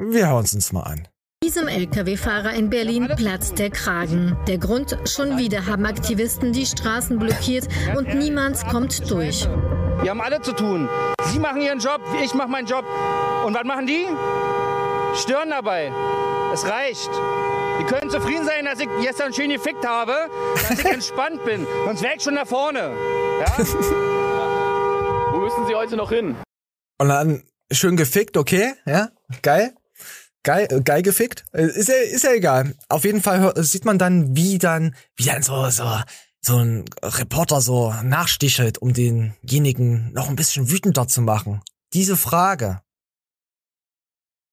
Wir 0.00 0.28
hören 0.28 0.44
es 0.44 0.54
uns 0.54 0.72
mal 0.72 0.82
an. 0.82 1.08
Diesem 1.42 1.66
Lkw-Fahrer 1.66 2.52
in 2.54 2.70
Berlin 2.70 3.08
platzt 3.16 3.58
der 3.58 3.70
Kragen. 3.70 4.36
Der 4.46 4.58
Grund, 4.58 4.96
schon 5.06 5.38
wieder 5.38 5.66
haben 5.66 5.86
Aktivisten 5.86 6.52
die 6.52 6.66
Straßen 6.66 7.18
blockiert 7.18 7.66
und 7.96 8.14
niemand 8.14 8.64
kommt 8.68 9.10
durch. 9.10 9.48
Wir 10.02 10.10
haben 10.10 10.20
alle 10.20 10.40
zu 10.40 10.52
tun. 10.52 10.88
Sie 11.32 11.40
machen 11.40 11.60
ihren 11.62 11.80
Job, 11.80 12.00
ich 12.22 12.32
mache 12.34 12.48
meinen 12.48 12.68
Job. 12.68 12.84
Und 13.44 13.54
was 13.54 13.64
machen 13.64 13.88
die? 13.88 14.06
Stören 15.16 15.50
dabei. 15.50 15.90
Es 16.52 16.64
reicht. 16.64 17.10
Die 17.80 17.84
können 17.84 18.08
zufrieden 18.08 18.44
sein, 18.44 18.66
dass 18.66 18.78
ich 18.78 18.88
gestern 19.00 19.32
schön 19.34 19.50
gefickt 19.50 19.84
habe, 19.84 20.14
dass 20.54 20.78
ich 20.78 20.84
entspannt 20.92 21.44
bin. 21.44 21.66
Sonst 21.86 22.02
wäre 22.02 22.14
ich 22.16 22.22
schon 22.22 22.36
da 22.36 22.44
vorne. 22.44 22.92
Ja? 23.40 23.58
Wo 25.32 25.38
müssen 25.38 25.66
Sie 25.66 25.74
heute 25.74 25.96
noch 25.96 26.10
hin? 26.10 26.36
Und 26.98 27.08
dann 27.08 27.42
schön 27.72 27.96
gefickt, 27.96 28.36
okay, 28.36 28.74
ja, 28.86 29.08
geil. 29.42 29.74
Geil, 30.48 30.66
äh, 30.70 30.80
geil 30.80 31.02
gefickt. 31.02 31.44
Äh, 31.52 31.64
Ist 31.66 31.90
ja, 31.90 31.94
ist 31.96 32.24
ja 32.24 32.32
egal. 32.32 32.74
Auf 32.88 33.04
jeden 33.04 33.20
Fall 33.20 33.52
sieht 33.62 33.84
man 33.84 33.98
dann, 33.98 34.34
wie 34.34 34.56
dann, 34.56 34.94
wie 35.14 35.24
dann 35.26 35.42
so, 35.42 35.68
so, 35.68 35.84
so 36.40 36.56
ein 36.56 36.86
Reporter 37.02 37.60
so 37.60 37.92
nachstichelt, 38.02 38.78
um 38.78 38.94
denjenigen 38.94 40.10
noch 40.14 40.30
ein 40.30 40.36
bisschen 40.36 40.70
wütender 40.70 41.06
zu 41.06 41.20
machen. 41.20 41.60
Diese 41.92 42.16
Frage. 42.16 42.80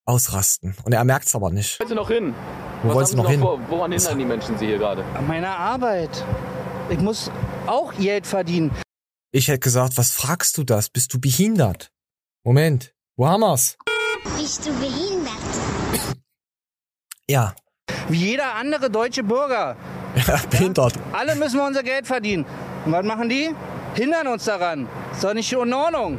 Ausrasten. 0.04 0.76
Und 0.84 0.92
er 0.92 1.02
merkt's 1.04 1.34
aber 1.34 1.48
nicht. 1.50 1.80
wollen 1.80 1.88
Sie 1.88 1.94
noch 1.94 2.10
hin? 2.10 2.34
Wo 2.82 2.88
Was 2.88 2.94
wollt's 2.94 3.10
haben 3.12 3.16
noch 3.16 3.24
Sie 3.24 3.30
hin? 3.30 3.40
Vor? 3.40 3.60
Woran 3.70 3.92
hindern 3.92 4.18
die 4.18 4.24
Menschen 4.26 4.58
Sie 4.58 4.66
hier 4.66 4.76
gerade? 4.76 5.02
An 5.14 5.26
meiner 5.26 5.56
Arbeit. 5.56 6.22
Ich 6.90 6.98
muss 6.98 7.30
auch 7.66 7.94
Geld 7.94 8.26
verdienen. 8.26 8.70
Ich 9.32 9.48
hätte 9.48 9.60
gesagt, 9.60 9.96
was 9.96 10.10
fragst 10.10 10.58
du 10.58 10.62
das? 10.64 10.90
Bist 10.90 11.14
du 11.14 11.18
behindert? 11.18 11.90
Moment. 12.44 12.92
Wo 13.16 13.26
haben 13.26 13.40
wir's? 13.40 13.78
Bist 14.36 14.66
du 14.66 14.72
behindert? 14.78 15.25
Ja. 17.28 17.54
Wie 18.08 18.18
jeder 18.18 18.54
andere 18.54 18.90
deutsche 18.90 19.22
Bürger. 19.22 19.76
Ja, 20.26 20.40
behindert. 20.48 20.94
Alle 21.12 21.36
müssen 21.36 21.58
wir 21.58 21.66
unser 21.66 21.82
Geld 21.82 22.06
verdienen. 22.06 22.46
Und 22.86 22.92
was 22.92 23.04
machen 23.04 23.28
die? 23.28 23.54
Hindern 23.94 24.28
uns 24.28 24.44
daran. 24.44 24.88
Ist 25.12 25.22
doch 25.22 25.34
nicht 25.34 25.52
in 25.52 25.74
Ordnung. 25.74 26.18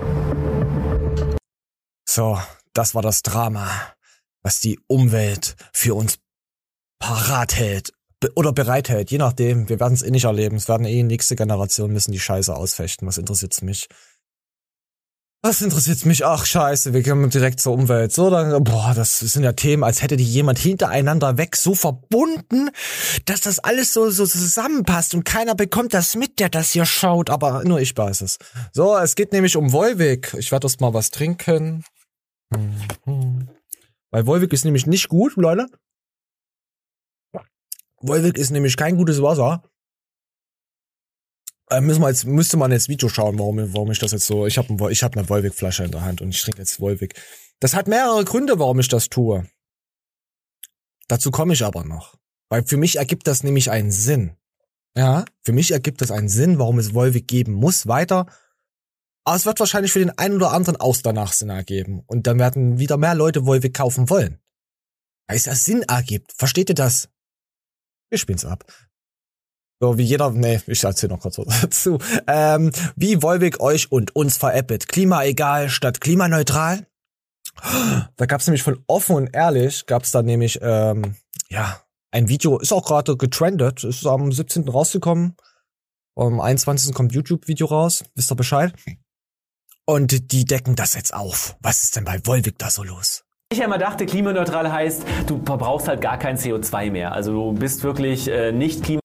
So, 2.08 2.40
das 2.74 2.94
war 2.94 3.02
das 3.02 3.24
Drama, 3.24 3.68
was 4.44 4.60
die 4.60 4.80
Umwelt 4.86 5.56
für 5.74 5.96
uns 5.96 6.20
parat 7.00 7.56
hält. 7.56 7.92
Oder 8.36 8.52
bereithält, 8.52 9.10
je 9.10 9.18
nachdem. 9.18 9.68
Wir 9.68 9.80
werden 9.80 9.94
es 9.96 10.04
eh 10.04 10.12
nicht 10.12 10.26
erleben. 10.26 10.58
Es 10.58 10.70
werden 10.70 10.86
eh 10.86 11.02
nächste 11.02 11.36
Generation 11.36 11.92
müssen 11.92 12.12
die 12.12 12.20
Scheiße 12.20 12.56
ausfechten. 12.56 13.08
Was 13.08 13.18
interessiert's 13.18 13.64
mich? 13.64 13.88
Was 15.44 15.62
interessiert's 15.62 16.03
mich? 16.03 16.25
Ach, 16.25 16.46
scheiße, 16.46 16.94
wir 16.94 17.03
kommen 17.03 17.29
direkt 17.29 17.60
zur 17.60 17.74
Umwelt. 17.74 18.12
So, 18.12 18.29
dann, 18.29 18.63
boah, 18.63 18.94
das 18.96 19.20
sind 19.20 19.44
ja 19.44 19.53
Themen, 19.53 19.84
als 19.84 20.01
hätte 20.01 20.17
die 20.17 20.24
jemand 20.24 20.58
hintereinander 20.58 21.38
weg 21.38 21.56
so 21.56 21.75
verbunden, 21.75 22.70
dass 23.25 23.41
das 23.41 23.60
alles 23.60 23.94
so, 23.94 24.10
so 24.10 24.25
zusammenpasst 24.25 25.13
und 25.13 25.25
keiner 25.25 25.53
bekommt 25.53 25.94
das 25.94 26.15
mit, 26.15 26.39
der 26.39 26.50
das 26.50 26.72
hier 26.72 26.86
schaut, 26.86 27.29
aber 27.29 27.63
nur 27.63 27.79
ich 27.79 27.96
weiß 27.96 28.22
es. 28.22 28.39
So, 28.74 28.98
es 28.98 29.15
geht 29.15 29.32
nämlich 29.32 29.56
um 29.56 29.72
Wolwig. 29.72 30.34
Ich 30.39 30.51
werde 30.51 30.65
erst 30.65 30.82
mal 30.82 30.94
was 30.94 31.12
trinken. 31.12 31.84
Mhm. 32.50 33.48
Weil 34.10 34.25
Wolwig 34.25 34.51
ist 34.53 34.65
nämlich 34.65 34.88
nicht 34.88 35.08
gut, 35.08 35.36
Leute. 35.36 35.67
Wolwig 38.01 38.38
ist 38.38 38.51
nämlich 38.51 38.75
kein 38.75 38.98
gutes 38.98 39.22
Wasser. 39.22 39.63
Äh, 41.70 41.82
müssen 41.82 42.02
wir 42.02 42.10
jetzt, 42.10 42.26
müsste 42.26 42.58
man 42.58 42.72
jetzt 42.72 42.88
Video 42.88 43.10
schauen, 43.10 43.38
warum, 43.38 43.74
warum 43.74 43.92
ich 43.92 44.00
das 44.00 44.12
jetzt 44.12 44.26
so. 44.26 44.46
Ich 44.46 44.58
habe 44.58 44.74
ein, 44.74 44.92
ich 44.92 45.04
hab 45.04 45.18
eine 45.18 45.28
Wolwig-Flasche 45.28 45.84
in 45.84 45.92
der 45.92 46.02
Hand 46.02 46.22
und 46.22 46.30
ich 46.30 46.42
trinke 46.42 46.60
jetzt 46.60 46.80
Wolwig. 46.80 47.16
Das 47.60 47.74
hat 47.74 47.88
mehrere 47.88 48.24
Gründe, 48.24 48.60
warum 48.60 48.80
ich 48.80 48.88
das 48.88 49.10
tue. 49.10 49.48
Dazu 51.08 51.32
komme 51.32 51.54
ich 51.54 51.64
aber 51.64 51.84
noch. 51.84 52.16
Weil 52.50 52.66
für 52.66 52.78
mich 52.78 52.98
ergibt 52.98 53.28
das 53.28 53.44
nämlich 53.44 53.72
einen 53.72 53.92
Sinn. 53.92 54.38
Ja, 54.96 55.26
für 55.44 55.52
mich 55.52 55.72
ergibt 55.72 56.02
das 56.02 56.12
einen 56.12 56.30
Sinn, 56.30 56.58
warum 56.58 56.80
es 56.80 56.94
Wolwig 56.94 57.28
geben 57.28 57.54
muss, 57.54 57.88
weiter. 57.88 58.26
Aber 59.26 59.36
es 59.36 59.46
wird 59.46 59.60
wahrscheinlich 59.60 59.92
für 59.92 60.00
den 60.00 60.18
einen 60.18 60.38
oder 60.38 60.54
anderen 60.54 60.78
auch 60.78 60.96
danach 61.04 61.34
Sinn 61.34 61.50
ergeben. 61.50 62.02
Und 62.08 62.28
dann 62.28 62.40
werden 62.40 62.80
wieder 62.80 62.98
mehr 62.98 63.14
Leute 63.14 63.46
Wolwig 63.46 63.74
kaufen 63.74 64.10
wollen. 64.10 64.40
Weil 65.27 65.38
es 65.38 65.46
ja 65.46 65.56
Sinn 65.56 65.84
ergibt. 65.84 66.34
Versteht 66.38 66.70
ihr 66.70 66.75
das? 66.75 67.10
Wir 68.10 68.18
spielen's 68.18 68.46
ab. 68.46 68.66
So, 69.79 69.98
wie 69.98 70.03
jeder, 70.03 70.31
nee, 70.31 70.59
ich 70.66 70.83
erzähl 70.83 71.09
noch 71.09 71.20
kurz 71.20 71.37
was 71.37 71.61
dazu. 71.61 72.00
Ähm, 72.25 72.72
wie 72.96 73.22
Wolwig 73.22 73.59
euch 73.59 73.92
und 73.92 74.16
uns 74.16 74.37
veräppelt. 74.37 74.87
Klima 74.87 75.24
egal 75.24 75.70
statt 75.70 76.01
klimaneutral. 76.01 76.87
Da 78.18 78.25
gab's 78.25 78.48
nämlich 78.48 78.63
von 78.63 78.83
offen 78.87 79.16
und 79.16 79.29
ehrlich, 79.33 79.85
gab's 79.85 80.11
da 80.11 80.22
nämlich, 80.22 80.59
ähm, 80.61 81.16
ja, 81.50 81.81
ein 82.11 82.29
Video, 82.29 82.59
ist 82.59 82.72
auch 82.72 82.85
gerade 82.85 83.18
getrendet, 83.18 83.83
ist 83.83 84.05
am 84.05 84.31
17. 84.31 84.68
rausgekommen. 84.70 85.35
Am 86.16 86.40
21. 86.40 86.94
kommt 86.94 87.13
YouTube-Video 87.13 87.68
raus, 87.68 88.03
wisst 88.16 88.31
ihr 88.31 88.35
Bescheid? 88.35 88.74
Und 89.85 90.31
die 90.31 90.46
decken 90.46 90.75
das 90.75 90.96
jetzt 90.96 91.13
auf. 91.13 91.55
Was 91.61 91.83
ist 91.83 91.96
denn 91.96 92.03
bei 92.05 92.20
Wolwig 92.25 92.57
da 92.57 92.70
so 92.70 92.83
los? 92.83 93.24
Ich 93.51 93.59
ja 93.59 93.66
immer 93.66 93.77
dachte, 93.77 94.05
klimaneutral 94.05 94.72
heißt, 94.72 95.03
du 95.27 95.42
verbrauchst 95.46 95.87
halt 95.87 96.01
gar 96.01 96.18
kein 96.18 96.37
CO2 96.37 96.92
mehr. 96.92 97.11
Also 97.13 97.31
du 97.31 97.53
bist 97.53 97.83
wirklich 97.83 98.27
äh, 98.27 98.51
nicht 98.51 98.83
klima- 98.83 99.01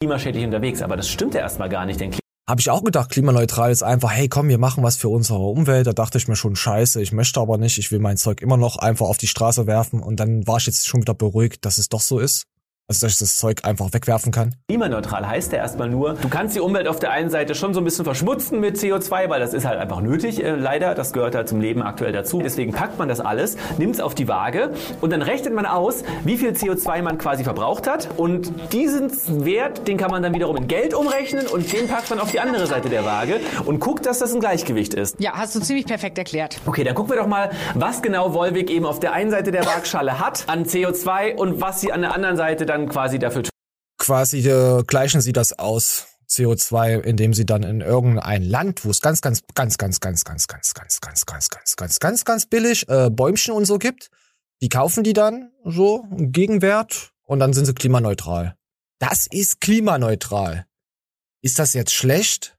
klimaschädlich 0.00 0.44
unterwegs. 0.44 0.80
Aber 0.80 0.96
das 0.96 1.08
stimmt 1.08 1.34
ja 1.34 1.40
erstmal 1.40 1.68
gar 1.68 1.84
nicht, 1.84 2.00
denn 2.00 2.12
Habe 2.48 2.60
ich 2.60 2.70
auch 2.70 2.82
gedacht, 2.82 3.10
klimaneutral 3.10 3.70
ist 3.70 3.82
einfach, 3.82 4.10
hey 4.10 4.28
komm, 4.28 4.48
wir 4.48 4.56
machen 4.56 4.82
was 4.82 4.96
für 4.96 5.10
unsere 5.10 5.40
Umwelt. 5.40 5.86
Da 5.86 5.92
dachte 5.92 6.16
ich 6.16 6.26
mir 6.26 6.36
schon, 6.36 6.56
scheiße, 6.56 7.02
ich 7.02 7.12
möchte 7.12 7.38
aber 7.38 7.58
nicht, 7.58 7.76
ich 7.78 7.92
will 7.92 7.98
mein 7.98 8.16
Zeug 8.16 8.40
immer 8.40 8.56
noch 8.56 8.76
einfach 8.76 9.06
auf 9.06 9.18
die 9.18 9.26
Straße 9.26 9.66
werfen. 9.66 10.00
Und 10.00 10.18
dann 10.18 10.46
war 10.46 10.56
ich 10.56 10.66
jetzt 10.66 10.88
schon 10.88 11.02
wieder 11.02 11.12
beruhigt, 11.12 11.66
dass 11.66 11.76
es 11.76 11.90
doch 11.90 12.00
so 12.00 12.18
ist. 12.18 12.46
Also 12.90 13.06
dass 13.06 13.12
ich 13.12 13.18
das 13.20 13.36
Zeug 13.36 13.60
einfach 13.62 13.92
wegwerfen 13.92 14.32
kann. 14.32 14.56
Klimaneutral 14.66 15.24
heißt 15.24 15.52
ja 15.52 15.58
erstmal 15.58 15.88
nur, 15.88 16.14
du 16.14 16.28
kannst 16.28 16.56
die 16.56 16.60
Umwelt 16.60 16.88
auf 16.88 16.98
der 16.98 17.12
einen 17.12 17.30
Seite 17.30 17.54
schon 17.54 17.72
so 17.72 17.80
ein 17.80 17.84
bisschen 17.84 18.04
verschmutzen 18.04 18.58
mit 18.58 18.78
CO2, 18.78 19.28
weil 19.28 19.38
das 19.38 19.54
ist 19.54 19.64
halt 19.64 19.78
einfach 19.78 20.00
nötig, 20.00 20.42
äh, 20.42 20.56
leider. 20.56 20.96
Das 20.96 21.12
gehört 21.12 21.36
halt 21.36 21.48
zum 21.48 21.60
Leben 21.60 21.82
aktuell 21.82 22.10
dazu. 22.10 22.40
Deswegen 22.42 22.72
packt 22.72 22.98
man 22.98 23.08
das 23.08 23.20
alles, 23.20 23.56
nimmt 23.78 23.94
es 23.94 24.00
auf 24.00 24.16
die 24.16 24.26
Waage 24.26 24.72
und 25.00 25.12
dann 25.12 25.22
rechnet 25.22 25.54
man 25.54 25.66
aus, 25.66 26.02
wie 26.24 26.36
viel 26.36 26.50
CO2 26.50 27.02
man 27.02 27.16
quasi 27.16 27.44
verbraucht 27.44 27.86
hat. 27.86 28.08
Und 28.16 28.52
diesen 28.72 29.12
Wert, 29.44 29.86
den 29.86 29.96
kann 29.96 30.10
man 30.10 30.24
dann 30.24 30.34
wiederum 30.34 30.56
in 30.56 30.66
Geld 30.66 30.92
umrechnen 30.92 31.46
und 31.46 31.72
den 31.72 31.86
packt 31.86 32.10
man 32.10 32.18
auf 32.18 32.32
die 32.32 32.40
andere 32.40 32.66
Seite 32.66 32.88
der 32.88 33.04
Waage 33.04 33.38
und 33.66 33.78
guckt, 33.78 34.04
dass 34.04 34.18
das 34.18 34.34
ein 34.34 34.40
Gleichgewicht 34.40 34.94
ist. 34.94 35.14
Ja, 35.20 35.34
hast 35.34 35.54
du 35.54 35.60
ziemlich 35.60 35.86
perfekt 35.86 36.18
erklärt. 36.18 36.58
Okay, 36.66 36.82
dann 36.82 36.96
gucken 36.96 37.12
wir 37.12 37.20
doch 37.20 37.28
mal, 37.28 37.52
was 37.74 38.02
genau 38.02 38.34
Wolwig 38.34 38.68
eben 38.68 38.84
auf 38.84 38.98
der 38.98 39.12
einen 39.12 39.30
Seite 39.30 39.52
der 39.52 39.64
Waagschale 39.64 40.18
hat 40.18 40.42
an 40.48 40.64
CO2 40.64 41.36
und 41.36 41.60
was 41.60 41.80
sie 41.80 41.92
an 41.92 42.00
der 42.00 42.16
anderen 42.16 42.36
Seite 42.36 42.66
dann 42.66 42.79
quasi 42.88 43.18
dafür 43.18 43.44
tut. 43.44 43.52
Quasi 43.98 44.38
äh, 44.48 44.82
gleichen 44.84 45.20
sie 45.20 45.32
das 45.32 45.58
aus. 45.58 46.06
CO2, 46.30 47.00
indem 47.00 47.34
sie 47.34 47.44
dann 47.44 47.64
in 47.64 47.80
irgendein 47.80 48.44
Land, 48.44 48.84
wo 48.84 48.90
es 48.90 49.00
ganz, 49.00 49.20
ganz, 49.20 49.42
ganz, 49.54 49.78
ganz, 49.78 49.98
ganz, 49.98 50.24
ganz, 50.24 50.46
ganz, 50.46 50.72
ganz, 50.72 51.00
ganz, 51.00 51.26
ganz, 51.26 51.48
ganz, 51.48 51.76
ganz, 51.76 51.98
ganz, 51.98 52.24
ganz 52.24 52.46
billig 52.46 52.88
äh, 52.88 53.10
Bäumchen 53.10 53.52
und 53.52 53.64
so 53.64 53.78
gibt, 53.78 54.10
die 54.62 54.68
kaufen 54.68 55.02
die 55.02 55.12
dann 55.12 55.50
so 55.64 56.04
Gegenwert 56.12 57.12
und 57.24 57.40
dann 57.40 57.52
sind 57.52 57.64
sie 57.64 57.74
klimaneutral. 57.74 58.54
Das 59.00 59.26
ist 59.26 59.60
klimaneutral. 59.60 60.66
Ist 61.42 61.58
das 61.58 61.74
jetzt 61.74 61.92
schlecht? 61.92 62.56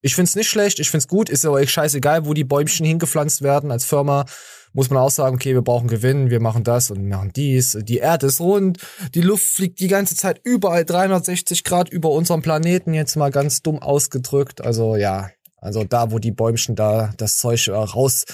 Ich 0.00 0.14
find's 0.14 0.36
nicht 0.36 0.48
schlecht, 0.48 0.78
ich 0.78 0.90
find's 0.90 1.08
gut, 1.08 1.28
ist 1.28 1.44
aber 1.44 1.60
echt 1.60 1.72
scheißegal, 1.72 2.24
wo 2.24 2.34
die 2.34 2.44
Bäumchen 2.44 2.86
hingepflanzt 2.86 3.42
werden. 3.42 3.72
Als 3.72 3.84
Firma 3.84 4.26
muss 4.72 4.90
man 4.90 5.02
auch 5.02 5.10
sagen, 5.10 5.36
okay, 5.36 5.54
wir 5.54 5.62
brauchen 5.62 5.88
Gewinn, 5.88 6.30
wir 6.30 6.40
machen 6.40 6.62
das 6.62 6.90
und 6.90 7.08
machen 7.08 7.32
dies. 7.34 7.76
Die 7.82 7.98
Erde 7.98 8.26
ist 8.26 8.40
rund, 8.40 8.78
die 9.14 9.22
Luft 9.22 9.44
fliegt 9.44 9.80
die 9.80 9.88
ganze 9.88 10.14
Zeit 10.14 10.40
überall 10.44 10.84
360 10.84 11.64
Grad 11.64 11.88
über 11.88 12.10
unserem 12.10 12.42
Planeten, 12.42 12.94
jetzt 12.94 13.16
mal 13.16 13.30
ganz 13.30 13.62
dumm 13.62 13.80
ausgedrückt. 13.80 14.60
Also 14.60 14.94
ja, 14.94 15.30
also 15.56 15.84
da, 15.84 16.12
wo 16.12 16.18
die 16.18 16.30
Bäumchen 16.30 16.76
da 16.76 17.12
das 17.16 17.36
Zeug 17.36 17.66
äh, 17.66 17.72
raus, 17.72 18.24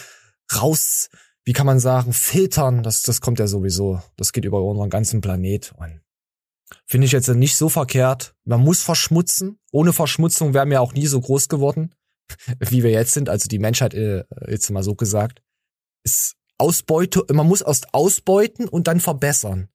raus, 0.55 1.09
wie 1.45 1.53
kann 1.53 1.67
man 1.67 1.81
sagen, 1.81 2.13
filtern, 2.13 2.83
das, 2.83 3.03
das 3.03 3.21
kommt 3.21 3.39
ja 3.39 3.47
sowieso. 3.47 4.03
Das 4.17 4.33
geht 4.33 4.45
über 4.45 4.63
unseren 4.63 4.91
ganzen 4.91 5.21
Planet 5.21 5.73
und 5.79 6.01
Finde 6.87 7.07
ich 7.07 7.13
jetzt 7.13 7.29
nicht 7.29 7.57
so 7.57 7.69
verkehrt. 7.69 8.35
Man 8.45 8.61
muss 8.61 8.83
verschmutzen. 8.83 9.59
Ohne 9.73 9.93
Verschmutzung 9.93 10.55
wären 10.55 10.71
wir 10.71 10.81
auch 10.81 10.93
nie 10.93 11.07
so 11.07 11.21
groß 11.21 11.49
geworden, 11.49 11.95
wie 12.59 12.83
wir 12.83 12.91
jetzt 12.91 13.13
sind. 13.13 13.29
Also 13.29 13.49
die 13.49 13.59
Menschheit, 13.59 13.95
äh, 13.95 14.25
jetzt 14.49 14.71
mal 14.71 14.83
so 14.83 14.95
gesagt, 14.95 15.43
ist 16.05 16.37
Ausbeute, 16.59 17.25
man 17.33 17.49
muss 17.49 17.63
erst 17.63 17.93
ausbeuten 17.93 18.69
und 18.69 18.87
dann 18.87 19.01
verbessern. 19.01 19.69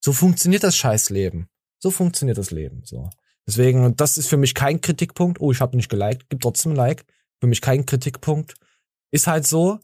So 0.00 0.12
funktioniert 0.12 0.64
das 0.64 0.76
Scheißleben. 0.76 1.48
So 1.78 1.90
funktioniert 1.90 2.38
das 2.38 2.50
Leben. 2.50 2.82
So. 2.84 3.08
Deswegen, 3.46 3.96
das 3.96 4.16
ist 4.16 4.28
für 4.28 4.36
mich 4.36 4.54
kein 4.54 4.80
Kritikpunkt. 4.80 5.40
Oh, 5.40 5.52
ich 5.52 5.60
habe 5.60 5.76
nicht 5.76 5.90
geliked, 5.90 6.28
gibt 6.30 6.42
trotzdem 6.42 6.72
ein 6.72 6.76
Like. 6.76 7.04
Für 7.40 7.46
mich 7.46 7.60
kein 7.60 7.86
Kritikpunkt. 7.86 8.54
Ist 9.10 9.26
halt 9.26 9.46
so. 9.46 9.80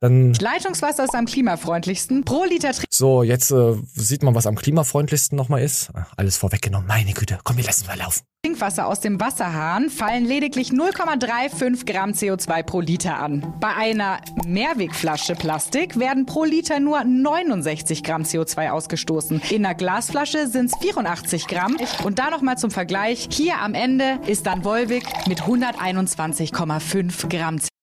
Dann 0.00 0.32
Leitungswasser 0.34 1.04
ist 1.04 1.14
am 1.14 1.26
klimafreundlichsten. 1.26 2.24
Pro 2.24 2.44
Liter 2.44 2.70
so, 2.90 3.24
jetzt 3.24 3.50
äh, 3.50 3.74
sieht 3.94 4.22
man, 4.22 4.34
was 4.34 4.46
am 4.46 4.54
klimafreundlichsten 4.54 5.36
nochmal 5.36 5.62
ist. 5.62 5.90
Ah, 5.94 6.06
Alles 6.16 6.36
vorweggenommen. 6.36 6.86
Meine 6.86 7.12
Güte. 7.12 7.38
Komm, 7.42 7.56
wir 7.56 7.64
lassen 7.64 7.86
mal 7.86 7.98
laufen. 7.98 8.22
Trinkwasser 8.44 8.86
aus 8.86 9.00
dem 9.00 9.20
Wasserhahn 9.20 9.90
fallen 9.90 10.24
lediglich 10.24 10.70
0,35 10.70 11.84
Gramm 11.84 12.10
CO2 12.12 12.62
pro 12.62 12.80
Liter 12.80 13.18
an. 13.18 13.54
Bei 13.58 13.74
einer 13.74 14.20
Mehrwegflasche 14.46 15.34
Plastik 15.34 15.98
werden 15.98 16.26
pro 16.26 16.44
Liter 16.44 16.78
nur 16.78 17.02
69 17.02 18.04
Gramm 18.04 18.22
CO2 18.22 18.70
ausgestoßen. 18.70 19.42
In 19.50 19.66
einer 19.66 19.74
Glasflasche 19.74 20.46
sind 20.46 20.66
es 20.66 20.78
84 20.80 21.48
Gramm. 21.48 21.76
Und 22.04 22.20
da 22.20 22.30
nochmal 22.30 22.56
zum 22.56 22.70
Vergleich. 22.70 23.28
Hier 23.32 23.58
am 23.60 23.74
Ende 23.74 24.20
ist 24.28 24.46
dann 24.46 24.64
Volvic 24.64 25.04
mit 25.26 25.42
121,5 25.42 27.28
Gramm 27.28 27.56
CO2. 27.56 27.77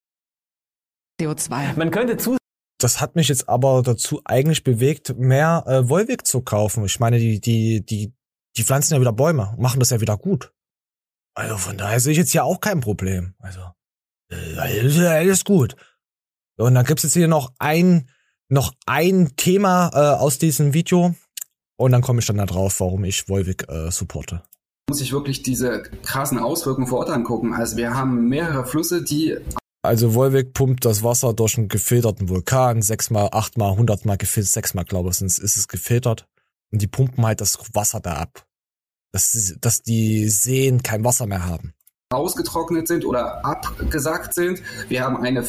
Man 1.76 1.92
könnte 1.92 2.18
zu 2.18 2.38
Das 2.80 3.00
hat 3.00 3.16
mich 3.16 3.30
jetzt 3.30 3.48
aber 3.48 3.82
dazu 3.84 4.22
eigentlich 4.26 4.64
bewegt, 4.64 5.18
mehr 5.18 5.64
äh, 5.68 5.90
Wolwig 5.90 6.26
zu 6.28 6.42
kaufen. 6.42 6.84
Ich 6.86 7.00
meine, 7.00 7.20
die, 7.20 7.40
die, 7.40 7.86
die, 7.86 8.14
die 8.58 8.64
pflanzen 8.64 8.96
ja 8.96 9.00
wieder 9.00 9.14
Bäume 9.14 9.52
und 9.52 9.60
machen 9.60 9.80
das 9.80 9.92
ja 9.92 10.02
wieder 10.02 10.18
gut. 10.18 10.52
Also 11.36 11.58
von 11.58 11.78
daher 11.78 12.00
sehe 12.00 12.14
ich 12.14 12.18
jetzt 12.18 12.34
ja 12.34 12.44
auch 12.44 12.60
kein 12.60 12.80
Problem. 12.80 13.36
Also, 13.40 13.62
äh, 14.30 14.58
alles, 14.58 15.00
alles 15.00 15.44
gut. 15.44 15.76
Und 16.58 16.76
dann 16.76 16.86
gibt's 16.86 17.04
jetzt 17.04 17.14
hier 17.14 17.28
noch 17.28 17.54
ein, 17.60 18.10
noch 18.50 18.74
ein 18.86 19.36
Thema 19.36 19.92
äh, 19.94 20.20
aus 20.20 20.38
diesem 20.38 20.74
Video. 20.74 21.16
Und 21.78 21.92
dann 21.92 22.02
komme 22.02 22.20
ich 22.20 22.26
dann 22.26 22.38
da 22.38 22.46
drauf, 22.46 22.80
warum 22.80 23.04
ich 23.04 23.28
Volvic 23.28 23.70
äh, 23.70 23.92
supporte. 23.92 24.44
muss 24.90 25.02
ich 25.02 25.12
wirklich 25.12 25.44
diese 25.44 25.84
krassen 26.04 26.40
Auswirkungen 26.40 26.88
vor 26.88 27.00
Ort 27.00 27.10
angucken. 27.10 27.54
Also 27.54 27.76
wir 27.76 27.94
haben 27.94 28.30
mehrere 28.30 28.66
Flüsse, 28.66 29.04
die 29.04 29.38
Also 29.86 30.14
Volvic 30.14 30.54
pumpt 30.54 30.86
das 30.86 31.04
Wasser 31.04 31.34
durch 31.34 31.58
einen 31.58 31.68
gefilterten 31.68 32.30
Vulkan, 32.30 32.82
sechsmal, 32.82 33.30
achtmal, 33.32 33.76
hundertmal 33.78 34.18
gefiltert, 34.18 34.52
sechsmal 34.52 34.86
glaube 34.86 35.10
ich, 35.10 35.22
ist 35.22 35.40
es 35.40 35.68
gefiltert. 35.68 36.28
Und 36.72 36.82
die 36.82 36.88
pumpen 36.88 37.26
halt 37.26 37.42
das 37.42 37.58
Wasser 37.74 38.00
da 38.00 38.14
ab. 38.14 38.46
Dass, 39.12 39.56
dass 39.62 39.82
die 39.82 40.28
Seen 40.28 40.84
kein 40.84 41.04
Wasser 41.06 41.26
mehr 41.26 41.46
haben. 41.46 41.74
ausgetrocknet 42.12 42.88
sind 42.88 43.06
oder 43.06 43.46
abgesackt 43.46 44.34
sind. 44.34 44.62
Wir 44.90 45.04
haben 45.04 45.18
eine 45.18 45.46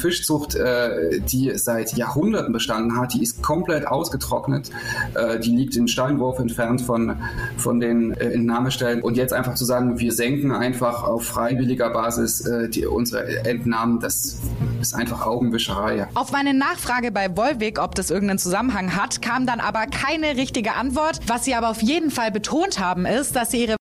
Fischzucht, 0.00 0.54
äh, 0.54 1.20
die 1.20 1.52
seit 1.56 1.96
Jahrhunderten 1.96 2.52
bestanden 2.52 2.98
hat, 2.98 3.14
die 3.14 3.22
ist 3.22 3.42
komplett 3.42 3.86
ausgetrocknet. 3.86 4.70
Äh, 5.14 5.38
die 5.40 5.50
liegt 5.50 5.76
in 5.76 5.88
Steinwurf 5.88 6.38
entfernt 6.38 6.82
von, 6.82 7.16
von 7.56 7.80
den 7.80 8.12
äh, 8.12 8.32
Entnahmestellen. 8.32 9.02
Und 9.02 9.16
jetzt 9.16 9.32
einfach 9.32 9.54
zu 9.54 9.64
sagen, 9.64 9.98
wir 9.98 10.12
senken 10.12 10.52
einfach 10.52 11.02
auf 11.02 11.24
freiwilliger 11.24 11.90
Basis 11.90 12.40
äh, 12.46 12.68
die, 12.68 12.86
unsere 12.86 13.44
Entnahmen, 13.44 14.00
das 14.00 14.38
ist 14.80 14.94
einfach 14.94 15.26
Augenwischerei. 15.26 16.08
Auf 16.14 16.32
meine 16.32 16.54
Nachfrage 16.54 17.10
bei 17.10 17.36
Volvic, 17.36 17.80
ob 17.80 17.94
das 17.94 18.10
irgendeinen 18.10 18.38
Zusammenhang 18.38 18.96
hat, 18.96 19.22
kam 19.22 19.46
dann 19.46 19.60
aber 19.60 19.86
keine 19.86 20.36
richtige 20.36 20.74
Antwort. 20.74 21.20
Was 21.26 21.44
sie 21.44 21.54
aber 21.54 21.70
auf 21.70 21.82
jeden 21.82 22.10
Fall 22.10 22.30
betont 22.30 22.78
haben, 22.78 23.06
ist, 23.06 23.36
dass 23.36 23.50
sie 23.50 23.62
ihre 23.64 23.76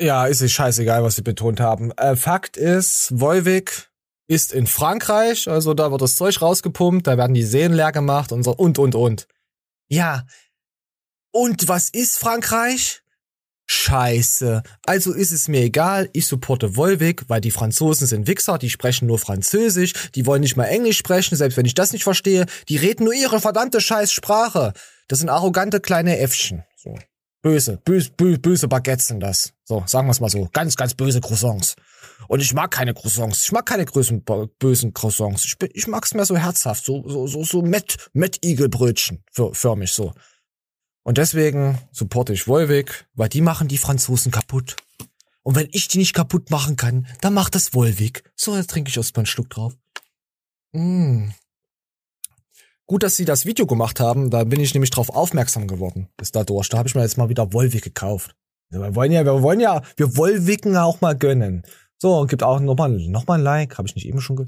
Ja, 0.00 0.26
ist 0.26 0.42
es 0.42 0.52
scheißegal, 0.52 1.02
was 1.02 1.16
sie 1.16 1.22
betont 1.22 1.60
haben. 1.60 1.92
Äh, 1.92 2.16
Fakt 2.16 2.56
ist, 2.56 3.12
Volvic 3.14 3.88
ist 4.28 4.52
in 4.52 4.66
Frankreich, 4.66 5.48
also 5.48 5.74
da 5.74 5.90
wird 5.90 6.02
das 6.02 6.16
Zeug 6.16 6.40
rausgepumpt, 6.40 7.06
da 7.06 7.16
werden 7.16 7.34
die 7.34 7.42
Seen 7.42 7.72
leer 7.72 7.92
gemacht 7.92 8.32
und 8.32 8.42
so 8.42 8.52
und 8.52 8.78
und 8.78 8.94
und. 8.94 9.28
Ja. 9.88 10.26
Und 11.30 11.68
was 11.68 11.90
ist 11.90 12.18
Frankreich? 12.18 13.02
Scheiße. 13.68 14.62
Also 14.84 15.12
ist 15.12 15.32
es 15.32 15.48
mir 15.48 15.60
egal, 15.60 16.08
ich 16.12 16.26
supporte 16.26 16.76
Volvic, 16.76 17.28
weil 17.28 17.40
die 17.40 17.50
Franzosen 17.50 18.06
sind 18.06 18.28
Wichser, 18.28 18.58
die 18.58 18.70
sprechen 18.70 19.06
nur 19.06 19.18
Französisch, 19.18 19.92
die 20.14 20.24
wollen 20.24 20.42
nicht 20.42 20.56
mal 20.56 20.66
Englisch 20.66 20.98
sprechen, 20.98 21.36
selbst 21.36 21.56
wenn 21.56 21.66
ich 21.66 21.74
das 21.74 21.92
nicht 21.92 22.04
verstehe, 22.04 22.46
die 22.68 22.76
reden 22.76 23.04
nur 23.04 23.12
ihre 23.12 23.40
verdammte 23.40 23.80
Scheißsprache. 23.80 24.72
Das 25.08 25.18
sind 25.18 25.28
arrogante 25.28 25.80
kleine 25.80 26.18
Äffchen. 26.18 26.64
So. 26.76 26.96
Böse, 27.42 27.80
böse, 27.84 28.10
böse, 28.16 28.38
böse 28.38 28.68
Baguettes 28.68 29.08
sind 29.08 29.20
das. 29.20 29.52
So, 29.64 29.82
sagen 29.86 30.06
wir 30.06 30.12
es 30.12 30.20
mal 30.20 30.30
so. 30.30 30.48
Ganz, 30.52 30.76
ganz 30.76 30.94
böse 30.94 31.20
Croissants. 31.20 31.76
Und 32.28 32.40
ich 32.40 32.52
mag 32.54 32.70
keine 32.70 32.94
Croissants. 32.94 33.44
Ich 33.44 33.52
mag 33.52 33.66
keine 33.66 33.84
größten, 33.84 34.24
bösen 34.58 34.94
Croissants. 34.94 35.44
Ich, 35.44 35.58
bin, 35.58 35.70
ich 35.72 35.86
mag's 35.86 36.14
mehr 36.14 36.26
so 36.26 36.36
herzhaft, 36.36 36.84
so, 36.84 37.08
so, 37.08 37.26
so, 37.26 37.44
so 37.44 37.62
Met, 37.62 38.08
Met-Igelbrötchen 38.12 39.22
für, 39.30 39.54
förmig 39.54 39.92
so. 39.92 40.12
Und 41.02 41.18
deswegen 41.18 41.78
supporte 41.92 42.32
ich 42.32 42.48
Volvic, 42.48 43.06
weil 43.14 43.28
die 43.28 43.40
machen 43.40 43.68
die 43.68 43.78
Franzosen 43.78 44.32
kaputt. 44.32 44.76
Und 45.42 45.54
wenn 45.54 45.68
ich 45.70 45.86
die 45.86 45.98
nicht 45.98 46.14
kaputt 46.14 46.50
machen 46.50 46.74
kann, 46.74 47.06
dann 47.20 47.32
macht 47.32 47.54
das 47.54 47.72
Volvic. 47.72 48.24
So, 48.34 48.56
jetzt 48.56 48.70
trinke 48.70 48.90
ich 48.90 48.96
erstmal 48.96 49.20
einen 49.20 49.26
Schluck 49.26 49.50
drauf. 49.50 49.74
Mm. 50.72 51.28
Gut, 52.86 53.02
dass 53.04 53.16
sie 53.16 53.24
das 53.24 53.46
Video 53.46 53.66
gemacht 53.66 54.00
haben, 54.00 54.30
da 54.30 54.42
bin 54.42 54.60
ich 54.60 54.74
nämlich 54.74 54.90
drauf 54.90 55.10
aufmerksam 55.10 55.68
geworden. 55.68 56.08
Bis 56.16 56.32
dadurch. 56.32 56.68
Da 56.68 56.78
habe 56.78 56.88
ich 56.88 56.96
mir 56.96 57.02
jetzt 57.02 57.18
mal 57.18 57.28
wieder 57.28 57.52
Volvic 57.52 57.82
gekauft. 57.82 58.34
Wir 58.70 58.94
wollen 58.96 59.12
ja, 59.12 59.24
wir 59.24 59.42
wollen 59.42 59.60
ja, 59.60 59.82
wir 59.96 60.16
Volvicken 60.16 60.76
auch 60.76 61.00
mal 61.00 61.16
gönnen. 61.16 61.62
So, 61.98 62.18
und 62.18 62.28
gibt 62.28 62.42
auch 62.42 62.60
nochmal 62.60 62.90
noch 62.90 63.26
mal 63.26 63.38
ein 63.38 63.42
Like, 63.42 63.78
habe 63.78 63.88
ich 63.88 63.94
nicht 63.94 64.06
eben 64.06 64.20
schon 64.20 64.36
ge 64.36 64.46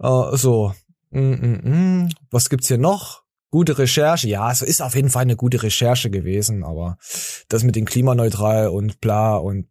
äh, 0.00 0.36
so. 0.36 0.74
Mm, 1.10 1.18
mm, 1.18 2.04
mm. 2.04 2.08
Was 2.30 2.48
gibt's 2.48 2.68
hier 2.68 2.78
noch? 2.78 3.22
Gute 3.50 3.78
Recherche. 3.78 4.28
Ja, 4.28 4.50
es 4.50 4.62
ist 4.62 4.80
auf 4.80 4.94
jeden 4.94 5.10
Fall 5.10 5.22
eine 5.22 5.36
gute 5.36 5.62
Recherche 5.62 6.10
gewesen, 6.10 6.64
aber 6.64 6.96
das 7.48 7.64
mit 7.64 7.76
dem 7.76 7.84
klimaneutral 7.84 8.68
und 8.68 9.00
bla 9.00 9.36
und 9.36 9.68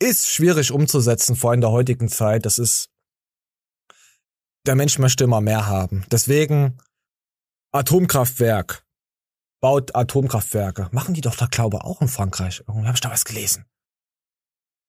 ist 0.00 0.28
schwierig 0.28 0.70
umzusetzen, 0.72 1.36
vor 1.36 1.50
allem 1.50 1.58
in 1.58 1.62
der 1.62 1.70
heutigen 1.70 2.08
Zeit. 2.08 2.46
Das 2.46 2.58
ist 2.58 2.90
der 4.66 4.74
Mensch 4.74 4.98
möchte 4.98 5.24
immer 5.24 5.40
mehr 5.40 5.66
haben. 5.66 6.04
Deswegen 6.10 6.78
Atomkraftwerk. 7.72 8.84
Baut 9.60 9.94
Atomkraftwerke. 9.94 10.88
Machen 10.92 11.14
die 11.14 11.20
doch 11.20 11.36
da, 11.36 11.46
glaube 11.46 11.78
ich, 11.78 11.84
auch 11.84 12.00
in 12.00 12.08
Frankreich. 12.08 12.62
Irgendwie 12.66 12.86
habe 12.86 12.96
ich 12.96 13.00
da 13.00 13.10
was 13.10 13.24
gelesen. 13.24 13.64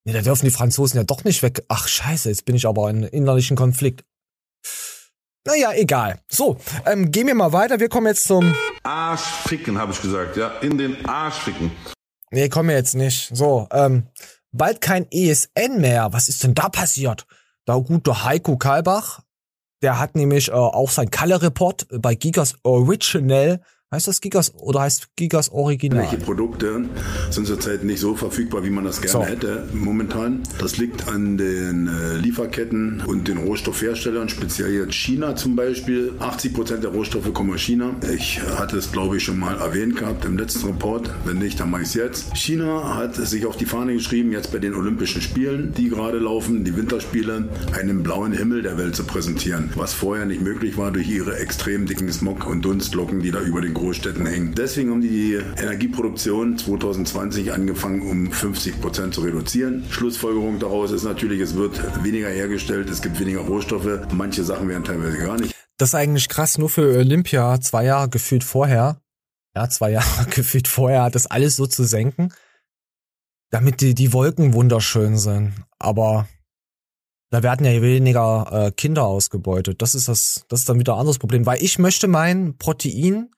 Nee, 0.06 0.14
da 0.14 0.22
dürfen 0.22 0.46
die 0.46 0.52
Franzosen 0.52 0.98
ja 0.98 1.04
doch 1.04 1.24
nicht 1.24 1.44
weg. 1.44 1.64
Ach 1.68 1.88
scheiße, 1.88 2.30
jetzt 2.30 2.46
bin 2.46 2.56
ich 2.56 2.66
aber 2.66 2.90
in 2.90 3.04
innerlichen 3.04 3.58
Konflikt. 3.58 4.04
Naja, 5.46 5.72
egal. 5.74 6.20
So, 6.30 6.58
ähm, 6.86 7.12
gehen 7.12 7.28
wir 7.28 7.36
mal 7.36 7.54
weiter. 7.54 7.80
Wir 7.80 7.90
kommen 7.90 8.08
jetzt 8.08 8.26
zum... 8.26 8.56
Arsch 8.84 9.22
ficken, 9.22 9.78
habe 9.78 9.92
ich 9.92 10.02
gesagt, 10.02 10.38
ja. 10.38 10.50
In 10.60 10.78
den 10.78 11.06
Arsch 11.06 11.36
ficken. 11.36 11.72
Nee, 12.32 12.50
kommen 12.50 12.70
wir 12.70 12.76
jetzt 12.76 12.96
nicht. 12.96 13.36
So, 13.36 13.68
ähm, 13.72 14.08
bald 14.52 14.82
kein 14.82 15.08
ESN 15.12 15.80
mehr. 15.80 16.10
Was 16.12 16.30
ist 16.30 16.44
denn 16.44 16.54
da 16.54 16.70
passiert? 16.70 17.26
Da 17.66 17.76
gut, 17.76 18.06
der 18.06 18.24
Heiko 18.24 18.58
Kalbach, 18.58 19.22
der 19.82 20.00
hat 20.00 20.16
nämlich 20.16 20.50
äh, 20.50 20.52
auch 20.52 20.92
sein 20.92 21.10
Kalle-Report 21.10 21.88
bei 22.02 22.16
Gigas 22.16 22.56
Original 22.64 23.62
Heißt 23.92 24.08
das 24.08 24.22
Gigas 24.22 24.54
oder 24.54 24.82
heißt 24.82 25.08
Gigas 25.16 25.50
Original? 25.52 26.04
Welche 26.04 26.24
Produkte 26.24 26.86
sind 27.32 27.48
zurzeit 27.48 27.84
nicht 27.84 28.00
so 28.00 28.16
verfügbar, 28.16 28.64
wie 28.64 28.70
man 28.70 28.84
das 28.84 29.02
gerne 29.02 29.12
So. 29.12 29.24
hätte 29.24 29.68
momentan? 29.74 30.44
Das 30.60 30.78
liegt 30.78 31.08
an 31.08 31.38
den 31.40 31.88
äh, 31.88 32.18
Lieferketten 32.18 33.02
und 33.08 33.28
den 33.28 33.40
Rohstoffherstellern, 33.40 34.30
speziell 34.30 34.72
jetzt 34.74 34.94
China 34.94 35.36
zum 35.36 35.56
Beispiel. 35.56 36.14
80 36.20 36.54
Prozent 36.54 36.84
der 36.84 36.92
Rohstoffe 36.92 37.34
kommen 37.34 37.52
aus 37.52 37.62
China. 37.62 37.96
Ich 38.16 38.40
hatte 38.60 38.78
es, 38.78 38.92
glaube 38.92 39.18
ich, 39.18 39.24
schon 39.24 39.40
mal 39.40 39.58
erwähnt 39.58 39.96
gehabt 39.98 40.24
im 40.24 40.38
letzten 40.38 40.68
Report. 40.68 41.10
Wenn 41.26 41.40
nicht, 41.40 41.60
dann 41.60 41.72
mache 41.72 41.82
ich 41.82 41.88
es 41.88 41.94
jetzt. 41.96 42.38
China 42.38 42.96
hat 42.96 43.16
sich 43.16 43.48
auf 43.48 43.58
die 43.58 43.66
Fahne 43.66 43.94
geschrieben, 43.94 44.32
jetzt 44.32 44.52
bei 44.52 44.60
den 44.60 44.76
Olympischen 44.76 45.24
Spielen, 45.24 45.74
die 45.76 45.90
gerade 45.90 46.20
laufen, 46.20 46.64
die 46.64 46.78
Winterspiele, 46.78 47.50
einen 47.74 48.04
blauen 48.04 48.34
Himmel 48.34 48.62
der 48.62 48.78
Welt 48.78 48.96
zu 48.96 49.04
präsentieren, 49.04 49.72
was 49.74 49.94
vorher 49.96 50.28
nicht 50.28 50.42
möglich 50.44 50.78
war 50.78 50.92
durch 50.92 51.10
ihre 51.10 51.38
extrem 51.38 51.88
dicken 51.88 52.12
Smog- 52.14 52.46
und 52.46 52.62
Dunstlocken, 52.64 53.22
die 53.22 53.32
da 53.32 53.42
über 53.42 53.62
den 53.62 53.79
Großstädten 53.80 54.26
hängen. 54.26 54.54
Deswegen 54.56 54.92
haben 54.92 55.02
die 55.02 55.10
die 55.10 55.34
Energieproduktion 55.62 56.58
2020 56.58 57.52
angefangen, 57.52 58.02
um 58.02 58.32
50 58.32 58.80
Prozent 58.82 59.14
zu 59.14 59.22
reduzieren. 59.22 59.86
Schlussfolgerung 59.90 60.60
daraus 60.60 60.92
ist 60.92 61.04
natürlich, 61.04 61.40
es 61.42 61.56
wird 61.56 62.04
weniger 62.04 62.30
hergestellt, 62.30 62.90
es 62.90 63.02
gibt 63.02 63.20
weniger 63.20 63.42
Rohstoffe. 63.42 64.02
Manche 64.12 64.44
Sachen 64.44 64.68
werden 64.70 64.84
teilweise 64.84 65.18
gar 65.18 65.40
nicht. 65.40 65.56
Das 65.78 65.90
ist 65.90 65.96
eigentlich 65.96 66.28
krass, 66.30 66.58
nur 66.58 66.70
für 66.70 66.98
Olympia 66.98 67.60
zwei 67.62 67.86
Jahre 67.86 68.10
gefühlt 68.10 68.44
vorher. 68.44 69.02
Ja, 69.56 69.70
zwei 69.70 69.92
Jahre 69.94 70.26
gefühlt 70.30 70.68
vorher, 70.68 71.10
das 71.10 71.26
alles 71.28 71.56
so 71.56 71.66
zu 71.66 71.86
senken, 71.86 72.34
damit 73.50 73.82
die, 73.82 73.96
die 73.96 74.14
Wolken 74.14 74.54
wunderschön 74.54 75.18
sind. 75.18 75.54
Aber 75.80 76.28
da 77.32 77.44
werden 77.44 77.66
ja 77.66 77.82
weniger 77.82 78.48
äh, 78.52 78.72
Kinder 78.72 79.06
ausgebeutet. 79.06 79.82
Das 79.82 79.96
ist 79.96 80.08
das, 80.08 80.46
das 80.50 80.62
ist 80.62 80.70
dann 80.70 80.80
wieder 80.80 80.94
ein 80.94 81.00
anderes 81.00 81.20
Problem, 81.20 81.46
weil 81.46 81.64
ich 81.64 81.80
möchte 81.80 82.08
mein 82.08 82.58
Protein 82.58 83.30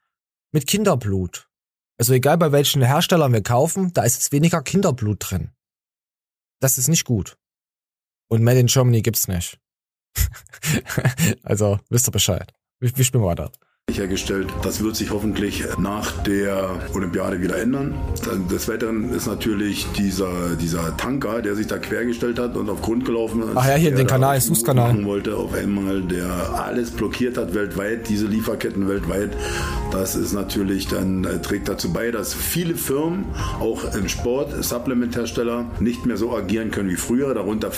mit 0.52 0.68
Kinderblut. 0.68 1.50
Also 1.98 2.14
egal 2.14 2.38
bei 2.38 2.52
welchen 2.52 2.82
Herstellern 2.82 3.34
wir 3.34 3.44
kaufen, 3.44 3.94
da 3.94 4.04
ist 4.04 4.16
jetzt 4.16 4.32
weniger 4.32 4.62
Kinderblut 4.62 5.18
drin. 5.20 5.52
Das 6.60 6.78
ist 6.78 6.88
nicht 6.88 7.06
gut. 7.06 7.38
Und 8.28 8.44
Made 8.44 8.60
in 8.60 8.68
Germany 8.68 9.02
gibt's 9.02 9.28
nicht. 9.28 9.60
also, 11.44 11.80
wisst 11.90 12.08
ihr 12.08 12.12
Bescheid. 12.12 12.54
Wir, 12.80 12.96
wir 12.96 13.06
spielen 13.06 13.24
weiter. 13.24 13.52
Hergestellt. 14.00 14.48
Das 14.64 14.84
wird 14.84 14.96
sich 14.96 15.12
hoffentlich 15.12 15.64
nach 15.78 16.12
der 16.24 16.70
Olympiade 16.94 17.42
wieder 17.42 17.58
ändern. 17.58 17.96
Des 18.50 18.68
Weiteren 18.68 19.12
ist 19.14 19.28
natürlich 19.28 19.88
dieser, 19.98 20.56
dieser 20.60 20.96
Tanker, 20.98 21.42
der 21.42 21.56
sich 21.56 21.68
da 21.68 21.78
quergestellt 21.78 22.40
hat 22.40 22.56
und 22.56 22.70
auf 22.70 22.82
Grund 22.82 23.06
gelaufen 23.06 23.42
ist. 23.44 23.50
Ach 23.56 23.68
ja, 23.68 23.76
hier 23.76 23.94
den 23.94 24.08
Kanal, 24.08 24.40
Suezkanal. 24.40 24.90
machen 24.90 25.06
wollte 25.06 25.36
auf 25.36 25.54
einmal, 25.54 26.02
der 26.02 26.30
alles 26.54 26.92
blockiert 26.92 27.38
hat 27.38 27.54
weltweit, 27.54 28.10
diese 28.10 28.28
Lieferketten 28.28 28.88
weltweit. 28.88 29.32
Das 29.92 30.16
ist 30.16 30.34
natürlich 30.34 30.88
dann, 30.88 31.24
äh, 31.26 31.42
trägt 31.42 31.68
dazu 31.68 31.92
bei, 31.92 32.12
dass 32.12 32.34
viele 32.34 32.76
Firmen, 32.76 33.26
auch 33.60 33.94
im 33.96 34.08
Sport, 34.08 34.64
Supplementhersteller, 34.64 35.66
nicht 35.80 36.06
mehr 36.06 36.18
so 36.18 36.36
agieren 36.36 36.72
können 36.72 36.90
wie 36.90 36.96
früher, 36.96 37.34
darunter 37.34 37.72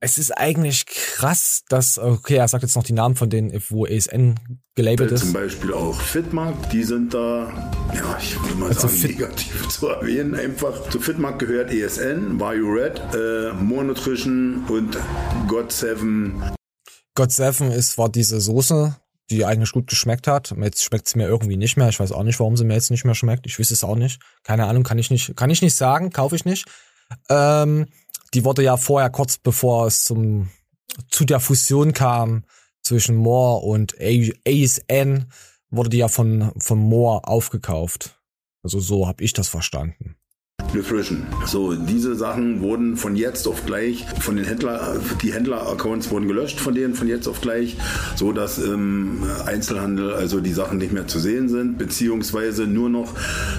Es 0.00 0.16
ist 0.16 0.30
eigentlich 0.30 0.86
krass, 0.86 1.62
dass, 1.68 1.98
okay, 1.98 2.36
er 2.36 2.46
sagt 2.46 2.62
jetzt 2.62 2.76
noch 2.76 2.84
die 2.84 2.92
Namen 2.92 3.16
von 3.16 3.30
denen, 3.30 3.52
wo 3.68 3.84
ESN 3.84 4.36
gelabelt 4.76 5.18
Zum 5.18 5.28
ist. 5.28 5.32
Beispiel 5.32 5.74
auch 5.74 6.00
Fitmark, 6.00 6.70
die 6.70 6.84
sind 6.84 7.12
da, 7.14 7.48
ja, 7.92 8.16
ich 8.20 8.40
würde 8.40 8.54
mal 8.54 8.68
Also 8.68 8.82
sagen, 8.86 8.94
Fit- 8.94 9.18
negativ 9.18 9.68
zu 9.70 9.88
erwähnen. 9.88 10.36
Einfach 10.36 10.88
zu 10.90 11.00
Fitmark 11.00 11.40
gehört 11.40 11.72
ESN, 11.72 12.38
Vario 12.38 12.66
Red, 12.68 13.00
äh, 13.12 13.52
More 13.54 13.84
Nutrition 13.84 14.64
und 14.68 14.96
God7. 15.48 16.52
God 17.16 17.32
Seven 17.32 17.72
ist, 17.72 17.98
war 17.98 18.08
diese 18.08 18.40
Soße, 18.40 18.94
die 19.30 19.44
eigentlich 19.44 19.72
gut 19.72 19.88
geschmeckt 19.88 20.28
hat. 20.28 20.54
Jetzt 20.62 20.84
schmeckt 20.84 21.08
sie 21.08 21.18
mir 21.18 21.26
irgendwie 21.26 21.56
nicht 21.56 21.76
mehr. 21.76 21.88
Ich 21.88 21.98
weiß 21.98 22.12
auch 22.12 22.22
nicht, 22.22 22.38
warum 22.38 22.56
sie 22.56 22.64
mir 22.64 22.74
jetzt 22.74 22.92
nicht 22.92 23.04
mehr 23.04 23.16
schmeckt. 23.16 23.46
Ich 23.46 23.58
wüsste 23.58 23.74
es 23.74 23.82
auch 23.82 23.96
nicht. 23.96 24.20
Keine 24.44 24.66
Ahnung, 24.66 24.84
kann 24.84 24.98
ich 24.98 25.10
nicht, 25.10 25.36
kann 25.36 25.50
ich 25.50 25.60
nicht 25.60 25.74
sagen, 25.74 26.10
kaufe 26.10 26.36
ich 26.36 26.44
nicht. 26.44 26.66
Ähm, 27.28 27.86
die 28.34 28.44
wurde 28.44 28.62
ja 28.62 28.76
vorher 28.76 29.10
kurz 29.10 29.38
bevor 29.38 29.86
es 29.86 30.04
zum, 30.04 30.48
zu 31.10 31.24
der 31.24 31.40
Fusion 31.40 31.92
kam, 31.92 32.44
zwischen 32.82 33.16
Moore 33.16 33.66
und 33.66 33.96
ASN 34.00 35.26
wurde 35.70 35.90
die 35.90 35.98
ja 35.98 36.08
von, 36.08 36.52
von 36.58 36.78
Moore 36.78 37.26
aufgekauft. 37.26 38.18
Also 38.62 38.80
so 38.80 39.06
habe 39.06 39.22
ich 39.22 39.32
das 39.32 39.48
verstanden. 39.48 40.16
Nutrition. 40.74 41.26
So, 41.46 41.74
diese 41.74 42.14
Sachen 42.14 42.60
wurden 42.60 42.96
von 42.96 43.16
jetzt 43.16 43.46
auf 43.46 43.64
gleich 43.64 44.04
von 44.20 44.36
den 44.36 44.44
Händler, 44.44 45.00
die 45.22 45.32
Händler-Accounts 45.32 46.10
wurden 46.10 46.28
gelöscht 46.28 46.60
von 46.60 46.74
denen 46.74 46.94
von 46.94 47.08
jetzt 47.08 47.26
auf 47.26 47.40
gleich, 47.40 47.76
so 48.16 48.32
dass 48.32 48.58
im 48.58 49.22
Einzelhandel 49.46 50.12
also 50.12 50.40
die 50.40 50.52
Sachen 50.52 50.78
nicht 50.78 50.92
mehr 50.92 51.06
zu 51.06 51.20
sehen 51.20 51.48
sind, 51.48 51.78
beziehungsweise 51.78 52.66
nur 52.66 52.90
noch 52.90 53.14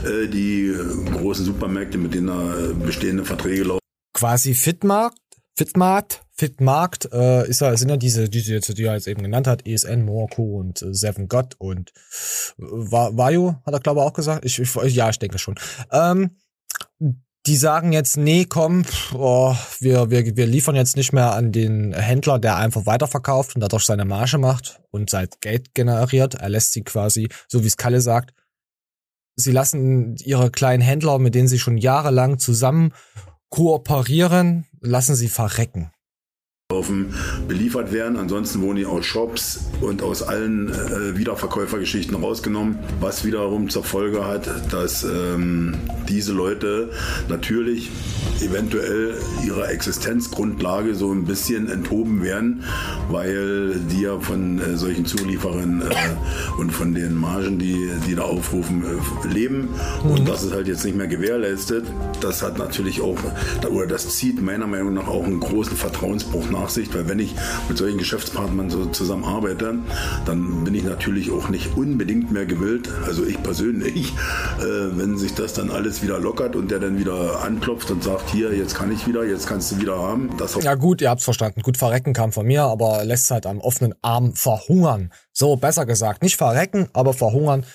äh, 0.05 0.27
die 0.27 0.75
großen 1.13 1.45
Supermärkte, 1.45 1.97
mit 1.97 2.13
denen 2.13 2.27
da 2.27 2.53
bestehende 2.85 3.25
Verträge 3.25 3.63
laufen. 3.63 3.78
Quasi 4.19 4.53
Fitmarkt, 4.53 5.17
Fitmarkt, 5.55 6.25
Fitmarkt 6.33 7.09
äh, 7.13 7.47
ist 7.47 7.61
ja, 7.61 7.75
sind 7.77 7.87
ja 7.89 7.95
diese, 7.95 8.25
jetzt, 8.25 8.77
die 8.77 8.83
er 8.83 8.95
jetzt 8.95 9.07
eben 9.07 9.23
genannt 9.23 9.47
hat, 9.47 9.65
ESN, 9.65 10.03
Morco 10.03 10.43
und 10.59 10.81
äh, 10.81 10.93
Seven 10.93 11.29
God 11.29 11.55
und 11.57 11.91
äh, 12.57 12.63
Va- 12.63 13.15
Vajo, 13.15 13.55
hat 13.65 13.73
er 13.73 13.79
glaube 13.79 14.01
ich 14.01 14.05
auch 14.05 14.13
gesagt. 14.13 14.43
Ich, 14.43 14.59
ich, 14.59 14.75
ja, 14.93 15.09
ich 15.09 15.19
denke 15.19 15.39
schon. 15.39 15.55
Ähm, 15.91 16.37
die 17.45 17.55
sagen 17.55 17.93
jetzt, 17.93 18.17
nee, 18.17 18.43
komm, 18.43 18.83
oh, 19.13 19.55
wir, 19.79 20.09
wir, 20.09 20.35
wir 20.35 20.47
liefern 20.47 20.75
jetzt 20.75 20.97
nicht 20.97 21.13
mehr 21.13 21.33
an 21.33 21.53
den 21.53 21.93
Händler, 21.93 22.39
der 22.39 22.57
einfach 22.57 22.85
weiterverkauft 22.85 23.55
und 23.55 23.61
dadurch 23.61 23.85
seine 23.85 24.03
Marge 24.03 24.37
macht 24.37 24.81
und 24.91 25.09
sein 25.09 25.29
Geld 25.39 25.73
generiert. 25.73 26.35
Er 26.35 26.49
lässt 26.49 26.73
sie 26.73 26.83
quasi, 26.83 27.29
so 27.47 27.63
wie 27.63 27.67
es 27.67 27.77
Kalle 27.77 28.01
sagt, 28.01 28.33
sie 29.37 29.53
lassen 29.53 30.17
ihre 30.17 30.51
kleinen 30.51 30.81
Händler, 30.81 31.17
mit 31.19 31.35
denen 31.35 31.47
sie 31.47 31.59
schon 31.59 31.77
jahrelang 31.77 32.39
zusammen 32.39 32.93
kooperieren, 33.49 34.65
lassen 34.79 35.15
sie 35.15 35.29
verrecken. 35.29 35.91
Beliefert 37.47 37.91
werden. 37.91 38.15
Ansonsten 38.15 38.61
wurden 38.61 38.75
die 38.75 38.85
aus 38.85 39.03
Shops 39.03 39.61
und 39.81 40.03
aus 40.03 40.21
allen 40.21 40.69
äh, 40.69 41.17
Wiederverkäufergeschichten 41.17 42.15
rausgenommen, 42.15 42.77
was 42.99 43.25
wiederum 43.25 43.69
zur 43.69 43.83
Folge 43.83 44.27
hat, 44.27 44.47
dass 44.71 45.03
ähm, 45.03 45.73
diese 46.07 46.31
Leute 46.31 46.91
natürlich 47.27 47.89
eventuell 48.41 49.15
ihrer 49.43 49.71
Existenzgrundlage 49.71 50.93
so 50.93 51.11
ein 51.11 51.25
bisschen 51.25 51.69
enthoben 51.69 52.23
werden, 52.23 52.63
weil 53.09 53.79
die 53.91 54.01
ja 54.01 54.19
von 54.19 54.59
äh, 54.59 54.77
solchen 54.77 55.07
Zulieferern 55.07 55.81
äh, 55.81 56.59
und 56.61 56.71
von 56.71 56.93
den 56.93 57.15
Margen, 57.15 57.57
die, 57.57 57.89
die 58.07 58.13
da 58.13 58.21
aufrufen, 58.21 58.83
äh, 58.83 59.27
leben. 59.27 59.69
Und 60.03 60.29
das 60.29 60.43
ist 60.43 60.53
halt 60.53 60.67
jetzt 60.67 60.85
nicht 60.85 60.95
mehr 60.95 61.07
gewährleistet. 61.07 61.85
Das 62.21 62.43
hat 62.43 62.59
natürlich 62.59 63.01
auch, 63.01 63.17
oder 63.71 63.87
das 63.87 64.07
zieht 64.15 64.39
meiner 64.39 64.67
Meinung 64.67 64.93
nach 64.93 65.07
auch 65.07 65.25
einen 65.25 65.39
großen 65.39 65.75
Vertrauensbruch 65.75 66.49
nach 66.51 66.58
sich, 66.67 66.93
weil 66.93 67.07
wenn 67.07 67.19
ich 67.19 67.33
mit 67.69 67.77
solchen 67.77 67.97
Geschäftspartnern 67.97 68.69
so 68.69 68.87
zusammen 68.87 69.23
arbeite, 69.23 69.75
dann 70.25 70.65
bin 70.65 70.75
ich 70.75 70.83
natürlich 70.83 71.31
auch 71.31 71.47
nicht 71.47 71.77
unbedingt 71.77 72.31
mehr 72.31 72.45
gewillt, 72.45 72.89
also 73.05 73.25
ich 73.25 73.41
persönlich, 73.41 74.13
äh, 74.59 74.97
wenn 74.97 75.17
sich 75.17 75.33
das 75.35 75.53
dann 75.53 75.71
alles 75.71 76.01
wieder 76.03 76.19
lockert 76.19 76.57
und 76.57 76.71
der 76.71 76.79
dann 76.79 76.99
wieder 76.99 77.41
anklopft 77.41 77.91
und 77.91 78.03
sagt, 78.03 78.29
hier, 78.31 78.53
jetzt 78.53 78.75
kann 78.75 78.91
ich 78.91 79.07
wieder, 79.07 79.23
jetzt 79.23 79.47
kannst 79.47 79.71
du 79.71 79.79
wieder 79.79 79.97
haben. 79.97 80.29
Das 80.37 80.55
Ja 80.61 80.75
gut, 80.75 81.01
ihr 81.01 81.09
habt's 81.09 81.23
verstanden. 81.23 81.61
Gut, 81.61 81.77
verrecken 81.77 82.13
kam 82.13 82.31
von 82.31 82.45
mir, 82.45 82.63
aber 82.63 83.05
lässt 83.05 83.31
halt 83.31 83.45
am 83.45 83.59
offenen 83.59 83.95
Arm 84.01 84.33
verhungern. 84.33 85.11
So, 85.31 85.55
besser 85.55 85.85
gesagt. 85.85 86.23
Nicht 86.23 86.35
verrecken, 86.35 86.89
aber 86.93 87.13
verhungern. 87.13 87.65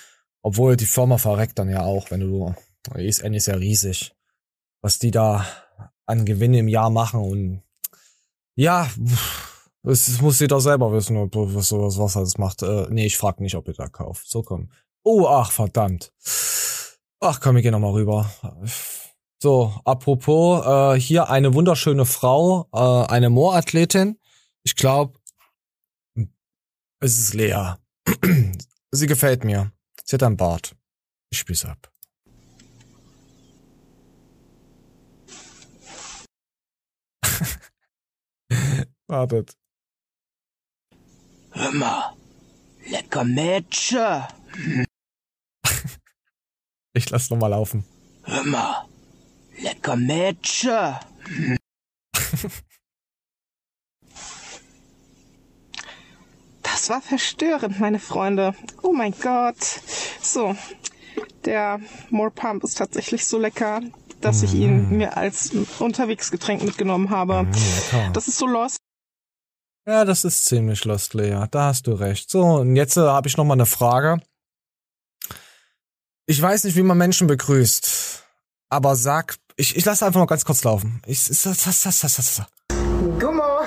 Obwohl 0.41 0.75
die 0.75 0.85
Firma 0.85 1.17
verreckt 1.17 1.57
dann 1.57 1.69
ja 1.69 1.81
auch, 1.81 2.11
wenn 2.11 2.19
du, 2.19 2.53
ESN 2.93 3.33
ist 3.33 3.47
ja 3.47 3.55
riesig. 3.55 4.13
Was 4.81 4.99
die 4.99 5.09
da 5.09 5.45
an 6.05 6.25
Gewinne 6.25 6.59
im 6.59 6.67
Jahr 6.67 6.91
machen 6.91 7.19
und 7.19 7.63
ja, 8.55 8.89
das 9.83 10.21
muss 10.21 10.39
jeder 10.39 10.59
selber 10.59 10.91
wissen, 10.91 11.17
ob 11.17 11.35
was 11.35 11.69
sowas 11.69 11.97
was 11.97 12.13
das 12.13 12.37
macht. 12.37 12.63
Äh, 12.63 12.87
nee, 12.89 13.05
ich 13.05 13.17
frag 13.17 13.39
nicht, 13.39 13.55
ob 13.55 13.67
ihr 13.67 13.73
da 13.73 13.87
kauft. 13.87 14.27
So 14.29 14.41
komm. 14.41 14.69
Oh, 15.03 15.27
ach, 15.27 15.51
verdammt. 15.51 16.11
Ach 17.19 17.39
komm, 17.39 17.55
wir 17.55 17.61
gehen 17.61 17.71
nochmal 17.71 17.91
rüber. 17.91 18.29
So, 19.41 19.79
apropos, 19.83 20.65
äh, 20.65 20.99
hier 20.99 21.29
eine 21.29 21.53
wunderschöne 21.53 22.05
Frau, 22.05 22.67
äh, 22.73 23.11
eine 23.11 23.29
Moorathletin. 23.29 24.17
Ich 24.63 24.75
glaube, 24.75 25.19
es 26.99 27.19
ist 27.19 27.33
Lea. 27.35 27.75
Sie 28.91 29.07
gefällt 29.07 29.43
mir. 29.43 29.71
Sie 30.03 30.15
hat 30.15 30.23
einen 30.23 30.37
Bart. 30.37 30.75
Ich 31.29 31.39
spieß 31.39 31.65
ab. 31.65 31.91
Wartet. 39.15 39.55
Hör 41.51 41.71
mal, 41.71 42.13
lecker 42.85 43.23
Mädchen. 43.23 44.23
Ich 46.97 47.09
lass 47.09 47.29
noch 47.29 47.37
mal 47.37 47.47
laufen. 47.47 47.85
Hör 48.23 48.43
mal, 48.43 48.85
lecker 49.57 49.95
Mädchen. 49.95 50.95
Das 56.63 56.89
war 56.89 57.01
verstörend, 57.01 57.79
meine 57.79 57.99
Freunde. 57.99 58.53
Oh 58.81 58.91
mein 58.93 59.13
Gott. 59.21 59.61
So, 60.21 60.55
der 61.45 61.79
More 62.09 62.31
Pump 62.31 62.63
ist 62.65 62.77
tatsächlich 62.77 63.25
so 63.25 63.37
lecker, 63.39 63.81
dass 64.21 64.43
ich 64.43 64.53
ihn 64.53 64.89
mir 64.97 65.15
als 65.17 65.51
Unterwegsgetränk 65.79 66.63
mitgenommen 66.63 67.09
habe. 67.09 67.45
lecker. 67.45 68.09
Das 68.13 68.27
ist 68.27 68.37
so 68.37 68.47
lost. 68.47 68.84
Ja, 69.87 70.03
das 70.03 70.25
ist 70.25 70.45
ziemlich 70.45 70.83
lost, 70.85 71.13
Lea. 71.13 71.45
Da 71.51 71.67
hast 71.67 71.85
du 71.85 71.93
recht. 71.93 72.31
So, 72.31 72.41
und 72.43 72.75
jetzt 72.75 72.97
äh, 72.97 73.01
habe 73.01 73.27
ich 73.27 73.37
noch 73.37 73.45
mal 73.45 73.53
eine 73.53 73.67
Frage. 73.67 74.19
Ich 76.25 76.41
weiß 76.41 76.63
nicht, 76.63 76.75
wie 76.75 76.81
man 76.81 76.97
Menschen 76.97 77.27
begrüßt, 77.27 78.23
aber 78.69 78.95
sag, 78.95 79.35
ich, 79.57 79.75
ich 79.75 79.85
lasse 79.85 80.07
einfach 80.07 80.19
mal 80.19 80.25
ganz 80.25 80.43
kurz 80.43 80.63
laufen. 80.63 81.03
Ich, 81.05 81.29
ich, 81.29 81.43
das, 81.43 81.63
das, 81.63 81.83
das, 81.83 81.99
das, 82.01 82.15
das. 82.15 82.41
Gummo. 83.19 83.59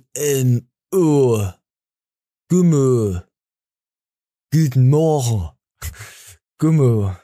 Gummo. 2.49 3.21
Guten 4.53 4.89
Morgen. 4.89 5.49
Gummo. 6.57 7.15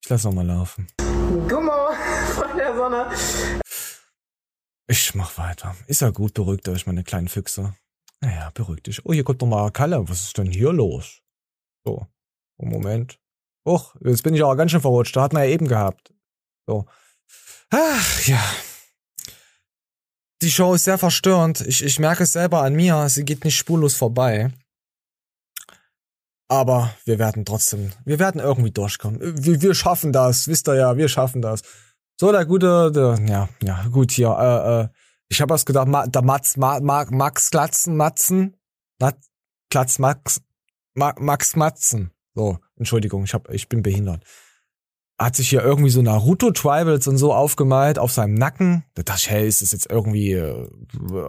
Ich 0.00 0.08
lass 0.08 0.22
noch 0.22 0.32
mal 0.32 0.46
laufen. 0.46 0.86
Gummo 1.48 1.90
von 2.36 2.56
der 2.56 2.76
Sonne. 2.76 3.10
Ich 4.90 5.14
mach 5.14 5.36
weiter. 5.36 5.76
Ist 5.86 6.00
ja 6.00 6.10
gut, 6.10 6.32
beruhigt 6.32 6.66
euch, 6.68 6.86
meine 6.86 7.04
kleinen 7.04 7.28
Füchse. 7.28 7.74
Naja, 8.20 8.50
beruhigt 8.54 8.86
dich. 8.86 9.04
Oh, 9.04 9.12
hier 9.12 9.22
kommt 9.22 9.42
noch 9.42 9.48
mal 9.48 9.70
Kalle. 9.70 10.08
Was 10.08 10.24
ist 10.24 10.38
denn 10.38 10.50
hier 10.50 10.72
los? 10.72 11.20
So. 11.84 12.06
Oh, 12.56 12.66
Moment. 12.66 13.18
Och, 13.66 13.94
jetzt 14.00 14.22
bin 14.22 14.34
ich 14.34 14.42
aber 14.42 14.56
ganz 14.56 14.70
schön 14.70 14.80
verrutscht. 14.80 15.14
Da 15.14 15.22
hat 15.22 15.34
man 15.34 15.42
ja 15.42 15.50
eben 15.50 15.68
gehabt. 15.68 16.14
So. 16.66 16.86
Ach, 17.70 18.26
ja. 18.26 18.42
Die 20.40 20.50
Show 20.50 20.74
ist 20.74 20.84
sehr 20.84 20.98
verstörend. 20.98 21.60
Ich, 21.60 21.84
ich 21.84 21.98
merke 21.98 22.22
es 22.22 22.32
selber 22.32 22.62
an 22.62 22.74
mir. 22.74 23.08
Sie 23.10 23.24
geht 23.24 23.44
nicht 23.44 23.58
spurlos 23.58 23.94
vorbei. 23.94 24.52
Aber 26.50 26.94
wir 27.04 27.18
werden 27.18 27.44
trotzdem, 27.44 27.92
wir 28.06 28.18
werden 28.18 28.40
irgendwie 28.40 28.70
durchkommen. 28.70 29.20
Wir, 29.44 29.60
wir 29.60 29.74
schaffen 29.74 30.14
das, 30.14 30.48
wisst 30.48 30.66
ihr 30.66 30.76
ja, 30.76 30.96
wir 30.96 31.08
schaffen 31.10 31.42
das. 31.42 31.60
So, 32.20 32.32
der 32.32 32.46
gute, 32.46 32.90
der, 32.90 33.16
ja, 33.28 33.48
ja, 33.62 33.86
gut 33.92 34.10
hier, 34.10 34.30
äh, 34.30 34.80
äh, 34.80 34.88
ich 35.28 35.40
habe 35.40 35.54
was 35.54 35.64
gedacht, 35.64 35.86
Ma, 35.86 36.04
der 36.04 36.22
Mats, 36.22 36.56
Ma, 36.56 36.80
Ma, 36.80 37.06
Max 37.08 37.52
Glatzen, 37.52 37.96
Matzen, 37.96 38.56
Mat, 38.98 39.16
Glatz 39.70 40.00
Max, 40.00 40.40
Ma, 40.94 41.14
Max 41.20 41.54
Matzen. 41.54 42.10
So, 42.34 42.58
Entschuldigung, 42.76 43.22
ich 43.22 43.34
hab, 43.34 43.48
ich 43.50 43.68
bin 43.68 43.84
behindert. 43.84 44.24
Hat 45.16 45.36
sich 45.36 45.48
hier 45.48 45.62
irgendwie 45.62 45.90
so 45.90 46.02
Naruto 46.02 46.50
Tribals 46.50 47.06
und 47.06 47.18
so 47.18 47.32
aufgemalt 47.32 48.00
auf 48.00 48.10
seinem 48.10 48.34
Nacken. 48.34 48.84
Da 48.94 49.04
dachte 49.04 49.20
ich, 49.20 49.30
hey, 49.30 49.46
ist 49.46 49.62
das 49.62 49.70
jetzt 49.70 49.88
irgendwie 49.88 50.32
äh, 50.32 50.68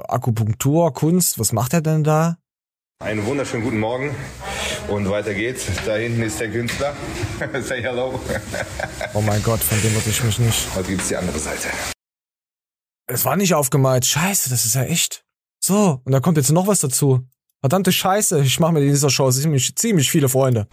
Akupunktur, 0.08 0.91
Kunst? 0.93 1.38
Was 1.38 1.54
macht 1.54 1.73
er 1.73 1.82
denn 1.82 2.04
da? 2.04 2.38
Einen 3.01 3.25
wunderschönen 3.25 3.63
guten 3.63 3.79
Morgen 3.79 4.13
und 4.89 5.09
weiter 5.09 5.33
geht's. 5.33 5.67
Da 5.85 5.95
hinten 5.95 6.21
ist 6.21 6.38
der 6.38 6.51
Künstler. 6.51 6.93
Say 7.62 7.81
hello. 7.81 8.19
Oh 9.13 9.21
mein 9.21 9.41
Gott, 9.41 9.62
von 9.62 9.81
dem 9.81 9.93
würde 9.95 10.09
ich 10.09 10.21
mich 10.21 10.38
nicht. 10.38 10.75
Heute 10.75 10.89
gibt's 10.89 11.07
die 11.07 11.15
andere 11.15 11.39
Seite. 11.39 11.69
Es 13.07 13.23
war 13.23 13.38
nicht 13.38 13.53
aufgemalt. 13.53 14.05
Scheiße, 14.05 14.49
das 14.49 14.65
ist 14.65 14.75
ja 14.75 14.83
echt. 14.83 15.23
So, 15.63 16.01
und 16.03 16.12
da 16.12 16.19
kommt 16.19 16.35
jetzt 16.35 16.51
noch 16.51 16.67
was 16.67 16.81
dazu. 16.81 17.25
Verdammte 17.62 17.93
Scheiße, 17.93 18.41
ich 18.41 18.59
mache 18.59 18.73
mir 18.73 18.81
in 18.81 18.89
dieser 18.89 19.09
Show 19.09 19.31
ziemlich, 19.31 19.73
ziemlich 19.77 20.12
viele 20.12 20.27
Freunde. 20.27 20.67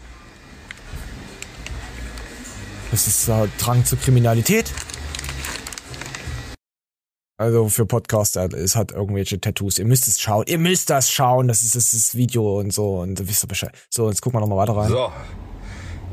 Das 2.90 3.06
ist 3.06 3.28
äh, 3.28 3.46
Drang 3.60 3.84
zur 3.84 4.00
Kriminalität. 4.00 4.72
Also 7.38 7.68
für 7.68 7.84
Podcaster, 7.84 8.50
es 8.54 8.76
hat 8.76 8.92
irgendwelche 8.92 9.38
Tattoos. 9.38 9.78
Ihr 9.78 9.84
müsst 9.84 10.08
es 10.08 10.18
schauen. 10.18 10.44
Ihr 10.46 10.58
müsst 10.58 10.88
das 10.88 11.10
schauen. 11.10 11.48
Das 11.48 11.62
ist 11.62 11.74
das, 11.74 11.92
ist 11.92 12.08
das 12.08 12.14
Video 12.16 12.58
und 12.58 12.72
so. 12.72 13.00
Und 13.00 13.28
wisst 13.28 13.44
ihr 13.44 13.48
Bescheid. 13.48 13.72
So, 13.90 14.08
jetzt 14.08 14.22
gucken 14.22 14.38
wir 14.38 14.40
nochmal 14.40 14.66
weiter 14.66 14.76
rein. 14.76 14.88
So, 14.88 15.12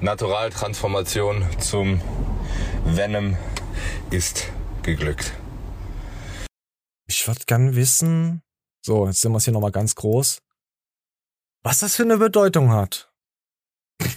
Naturaltransformation 0.02 1.46
zum 1.60 2.02
Venom 2.84 3.38
ist 4.12 4.50
geglückt. 4.82 5.34
Ich 7.08 7.26
würde 7.26 7.42
gern 7.46 7.76
wissen, 7.76 8.42
so, 8.86 9.08
jetzt 9.08 9.22
sind 9.22 9.32
wir 9.32 9.38
es 9.38 9.46
hier 9.46 9.54
nochmal 9.54 9.72
ganz 9.72 9.96
groß, 9.96 10.42
was 11.64 11.80
das 11.80 11.96
für 11.96 12.04
eine 12.04 12.18
Bedeutung 12.18 12.72
hat. 12.72 13.14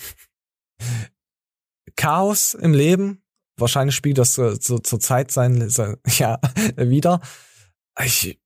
Chaos 1.97 2.55
im 2.55 2.75
Leben, 2.75 3.23
wahrscheinlich 3.57 3.97
spielt 3.97 4.19
das 4.19 4.39
äh, 4.39 4.59
zu, 4.59 4.79
zur 4.79 5.01
Zeit 5.01 5.31
sein, 5.31 5.69
sein 5.69 5.97
ja, 6.19 6.39
wieder. 6.77 7.21
Ich, 8.05 8.39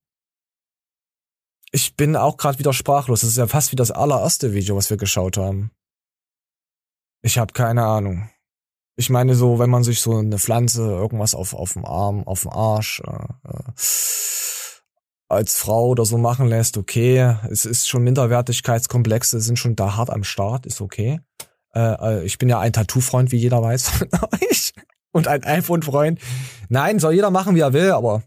ich 1.72 1.96
bin 1.96 2.16
auch 2.16 2.36
gerade 2.36 2.58
wieder 2.58 2.72
sprachlos. 2.72 3.20
Das 3.20 3.30
ist 3.30 3.38
ja 3.38 3.46
fast 3.46 3.72
wie 3.72 3.76
das 3.76 3.90
allererste 3.90 4.52
Video, 4.54 4.76
was 4.76 4.90
wir 4.90 4.96
geschaut 4.96 5.36
haben. 5.36 5.70
Ich 7.22 7.38
habe 7.38 7.52
keine 7.52 7.84
Ahnung. 7.84 8.30
Ich 8.96 9.08
meine 9.08 9.34
so, 9.34 9.58
wenn 9.58 9.70
man 9.70 9.84
sich 9.84 10.00
so 10.00 10.18
eine 10.18 10.38
Pflanze, 10.38 10.82
irgendwas 10.82 11.34
auf, 11.34 11.54
auf 11.54 11.72
dem 11.72 11.84
Arm, 11.84 12.26
auf 12.26 12.42
dem 12.42 12.50
Arsch, 12.50 13.00
äh, 13.00 13.48
äh, 13.48 13.72
als 15.28 15.56
Frau 15.56 15.86
oder 15.86 16.04
so 16.04 16.18
machen 16.18 16.48
lässt, 16.48 16.76
okay. 16.76 17.36
Es 17.48 17.64
ist 17.64 17.88
schon 17.88 18.02
Minderwertigkeitskomplexe, 18.02 19.40
sind 19.40 19.58
schon 19.58 19.76
da 19.76 19.96
hart 19.96 20.10
am 20.10 20.24
Start, 20.24 20.66
ist 20.66 20.80
okay. 20.80 21.20
Äh, 21.72 21.80
äh 21.80 22.24
ich 22.24 22.38
bin 22.38 22.48
ja 22.48 22.58
ein 22.58 22.72
Tattoo-Freund, 22.72 23.30
wie 23.30 23.38
jeder 23.38 23.62
weiß 23.62 23.88
von 23.90 24.08
euch. 24.42 24.72
Und 25.12 25.28
ein 25.28 25.42
iPhone-Freund. 25.44 26.20
Nein, 26.68 26.98
soll 26.98 27.14
jeder 27.14 27.30
machen, 27.30 27.54
wie 27.54 27.60
er 27.60 27.72
will, 27.72 27.90
aber 27.90 28.22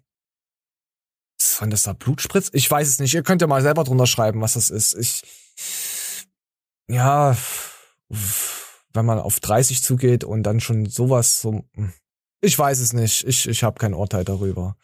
wenn 1.59 1.69
das 1.69 1.83
da 1.83 1.93
Blut 1.93 2.21
spritzt? 2.21 2.53
Ich 2.53 2.69
weiß 2.69 2.87
es 2.87 2.99
nicht. 2.99 3.13
Ihr 3.13 3.23
könnt 3.23 3.41
ja 3.41 3.47
mal 3.47 3.61
selber 3.61 3.83
drunter 3.83 4.07
schreiben, 4.07 4.41
was 4.41 4.53
das 4.53 4.69
ist. 4.69 4.95
Ich, 4.95 5.23
ja, 6.87 7.37
wenn 8.93 9.05
man 9.05 9.19
auf 9.19 9.39
30 9.39 9.81
zugeht 9.81 10.23
und 10.23 10.43
dann 10.43 10.59
schon 10.59 10.85
sowas 10.85 11.41
so, 11.41 11.65
ich 12.41 12.57
weiß 12.57 12.79
es 12.79 12.93
nicht. 12.93 13.25
Ich, 13.27 13.47
ich 13.47 13.63
habe 13.63 13.79
kein 13.79 13.93
Urteil 13.93 14.25
darüber. 14.25 14.75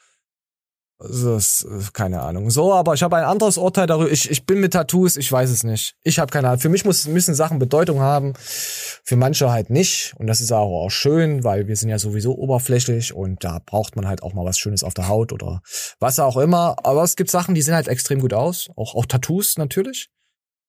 Das 1.01 1.61
ist, 1.61 1.93
keine 1.93 2.21
Ahnung. 2.21 2.49
So, 2.49 2.73
aber 2.73 2.93
ich 2.93 3.03
habe 3.03 3.15
ein 3.15 3.23
anderes 3.23 3.57
Urteil 3.57 3.87
darüber. 3.87 4.11
Ich, 4.11 4.29
ich 4.29 4.45
bin 4.45 4.59
mit 4.59 4.73
Tattoos, 4.73 5.15
ich 5.15 5.31
weiß 5.31 5.49
es 5.49 5.63
nicht. 5.63 5.95
Ich 6.03 6.19
habe 6.19 6.29
keine 6.29 6.49
Ahnung. 6.49 6.59
Für 6.59 6.67
mich 6.67 6.83
muss, 6.83 7.07
müssen 7.07 7.35
Sachen 7.35 7.57
Bedeutung 7.57 8.01
haben, 8.01 8.33
für 8.35 9.15
manche 9.15 9.49
halt 9.49 9.69
nicht. 9.69 10.13
Und 10.17 10.27
das 10.27 10.41
ist 10.41 10.51
auch, 10.51 10.85
auch 10.85 10.89
schön, 10.89 11.45
weil 11.45 11.67
wir 11.67 11.77
sind 11.77 11.87
ja 11.87 11.99
sowieso 11.99 12.35
oberflächlich 12.37 13.13
und 13.13 13.45
da 13.45 13.61
braucht 13.65 13.95
man 13.95 14.07
halt 14.07 14.23
auch 14.23 14.33
mal 14.33 14.43
was 14.43 14.59
Schönes 14.59 14.83
auf 14.83 14.93
der 14.93 15.07
Haut 15.07 15.31
oder 15.31 15.61
was 16.01 16.19
auch 16.19 16.35
immer. 16.35 16.75
Aber 16.83 17.03
es 17.03 17.15
gibt 17.15 17.31
Sachen, 17.31 17.55
die 17.55 17.61
sehen 17.61 17.75
halt 17.75 17.87
extrem 17.87 18.19
gut 18.19 18.33
aus. 18.33 18.69
Auch, 18.75 18.93
auch 18.95 19.05
Tattoos 19.05 19.57
natürlich. 19.57 20.09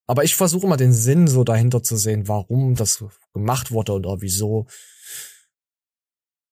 Aber 0.06 0.22
ich 0.22 0.36
versuche 0.36 0.68
mal 0.68 0.76
den 0.76 0.92
Sinn 0.92 1.26
so 1.26 1.42
dahinter 1.42 1.82
zu 1.82 1.96
sehen, 1.96 2.28
warum 2.28 2.76
das 2.76 3.04
gemacht 3.32 3.72
wurde 3.72 3.92
oder 3.94 4.20
wieso. 4.20 4.66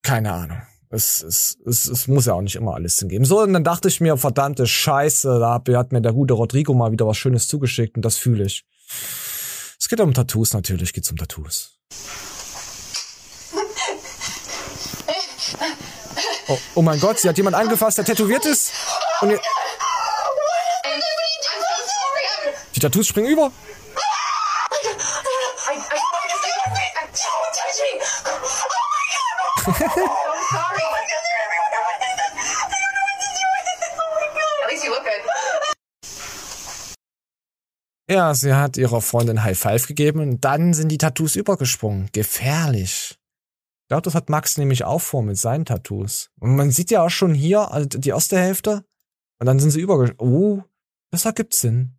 Keine 0.03 0.33
Ahnung. 0.33 0.63
Es, 0.91 1.23
es, 1.23 1.59
es, 1.67 1.87
es 1.87 2.09
muss 2.09 2.25
ja 2.27 2.33
auch 2.33 2.41
nicht 2.41 2.57
immer 2.57 2.75
alles 2.75 2.97
Sinn 2.97 3.09
geben. 3.11 3.27
So, 3.27 3.43
und 3.43 3.53
dann 3.53 3.65
dachte 3.65 3.89
ich 3.89 4.01
mir, 4.01 4.17
verdammte 4.17 4.67
Scheiße, 4.67 5.39
da 5.39 5.63
hat 5.79 5.93
mir 5.93 6.01
der 6.01 6.13
gute 6.13 6.33
Rodrigo 6.35 6.73
mal 6.73 6.93
wieder 6.93 7.07
was 7.07 7.19
Schönes 7.19 7.47
zugeschickt 7.47 7.97
und 7.97 8.05
das 8.05 8.17
fühle 8.17 8.45
ich. 8.45 8.65
Es 9.79 9.89
geht 9.89 10.01
um 10.01 10.15
Tattoos 10.15 10.55
natürlich, 10.55 10.95
geht's 10.95 11.11
um 11.11 11.19
Tattoos. 11.19 11.79
Oh, 16.49 16.59
oh 16.77 16.83
mein 16.83 16.99
Gott, 16.99 17.19
sie 17.19 17.29
hat 17.29 17.37
jemand 17.37 17.55
angefasst, 17.57 17.99
der 17.99 18.07
tätowiert 18.07 18.47
ist. 18.47 18.73
Und 19.21 19.31
ihr 19.31 19.41
Die 22.75 22.81
Tattoos 22.81 23.09
springen 23.09 23.29
über. 23.29 23.53
Ja, 38.11 38.35
sie 38.35 38.55
hat 38.55 38.79
ihrer 38.79 39.03
Freundin 39.03 39.45
High 39.45 39.59
Five 39.59 39.87
gegeben 39.87 40.21
und 40.21 40.45
dann 40.45 40.73
sind 40.73 40.89
die 40.89 40.99
Tattoos 40.99 41.37
übergesprungen. 41.37 42.09
Gefährlich. 42.13 43.19
Ich 43.83 43.89
glaube, 43.91 44.03
das 44.03 44.15
hat 44.15 44.31
Max 44.31 44.57
nämlich 44.57 44.85
auch 44.85 45.01
vor 45.01 45.23
mit 45.23 45.37
seinen 45.37 45.67
Tattoos. 45.67 46.31
Und 46.41 46.57
man 46.57 46.71
sieht 46.71 46.91
ja 46.91 47.03
auch 47.05 47.11
schon 47.11 47.35
hier 47.35 47.71
also 47.71 47.87
die 47.87 48.09
erste 48.09 48.39
Hälfte. 48.39 48.85
Und 49.41 49.47
dann 49.47 49.61
sind 49.61 49.71
sie 49.71 49.81
übergesprungen. 49.81 50.35
Oh, 50.35 50.63
das 51.11 51.27
ergibt 51.27 51.55
Sinn. 51.55 51.99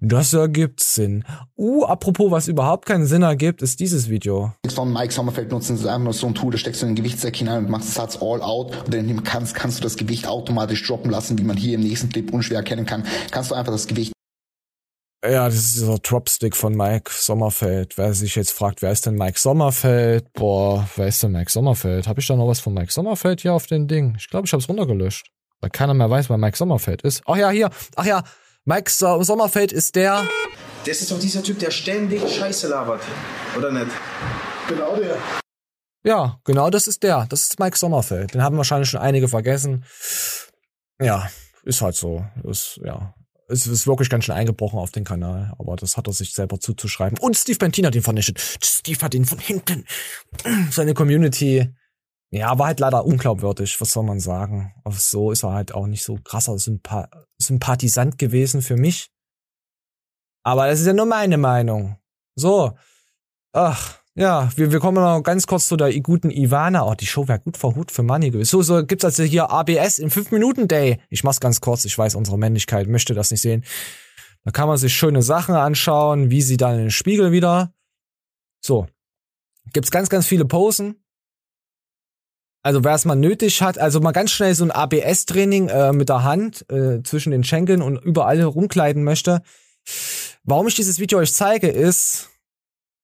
Das 0.00 0.32
ergibt 0.32 0.80
Sinn. 0.80 1.24
Uh, 1.56 1.84
apropos, 1.84 2.30
was 2.30 2.48
überhaupt 2.48 2.86
keinen 2.86 3.06
Sinn 3.06 3.22
ergibt, 3.22 3.60
ist 3.60 3.80
dieses 3.80 4.08
Video. 4.08 4.52
Von 4.74 4.92
Mike 4.92 5.12
Sommerfeld 5.12 5.50
nutzen 5.50 5.76
sie 5.76 5.88
einfach 5.88 6.04
nur 6.04 6.12
so 6.14 6.26
ein 6.26 6.34
Tool, 6.34 6.52
da 6.52 6.58
steckst 6.58 6.80
du 6.80 6.86
den 6.86 6.94
Gewichtssack 6.94 7.36
hinein 7.36 7.64
und 7.64 7.70
machst 7.70 7.92
Satz 7.92 8.16
all 8.20 8.40
out 8.40 8.86
und 8.86 8.94
dann 8.94 9.22
kannst, 9.22 9.54
kannst 9.54 9.78
du 9.78 9.82
das 9.82 9.96
Gewicht 9.96 10.26
automatisch 10.26 10.86
droppen 10.86 11.10
lassen, 11.10 11.38
wie 11.38 11.44
man 11.44 11.58
hier 11.58 11.74
im 11.74 11.82
nächsten 11.82 12.08
Clip 12.08 12.32
unschwer 12.32 12.58
erkennen 12.58 12.86
kann. 12.86 13.04
Kannst 13.30 13.50
du 13.50 13.54
einfach 13.54 13.72
das 13.72 13.86
Gewicht 13.86 14.12
ja, 15.24 15.46
das 15.46 15.56
ist 15.56 15.74
dieser 15.74 15.98
Dropstick 15.98 16.56
von 16.56 16.74
Mike 16.74 17.10
Sommerfeld. 17.12 17.98
Wer 17.98 18.14
sich 18.14 18.36
jetzt 18.36 18.52
fragt, 18.52 18.80
wer 18.80 18.90
ist 18.90 19.04
denn 19.04 19.16
Mike 19.16 19.38
Sommerfeld? 19.38 20.32
Boah, 20.32 20.88
wer 20.96 21.08
ist 21.08 21.22
denn 21.22 21.32
Mike 21.32 21.50
Sommerfeld? 21.50 22.08
Habe 22.08 22.20
ich 22.20 22.26
da 22.26 22.36
noch 22.36 22.48
was 22.48 22.60
von 22.60 22.72
Mike 22.72 22.90
Sommerfeld 22.90 23.42
hier 23.42 23.52
auf 23.52 23.66
den 23.66 23.86
Ding? 23.86 24.14
Ich 24.18 24.30
glaube, 24.30 24.46
ich 24.46 24.52
habe 24.52 24.62
es 24.62 24.68
runtergelöscht. 24.68 25.30
Weil 25.60 25.70
keiner 25.70 25.92
mehr 25.92 26.08
weiß, 26.08 26.30
wer 26.30 26.38
Mike 26.38 26.56
Sommerfeld 26.56 27.02
ist. 27.02 27.22
Ach 27.26 27.36
ja, 27.36 27.50
hier. 27.50 27.68
Ach 27.96 28.06
ja, 28.06 28.22
Mike 28.64 28.90
so 28.90 29.22
Sommerfeld 29.22 29.72
ist 29.72 29.94
der. 29.94 30.26
Das 30.86 31.02
ist 31.02 31.10
doch 31.10 31.18
dieser 31.18 31.42
Typ, 31.42 31.58
der 31.58 31.70
ständig 31.70 32.22
Scheiße 32.34 32.68
labert. 32.68 33.02
Oder 33.58 33.70
nicht? 33.72 33.90
Genau 34.68 34.96
der. 34.96 35.18
Ja, 36.02 36.40
genau 36.44 36.70
das 36.70 36.86
ist 36.86 37.02
der. 37.02 37.26
Das 37.28 37.42
ist 37.42 37.60
Mike 37.60 37.76
Sommerfeld. 37.76 38.32
Den 38.32 38.42
haben 38.42 38.56
wahrscheinlich 38.56 38.88
schon 38.88 39.00
einige 39.00 39.28
vergessen. 39.28 39.84
Ja, 40.98 41.28
ist 41.62 41.82
halt 41.82 41.94
so. 41.94 42.24
Ist, 42.44 42.80
ja, 42.82 43.14
es 43.50 43.66
ist 43.66 43.86
wirklich 43.86 44.08
ganz 44.08 44.24
schön 44.24 44.34
eingebrochen 44.34 44.78
auf 44.78 44.92
den 44.92 45.04
Kanal, 45.04 45.52
aber 45.58 45.76
das 45.76 45.96
hat 45.96 46.06
er 46.06 46.12
sich 46.12 46.32
selber 46.32 46.60
zuzuschreiben. 46.60 47.18
Und 47.18 47.36
Steve 47.36 47.58
Bentina 47.58 47.88
hat 47.88 47.94
ihn 47.94 48.02
vernichtet. 48.02 48.40
Steve 48.62 49.00
hat 49.00 49.14
ihn 49.14 49.24
von 49.24 49.38
hinten. 49.38 49.84
Seine 50.70 50.94
Community. 50.94 51.68
Ja, 52.32 52.58
war 52.58 52.68
halt 52.68 52.78
leider 52.78 53.04
unglaubwürdig, 53.04 53.80
was 53.80 53.90
soll 53.90 54.04
man 54.04 54.20
sagen. 54.20 54.72
Aber 54.84 54.94
so 54.94 55.32
ist 55.32 55.42
er 55.42 55.52
halt 55.52 55.74
auch 55.74 55.86
nicht 55.86 56.04
so 56.04 56.18
krasser 56.22 56.58
Sympa 56.58 57.08
Sympathisant 57.38 58.18
gewesen 58.18 58.62
für 58.62 58.76
mich. 58.76 59.10
Aber 60.44 60.68
das 60.68 60.80
ist 60.80 60.86
ja 60.86 60.92
nur 60.92 61.06
meine 61.06 61.38
Meinung. 61.38 61.96
So. 62.36 62.76
Ach, 63.52 63.99
ja, 64.20 64.50
wir, 64.54 64.70
wir 64.70 64.80
kommen 64.80 65.02
noch 65.02 65.22
ganz 65.22 65.46
kurz 65.46 65.66
zu 65.66 65.78
der 65.78 65.98
guten 66.00 66.30
Ivana. 66.30 66.86
Oh, 66.86 66.94
die 66.94 67.06
Show 67.06 67.26
wäre 67.26 67.40
gut 67.40 67.56
verhut 67.56 67.90
für 67.90 68.02
Money 68.02 68.30
gewesen. 68.30 68.50
So, 68.50 68.60
so 68.60 68.84
gibt's 68.84 69.04
also 69.06 69.22
hier 69.22 69.50
ABS 69.50 69.98
im 69.98 70.10
5-Minuten-Day. 70.10 71.00
Ich 71.08 71.24
mach's 71.24 71.40
ganz 71.40 71.62
kurz, 71.62 71.86
ich 71.86 71.96
weiß, 71.96 72.16
unsere 72.16 72.36
Männlichkeit 72.36 72.86
möchte 72.86 73.14
das 73.14 73.30
nicht 73.30 73.40
sehen. 73.40 73.64
Da 74.44 74.50
kann 74.50 74.68
man 74.68 74.76
sich 74.76 74.94
schöne 74.94 75.22
Sachen 75.22 75.54
anschauen, 75.54 76.30
wie 76.30 76.42
sie 76.42 76.58
dann 76.58 76.74
in 76.74 76.80
den 76.80 76.90
Spiegel 76.90 77.32
wieder. 77.32 77.72
So. 78.62 78.88
Gibt's 79.72 79.90
ganz, 79.90 80.10
ganz 80.10 80.26
viele 80.26 80.44
Posen. 80.44 81.02
Also 82.62 82.84
wer 82.84 82.94
es 82.94 83.06
mal 83.06 83.16
nötig 83.16 83.62
hat, 83.62 83.78
also 83.78 84.00
mal 84.00 84.12
ganz 84.12 84.32
schnell 84.32 84.54
so 84.54 84.64
ein 84.64 84.70
ABS-Training 84.70 85.68
äh, 85.68 85.92
mit 85.94 86.10
der 86.10 86.24
Hand 86.24 86.70
äh, 86.70 87.02
zwischen 87.02 87.30
den 87.30 87.42
Schenkeln 87.42 87.80
und 87.80 87.96
überall 87.96 88.38
herumkleiden 88.38 89.02
möchte. 89.02 89.40
Warum 90.44 90.68
ich 90.68 90.74
dieses 90.74 90.98
Video 90.98 91.20
euch 91.20 91.32
zeige, 91.32 91.68
ist, 91.68 92.29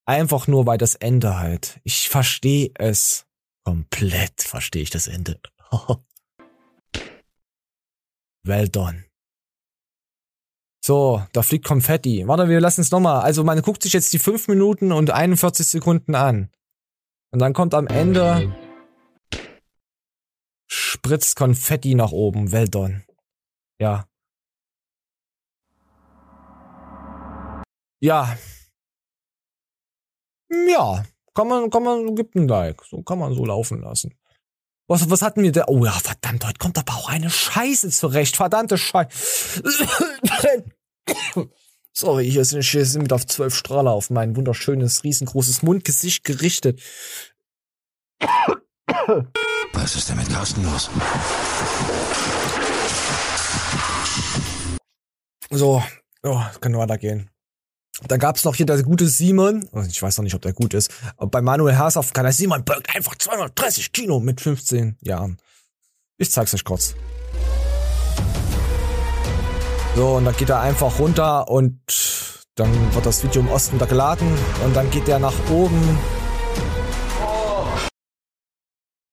Einfach 0.06 0.46
nur, 0.46 0.66
weil 0.66 0.78
das 0.78 0.94
Ende 0.94 1.38
halt. 1.38 1.80
Ich 1.82 2.08
verstehe 2.08 2.70
es. 2.74 3.26
Komplett 3.64 4.42
verstehe 4.42 4.82
ich 4.82 4.90
das 4.90 5.08
Ende. 5.08 5.40
well 8.44 8.68
done. 8.68 9.04
So, 10.84 11.26
da 11.32 11.42
fliegt 11.42 11.66
Konfetti. 11.66 12.28
Warte, 12.28 12.48
wir 12.48 12.60
lassen 12.60 12.82
es 12.82 12.92
nochmal. 12.92 13.22
Also 13.22 13.42
man 13.42 13.60
guckt 13.60 13.82
sich 13.82 13.92
jetzt 13.92 14.12
die 14.12 14.20
5 14.20 14.46
Minuten 14.46 14.92
und 14.92 15.10
41 15.10 15.66
Sekunden 15.66 16.14
an. 16.14 16.50
Und 17.32 17.40
dann 17.40 17.52
kommt 17.52 17.74
am 17.74 17.88
Ende 17.88 18.54
spritzt 20.68 21.36
Konfetti 21.36 21.94
nach 21.94 22.12
oben. 22.12 22.52
Well 22.52 22.68
done. 22.68 23.04
Ja. 23.80 24.08
Ja, 28.00 28.36
ja, 30.68 31.04
kann 31.34 31.48
man, 31.48 31.70
kann 31.70 31.82
man, 31.82 32.14
gibt 32.14 32.34
ein 32.34 32.48
Like. 32.48 32.82
So 32.84 33.02
kann 33.02 33.18
man 33.18 33.34
so 33.34 33.44
laufen 33.44 33.82
lassen. 33.82 34.14
Was, 34.88 35.10
was 35.10 35.22
hatten 35.22 35.42
wir 35.42 35.52
da? 35.52 35.64
Oh 35.66 35.84
ja, 35.84 35.92
verdammt, 35.92 36.44
heute 36.46 36.58
kommt 36.58 36.78
aber 36.78 36.94
auch 36.94 37.08
eine 37.08 37.28
Scheiße 37.28 37.90
zurecht. 37.90 38.36
Verdammte 38.36 38.78
Scheiße. 38.78 39.62
Sorry, 41.92 42.30
hier 42.30 42.44
sind, 42.44 42.62
hier 42.62 42.84
sind 42.84 43.04
wieder 43.04 43.16
auf 43.16 43.26
zwölf 43.26 43.54
Strahler 43.54 43.92
auf 43.92 44.10
mein 44.10 44.36
wunderschönes, 44.36 45.02
riesengroßes 45.02 45.62
Mundgesicht 45.62 46.24
gerichtet. 46.24 46.80
Was 49.72 49.96
ist 49.96 50.08
denn 50.08 50.16
mit 50.16 50.28
Carsten 50.28 50.62
los? 50.64 50.90
So, 55.50 55.82
oh, 56.22 56.42
kann 56.60 56.76
weitergehen. 56.76 57.30
Da 58.02 58.18
gab's 58.18 58.44
noch 58.44 58.54
hier 58.54 58.66
der 58.66 58.82
gute 58.82 59.08
Simon, 59.08 59.68
ich 59.88 60.02
weiß 60.02 60.18
noch 60.18 60.24
nicht, 60.24 60.34
ob 60.34 60.42
der 60.42 60.52
gut 60.52 60.74
ist, 60.74 60.90
aber 61.16 61.30
bei 61.30 61.40
Manuel 61.40 61.78
Haas 61.78 61.96
auf 61.96 62.12
Kanal 62.12 62.32
Simon 62.32 62.62
beugt 62.64 62.94
einfach 62.94 63.14
230 63.14 63.90
Kilo 63.92 64.20
mit 64.20 64.40
15 64.40 64.98
Jahren. 65.00 65.38
Ich 66.18 66.30
zeig's 66.30 66.52
euch 66.52 66.64
kurz. 66.64 66.94
So, 69.94 70.16
und 70.16 70.26
dann 70.26 70.36
geht 70.36 70.50
er 70.50 70.60
einfach 70.60 70.98
runter 70.98 71.48
und 71.48 71.80
dann 72.54 72.94
wird 72.94 73.06
das 73.06 73.24
Video 73.24 73.40
im 73.40 73.48
Osten 73.48 73.78
da 73.78 73.86
geladen 73.86 74.28
und 74.64 74.76
dann 74.76 74.90
geht 74.90 75.08
der 75.08 75.18
nach 75.18 75.34
oben. 75.50 75.98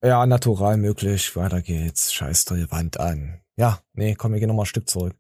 Ja, 0.04 0.26
natural 0.26 0.76
möglich. 0.76 1.34
Weiter 1.38 1.62
geht's. 1.62 2.12
Scheiß 2.12 2.44
die 2.46 2.70
Wand 2.70 3.00
an. 3.00 3.42
Ja, 3.56 3.80
nee, 3.94 4.16
komm, 4.16 4.34
wir 4.34 4.40
gehen 4.40 4.50
nochmal 4.50 4.64
ein 4.64 4.68
Stück 4.68 4.90
zurück. 4.90 5.16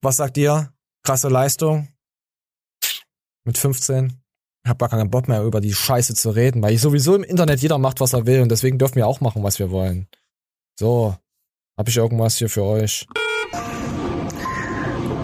Was 0.00 0.18
sagt 0.18 0.36
ihr? 0.36 0.72
Krasse 1.02 1.28
Leistung? 1.28 1.91
Mit 3.44 3.58
15? 3.58 4.22
Ich 4.64 4.70
hab 4.70 4.78
gar 4.78 4.88
keinen 4.88 5.10
Bock 5.10 5.26
mehr 5.28 5.42
über 5.42 5.60
die 5.60 5.74
Scheiße 5.74 6.14
zu 6.14 6.30
reden, 6.30 6.62
weil 6.62 6.74
ich 6.74 6.80
sowieso 6.80 7.16
im 7.16 7.24
Internet 7.24 7.60
jeder 7.60 7.78
macht, 7.78 8.00
was 8.00 8.12
er 8.12 8.26
will 8.26 8.40
und 8.42 8.50
deswegen 8.50 8.78
dürfen 8.78 8.96
wir 8.96 9.06
auch 9.06 9.20
machen, 9.20 9.42
was 9.42 9.58
wir 9.58 9.70
wollen. 9.70 10.06
So, 10.78 11.16
hab 11.76 11.88
ich 11.88 11.96
irgendwas 11.96 12.36
hier 12.36 12.48
für 12.48 12.62
euch? 12.62 13.06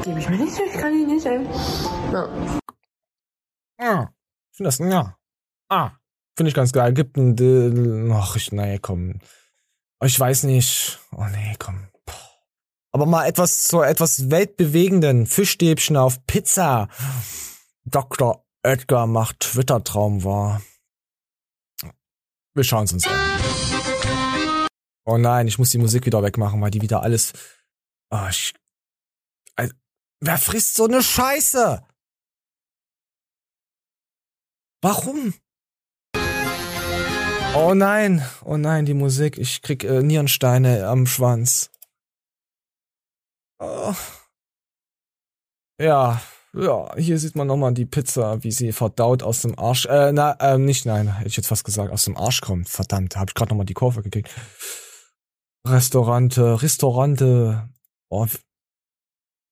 Gebe 0.02 0.18
ich 0.18 0.28
mir 0.28 0.38
nicht, 0.38 0.58
ich 0.58 0.80
kann 0.80 0.92
ihn 0.92 1.06
nicht, 1.06 1.26
ey. 1.26 1.40
Ja. 2.12 2.60
Ja, 3.80 4.10
ich 4.50 4.56
finde 4.56 4.68
das, 4.68 4.78
ja. 4.78 5.16
Ah, 5.68 5.92
finde 6.36 6.48
ich 6.48 6.54
ganz 6.54 6.72
geil. 6.72 6.92
Gibt 6.92 7.16
ein, 7.16 8.10
ach, 8.12 8.34
ich, 8.36 8.50
nee, 8.52 8.78
komm. 8.80 9.20
Ich 10.02 10.18
weiß 10.18 10.44
nicht. 10.44 10.98
Oh 11.12 11.26
nee, 11.30 11.54
komm. 11.58 11.88
Aber 12.92 13.06
mal 13.06 13.26
etwas 13.26 13.64
zur 13.64 13.86
etwas 13.86 14.30
weltbewegenden 14.30 15.26
Fischstäbchen 15.26 15.96
auf 15.96 16.24
Pizza. 16.26 16.88
Dr. 17.90 18.44
Edgar 18.62 19.06
macht 19.06 19.40
Twitter-Traum 19.40 20.24
wahr. 20.24 20.62
Wir 22.54 22.64
schauen 22.64 22.84
es 22.84 22.92
uns 22.92 23.06
an. 23.06 24.68
Oh 25.06 25.16
nein, 25.16 25.48
ich 25.48 25.58
muss 25.58 25.70
die 25.70 25.78
Musik 25.78 26.04
wieder 26.04 26.22
wegmachen, 26.22 26.60
weil 26.60 26.70
die 26.70 26.82
wieder 26.82 27.02
alles. 27.02 27.32
Oh, 28.10 28.26
ich, 28.28 28.52
also, 29.56 29.72
wer 30.20 30.38
frisst 30.38 30.74
so 30.74 30.84
eine 30.84 31.02
Scheiße? 31.02 31.82
Warum? 34.82 35.34
Oh 37.54 37.74
nein, 37.74 38.22
oh 38.44 38.58
nein, 38.58 38.84
die 38.84 38.94
Musik. 38.94 39.38
Ich 39.38 39.62
krieg 39.62 39.84
äh, 39.84 40.02
Nierensteine 40.02 40.86
am 40.86 41.06
Schwanz. 41.06 41.70
Oh. 43.58 43.94
Ja, 45.80 46.20
ja, 46.58 46.94
hier 46.96 47.18
sieht 47.18 47.36
man 47.36 47.46
nochmal 47.46 47.72
die 47.72 47.86
Pizza, 47.86 48.42
wie 48.42 48.50
sie 48.50 48.72
verdaut 48.72 49.22
aus 49.22 49.42
dem 49.42 49.58
Arsch, 49.58 49.86
äh, 49.86 50.12
na, 50.12 50.36
ähm, 50.40 50.64
nicht, 50.64 50.86
nein, 50.86 51.16
hätte 51.16 51.28
ich 51.28 51.36
jetzt 51.36 51.48
fast 51.48 51.64
gesagt, 51.64 51.92
aus 51.92 52.04
dem 52.04 52.16
Arsch 52.16 52.40
kommt. 52.40 52.68
Verdammt, 52.68 53.14
da 53.14 53.20
hab 53.20 53.30
ich 53.30 53.34
gerade 53.34 53.50
nochmal 53.50 53.66
die 53.66 53.74
Kurve 53.74 54.02
gekriegt. 54.02 54.30
Restaurante, 55.66 56.62
Restaurante. 56.62 57.68
Oh, 58.08 58.26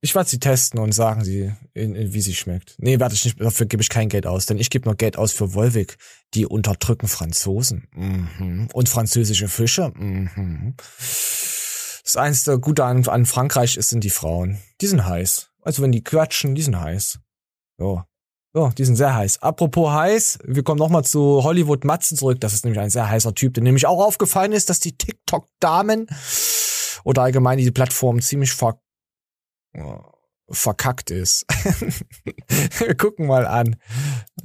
ich 0.02 0.14
werde 0.14 0.28
sie 0.28 0.38
testen 0.38 0.78
und 0.78 0.92
sagen 0.92 1.24
sie, 1.24 1.52
in, 1.74 1.94
in, 1.94 2.12
wie 2.12 2.20
sie 2.20 2.34
schmeckt. 2.34 2.76
Nee, 2.78 3.00
werde 3.00 3.14
ich 3.14 3.24
nicht, 3.24 3.40
dafür 3.40 3.66
gebe 3.66 3.82
ich 3.82 3.88
kein 3.88 4.08
Geld 4.08 4.26
aus, 4.26 4.46
denn 4.46 4.58
ich 4.58 4.70
gebe 4.70 4.84
nur 4.84 4.94
Geld 4.94 5.16
aus 5.16 5.32
für 5.32 5.54
Wolwig. 5.54 5.96
Die 6.34 6.46
unterdrücken 6.46 7.08
Franzosen. 7.08 7.88
Mhm. 7.92 8.68
Und 8.72 8.88
französische 8.88 9.48
Fische. 9.48 9.92
Mhm. 9.96 10.74
Das 12.04 12.16
einzige 12.16 12.60
Gute 12.60 12.84
an, 12.84 13.06
an 13.08 13.26
Frankreich 13.26 13.76
ist, 13.76 13.88
sind 13.88 14.04
die 14.04 14.10
Frauen. 14.10 14.60
Die 14.80 14.86
sind 14.86 15.04
heiß. 15.06 15.50
Also 15.66 15.82
wenn 15.82 15.90
die 15.90 16.04
quatschen, 16.04 16.54
die 16.54 16.62
sind 16.62 16.80
heiß. 16.80 17.18
So. 17.76 18.04
So, 18.54 18.70
die 18.78 18.84
sind 18.84 18.94
sehr 18.94 19.16
heiß. 19.16 19.42
Apropos 19.42 19.90
heiß, 19.90 20.38
wir 20.44 20.62
kommen 20.62 20.78
nochmal 20.78 21.04
zu 21.04 21.42
Hollywood 21.42 21.84
Matzen 21.84 22.16
zurück. 22.16 22.40
Das 22.40 22.54
ist 22.54 22.64
nämlich 22.64 22.80
ein 22.80 22.88
sehr 22.88 23.10
heißer 23.10 23.34
Typ, 23.34 23.52
der 23.54 23.64
nämlich 23.64 23.84
auch 23.84 24.02
aufgefallen 24.02 24.52
ist, 24.52 24.70
dass 24.70 24.78
die 24.78 24.96
TikTok-Damen 24.96 26.06
oder 27.02 27.22
allgemein 27.22 27.58
die 27.58 27.70
Plattform 27.72 28.22
ziemlich 28.22 28.52
ver 28.52 28.80
verkackt 30.48 31.10
ist. 31.10 31.44
wir 32.78 32.94
gucken 32.94 33.26
mal 33.26 33.44
an. 33.44 33.76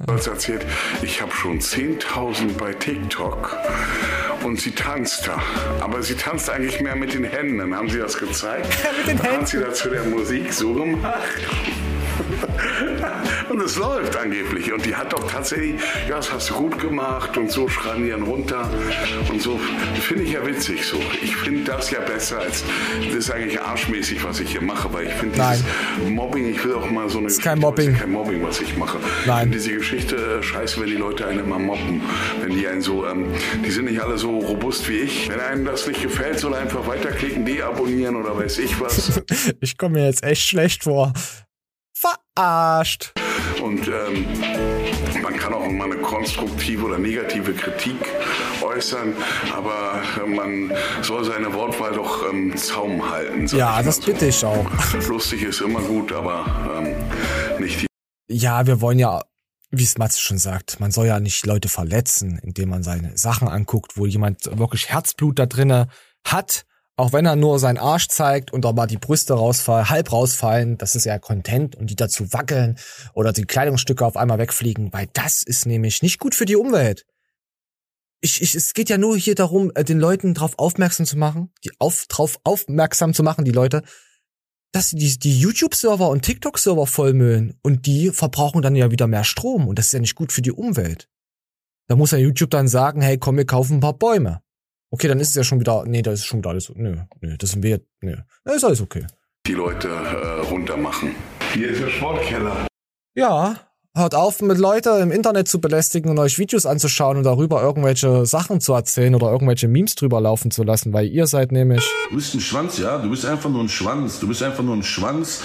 Erzählt, 0.06 0.66
ich 1.02 1.22
habe 1.22 1.30
schon 1.30 1.60
10.000 1.60 2.58
bei 2.58 2.74
TikTok 2.74 3.56
und 4.44 4.60
sie 4.60 4.72
tanzt 4.72 5.26
da. 5.26 5.40
Aber 5.80 6.02
sie 6.02 6.14
tanzt 6.14 6.50
eigentlich 6.50 6.80
mehr 6.80 6.96
mit 6.96 7.14
den 7.14 7.24
Händen. 7.24 7.58
Dann 7.58 7.74
haben 7.74 7.88
sie 7.88 7.98
das 7.98 8.18
gezeigt. 8.18 8.66
mit 8.98 9.06
den 9.06 9.18
Händen. 9.18 9.22
Dann 9.22 9.40
hat 9.40 9.48
sie 9.48 9.60
dazu 9.60 9.88
der 9.88 10.04
Musik 10.04 10.52
so 10.52 10.74
gemacht. 10.74 11.20
Und 13.52 13.60
es 13.62 13.76
läuft 13.76 14.16
angeblich. 14.16 14.72
Und 14.72 14.84
die 14.86 14.94
hat 14.96 15.12
doch 15.12 15.30
tatsächlich, 15.30 15.74
ja, 16.08 16.16
das 16.16 16.32
hast 16.32 16.50
du 16.50 16.54
gut 16.54 16.78
gemacht 16.80 17.36
und 17.36 17.50
so 17.50 17.68
schreiben 17.68 18.04
die 18.04 18.10
dann 18.10 18.22
runter. 18.22 18.68
Und 19.30 19.40
so 19.42 19.58
finde 20.00 20.24
ich 20.24 20.32
ja 20.32 20.44
witzig 20.46 20.84
so. 20.86 20.98
Ich 21.22 21.36
finde 21.36 21.64
das 21.64 21.90
ja 21.90 22.00
besser 22.00 22.40
als, 22.40 22.64
das 23.06 23.14
ist 23.14 23.30
eigentlich 23.30 23.60
arschmäßig, 23.60 24.24
was 24.24 24.40
ich 24.40 24.50
hier 24.52 24.62
mache, 24.62 24.92
weil 24.92 25.06
ich 25.06 25.12
finde 25.14 25.38
dieses 25.38 25.64
Mobbing, 26.08 26.48
ich 26.50 26.64
will 26.64 26.74
auch 26.74 26.88
mal 26.90 27.08
so 27.08 27.18
eine 27.18 27.28
ist 27.28 27.42
kein 27.42 27.60
Geschichte- 27.60 27.66
Mobbing. 27.66 27.86
Das 27.86 27.94
ist 27.94 28.00
kein 28.00 28.12
Mobbing, 28.12 28.42
was 28.42 28.60
ich 28.60 28.76
mache. 28.76 28.98
Nein. 29.26 29.48
Ich 29.48 29.52
diese 29.56 29.74
Geschichte 29.74 30.16
äh, 30.16 30.42
scheiße, 30.42 30.80
wenn 30.80 30.88
die 30.88 30.96
Leute 30.96 31.26
einen 31.26 31.40
immer 31.40 31.58
mobben. 31.58 32.02
Wenn 32.40 32.54
die 32.56 32.66
einen 32.66 32.80
so, 32.82 33.06
ähm, 33.06 33.26
die 33.64 33.70
sind 33.70 33.84
nicht 33.86 34.00
alle 34.00 34.16
so 34.18 34.38
robust 34.38 34.88
wie 34.88 34.98
ich. 34.98 35.28
Wenn 35.28 35.40
einem 35.40 35.64
das 35.64 35.86
nicht 35.86 36.02
gefällt, 36.02 36.38
soll 36.38 36.54
er 36.54 36.60
einfach 36.60 36.86
weiterklicken, 36.86 37.44
deabonnieren 37.44 38.16
oder 38.16 38.36
weiß 38.36 38.58
ich 38.58 38.80
was. 38.80 39.20
Ich 39.60 39.76
komme 39.76 39.98
mir 40.00 40.06
jetzt 40.06 40.22
echt 40.24 40.42
schlecht 40.48 40.84
vor. 40.84 41.12
Verarscht. 41.94 43.12
Und 43.62 43.86
ähm, 43.86 44.26
man 45.22 45.36
kann 45.36 45.54
auch 45.54 45.68
mal 45.68 45.84
eine 45.84 46.00
konstruktive 46.02 46.84
oder 46.84 46.98
negative 46.98 47.52
Kritik 47.54 47.96
äußern, 48.60 49.14
aber 49.54 50.02
man 50.26 50.72
soll 51.02 51.24
seine 51.24 51.52
Wortwahl 51.54 51.92
doch 51.92 52.28
ähm, 52.28 52.56
Zaum 52.56 53.08
halten. 53.08 53.46
Ja, 53.56 53.80
das 53.82 54.00
bitte 54.00 54.26
ich 54.26 54.44
auch. 54.44 54.66
Lustig 55.08 55.42
ist 55.42 55.60
immer 55.60 55.80
gut, 55.80 56.12
aber 56.12 56.44
ähm, 56.76 57.62
nicht 57.62 57.82
die 57.82 57.86
Ja, 58.28 58.66
wir 58.66 58.80
wollen 58.80 58.98
ja, 58.98 59.22
wie 59.70 59.84
es 59.84 59.96
Matze 59.96 60.20
schon 60.20 60.38
sagt, 60.38 60.80
man 60.80 60.90
soll 60.90 61.06
ja 61.06 61.20
nicht 61.20 61.46
Leute 61.46 61.68
verletzen, 61.68 62.40
indem 62.42 62.70
man 62.70 62.82
seine 62.82 63.16
Sachen 63.16 63.46
anguckt, 63.46 63.96
wo 63.96 64.06
jemand 64.06 64.58
wirklich 64.58 64.88
Herzblut 64.88 65.38
da 65.38 65.46
drinne 65.46 65.86
hat, 66.26 66.64
auch 67.02 67.12
wenn 67.12 67.26
er 67.26 67.34
nur 67.34 67.58
seinen 67.58 67.78
Arsch 67.78 68.06
zeigt 68.06 68.52
und 68.52 68.64
aber 68.64 68.86
die 68.86 68.96
Brüste 68.96 69.34
rausfallen, 69.34 69.90
halb 69.90 70.12
rausfallen, 70.12 70.78
das 70.78 70.94
ist 70.94 71.04
ja 71.04 71.18
Content 71.18 71.74
und 71.74 71.90
die 71.90 71.96
dazu 71.96 72.32
wackeln 72.32 72.78
oder 73.12 73.32
die 73.32 73.44
Kleidungsstücke 73.44 74.06
auf 74.06 74.16
einmal 74.16 74.38
wegfliegen, 74.38 74.92
weil 74.92 75.08
das 75.12 75.42
ist 75.42 75.66
nämlich 75.66 76.02
nicht 76.02 76.20
gut 76.20 76.36
für 76.36 76.44
die 76.44 76.54
Umwelt. 76.54 77.04
Ich, 78.20 78.40
ich, 78.40 78.54
es 78.54 78.72
geht 78.72 78.88
ja 78.88 78.98
nur 78.98 79.16
hier 79.16 79.34
darum, 79.34 79.72
äh, 79.74 79.82
den 79.82 79.98
Leuten 79.98 80.32
darauf 80.32 80.56
aufmerksam 80.60 81.04
zu 81.04 81.18
machen, 81.18 81.50
die 81.64 81.72
auf, 81.80 82.06
drauf 82.06 82.38
aufmerksam 82.44 83.14
zu 83.14 83.24
machen, 83.24 83.44
die 83.44 83.50
Leute, 83.50 83.82
dass 84.70 84.90
die, 84.90 85.18
die 85.18 85.40
YouTube-Server 85.40 86.08
und 86.08 86.22
TikTok-Server 86.22 86.86
vollmüllen 86.86 87.58
und 87.64 87.86
die 87.86 88.10
verbrauchen 88.10 88.62
dann 88.62 88.76
ja 88.76 88.92
wieder 88.92 89.08
mehr 89.08 89.24
Strom 89.24 89.66
und 89.66 89.76
das 89.76 89.86
ist 89.86 89.92
ja 89.92 89.98
nicht 89.98 90.14
gut 90.14 90.30
für 90.30 90.42
die 90.42 90.52
Umwelt. 90.52 91.08
Da 91.88 91.96
muss 91.96 92.12
ja 92.12 92.18
YouTube 92.18 92.50
dann 92.50 92.68
sagen, 92.68 93.00
hey, 93.00 93.18
komm, 93.18 93.38
wir 93.38 93.44
kaufen 93.44 93.78
ein 93.78 93.80
paar 93.80 93.98
Bäume. 93.98 94.40
Okay, 94.94 95.08
dann 95.08 95.20
ist 95.20 95.30
es 95.30 95.34
ja 95.36 95.42
schon 95.42 95.58
wieder, 95.58 95.84
nee, 95.86 96.02
da 96.02 96.12
ist 96.12 96.26
schon 96.26 96.40
wieder 96.40 96.50
alles, 96.50 96.70
nö, 96.74 96.94
nö, 97.22 97.36
das 97.38 97.52
sind 97.52 97.62
wir, 97.62 97.80
nö, 98.02 98.14
das 98.44 98.56
ist 98.56 98.64
alles 98.64 98.82
okay. 98.82 99.06
die 99.46 99.54
Leute 99.54 99.88
äh, 99.88 100.40
runtermachen. 100.50 101.14
Hier 101.54 101.70
ist 101.70 101.80
der 101.80 101.88
Sportkeller. 101.88 102.66
Ja, 103.14 103.56
hört 103.96 104.14
auf, 104.14 104.42
mit 104.42 104.58
Leute 104.58 104.90
im 105.02 105.10
Internet 105.10 105.48
zu 105.48 105.62
belästigen 105.62 106.10
und 106.10 106.18
euch 106.18 106.38
Videos 106.38 106.66
anzuschauen 106.66 107.16
und 107.16 107.22
darüber 107.22 107.62
irgendwelche 107.62 108.26
Sachen 108.26 108.60
zu 108.60 108.74
erzählen 108.74 109.14
oder 109.14 109.32
irgendwelche 109.32 109.66
Memes 109.66 109.94
drüber 109.94 110.20
laufen 110.20 110.50
zu 110.50 110.62
lassen, 110.62 110.92
weil 110.92 111.06
ihr 111.06 111.26
seid 111.26 111.52
nämlich, 111.52 111.82
Du 112.10 112.16
bist 112.16 112.34
ein 112.34 112.40
Schwanz, 112.40 112.76
ja? 112.76 112.98
Du 112.98 113.08
bist 113.08 113.24
einfach 113.24 113.48
nur 113.48 113.62
ein 113.62 113.70
Schwanz. 113.70 114.20
Du 114.20 114.28
bist 114.28 114.42
einfach 114.42 114.62
nur 114.62 114.76
ein 114.76 114.82
Schwanz 114.82 115.42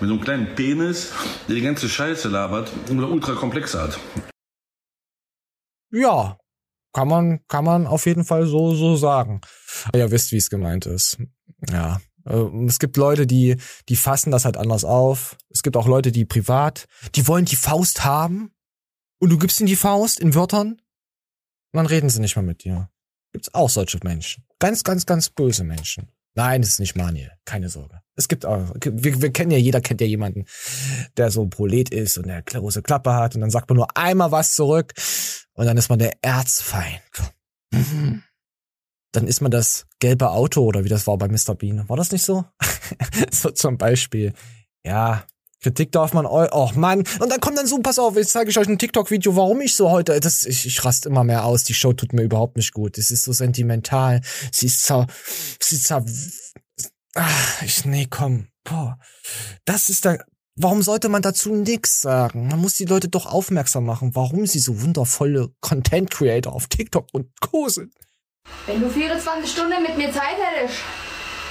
mit 0.00 0.08
so 0.08 0.14
einem 0.14 0.24
kleinen 0.24 0.54
Penis, 0.56 1.12
der 1.46 1.54
die 1.54 1.62
ganze 1.62 1.88
Scheiße 1.88 2.28
labert 2.28 2.72
und 2.90 2.98
eine 2.98 3.06
ultrakomplexe 3.06 3.80
hat. 3.80 3.98
ja, 5.92 6.36
kann 6.98 7.06
man, 7.06 7.46
kann 7.46 7.64
man 7.64 7.86
auf 7.86 8.06
jeden 8.06 8.24
Fall 8.24 8.48
so, 8.48 8.74
so 8.74 8.96
sagen. 8.96 9.40
Ihr 9.94 10.10
wisst, 10.10 10.32
wie 10.32 10.36
es 10.36 10.50
gemeint 10.50 10.84
ist. 10.84 11.16
Ja. 11.70 12.00
Äh, 12.24 12.66
Es 12.66 12.80
gibt 12.80 12.96
Leute, 12.96 13.24
die, 13.24 13.56
die 13.88 13.94
fassen 13.94 14.32
das 14.32 14.44
halt 14.44 14.56
anders 14.56 14.84
auf. 14.84 15.36
Es 15.48 15.62
gibt 15.62 15.76
auch 15.76 15.86
Leute, 15.86 16.10
die 16.10 16.24
privat, 16.24 16.88
die 17.14 17.28
wollen 17.28 17.44
die 17.44 17.54
Faust 17.54 18.04
haben. 18.04 18.50
Und 19.20 19.30
du 19.30 19.38
gibst 19.38 19.60
ihnen 19.60 19.68
die 19.68 19.76
Faust 19.76 20.18
in 20.18 20.34
Wörtern. 20.34 20.70
Und 20.72 20.80
dann 21.74 21.86
reden 21.86 22.10
sie 22.10 22.20
nicht 22.20 22.34
mehr 22.34 22.42
mit 22.42 22.64
dir. 22.64 22.90
Gibt's 23.32 23.54
auch 23.54 23.70
solche 23.70 24.00
Menschen. 24.02 24.44
Ganz, 24.58 24.82
ganz, 24.82 25.06
ganz 25.06 25.30
böse 25.30 25.62
Menschen. 25.62 26.08
Nein, 26.38 26.62
das 26.62 26.70
ist 26.70 26.78
nicht 26.78 26.94
Manuel. 26.94 27.32
Keine 27.44 27.68
Sorge. 27.68 28.00
Es 28.14 28.28
gibt 28.28 28.46
auch, 28.46 28.72
wir, 28.80 29.22
wir 29.22 29.32
kennen 29.32 29.50
ja, 29.50 29.58
jeder 29.58 29.80
kennt 29.80 30.00
ja 30.00 30.06
jemanden, 30.06 30.44
der 31.16 31.32
so 31.32 31.42
ein 31.42 31.50
Prolet 31.50 31.88
ist 31.88 32.16
und 32.16 32.28
der 32.28 32.42
große 32.42 32.80
Klappe 32.80 33.12
hat 33.12 33.34
und 33.34 33.40
dann 33.40 33.50
sagt 33.50 33.68
man 33.68 33.76
nur 33.76 33.96
einmal 33.96 34.30
was 34.30 34.54
zurück 34.54 34.92
und 35.54 35.66
dann 35.66 35.76
ist 35.76 35.88
man 35.88 35.98
der 35.98 36.12
Erzfeind. 36.22 37.02
Mhm. 37.72 38.22
Dann 39.10 39.26
ist 39.26 39.40
man 39.40 39.50
das 39.50 39.88
gelbe 39.98 40.30
Auto 40.30 40.62
oder 40.62 40.84
wie 40.84 40.88
das 40.88 41.08
war 41.08 41.18
bei 41.18 41.26
Mr. 41.26 41.56
Bean. 41.56 41.88
War 41.88 41.96
das 41.96 42.12
nicht 42.12 42.24
so? 42.24 42.44
so 43.32 43.50
zum 43.50 43.76
Beispiel. 43.76 44.32
Ja, 44.86 45.24
Kritik 45.60 45.90
darf 45.92 46.12
man, 46.12 46.24
eu 46.24 46.46
oh 46.52 46.70
Mann. 46.74 47.04
Und 47.18 47.30
dann 47.30 47.40
kommt 47.40 47.58
dann 47.58 47.66
so, 47.66 47.78
pass 47.78 47.98
auf, 47.98 48.16
jetzt 48.16 48.30
zeige 48.30 48.50
ich 48.50 48.58
euch 48.58 48.68
ein 48.68 48.78
TikTok-Video, 48.78 49.34
warum 49.34 49.60
ich 49.60 49.74
so 49.74 49.90
heute, 49.90 50.18
das, 50.20 50.44
ich, 50.44 50.66
ich 50.66 50.84
raste 50.84 51.08
immer 51.08 51.24
mehr 51.24 51.44
aus, 51.44 51.64
die 51.64 51.74
Show 51.74 51.92
tut 51.92 52.12
mir 52.12 52.22
überhaupt 52.22 52.56
nicht 52.56 52.72
gut. 52.72 52.96
Es 52.98 53.10
ist 53.10 53.24
so 53.24 53.32
sentimental, 53.32 54.20
sie 54.52 54.66
ist 54.66 54.84
zer, 54.84 55.06
sie 55.60 55.76
ist 55.76 55.86
zer, 55.86 56.04
ah, 57.16 57.28
ich, 57.64 57.84
nee, 57.84 58.06
komm. 58.08 58.48
boah, 58.62 58.98
das 59.64 59.88
ist 59.88 60.04
da, 60.04 60.18
warum 60.54 60.82
sollte 60.82 61.08
man 61.08 61.22
dazu 61.22 61.54
nix 61.54 62.02
sagen? 62.02 62.48
Man 62.48 62.60
muss 62.60 62.76
die 62.76 62.84
Leute 62.84 63.08
doch 63.08 63.26
aufmerksam 63.26 63.84
machen, 63.84 64.14
warum 64.14 64.46
sie 64.46 64.60
so 64.60 64.80
wundervolle 64.82 65.50
Content 65.60 66.10
Creator 66.10 66.52
auf 66.52 66.68
TikTok 66.68 67.08
und 67.12 67.28
Co. 67.40 67.68
sind. 67.68 67.92
Wenn 68.66 68.80
du 68.80 68.88
24 68.88 69.50
Stunden 69.50 69.82
mit 69.82 69.96
mir 69.96 70.12
Zeit 70.12 70.36
hättest 70.38 70.78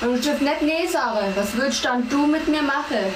und 0.01 0.19
ich 0.19 0.41
nicht 0.41 0.61
nee 0.61 0.87
sagen, 0.91 1.27
was 1.35 1.53
würdest 1.55 1.83
dann 1.83 2.07
du 2.09 2.25
mit 2.25 2.47
mir 2.47 2.61
machen? 2.61 3.13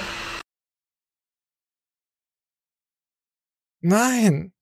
Nein. 3.82 4.52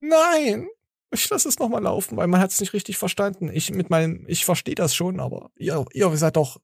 Nein. 0.00 0.68
Ich 1.10 1.28
lasse 1.30 1.48
es 1.48 1.58
nochmal 1.58 1.82
laufen, 1.82 2.18
weil 2.18 2.26
man 2.26 2.40
hat 2.40 2.50
es 2.50 2.60
nicht 2.60 2.74
richtig 2.74 2.98
verstanden. 2.98 3.50
Ich 3.50 3.70
mit 3.72 3.88
meinem, 3.88 4.26
ich 4.28 4.44
verstehe 4.44 4.74
das 4.74 4.94
schon, 4.94 5.20
aber 5.20 5.50
ihr, 5.56 5.86
ihr 5.92 6.14
seid 6.18 6.36
doch. 6.36 6.60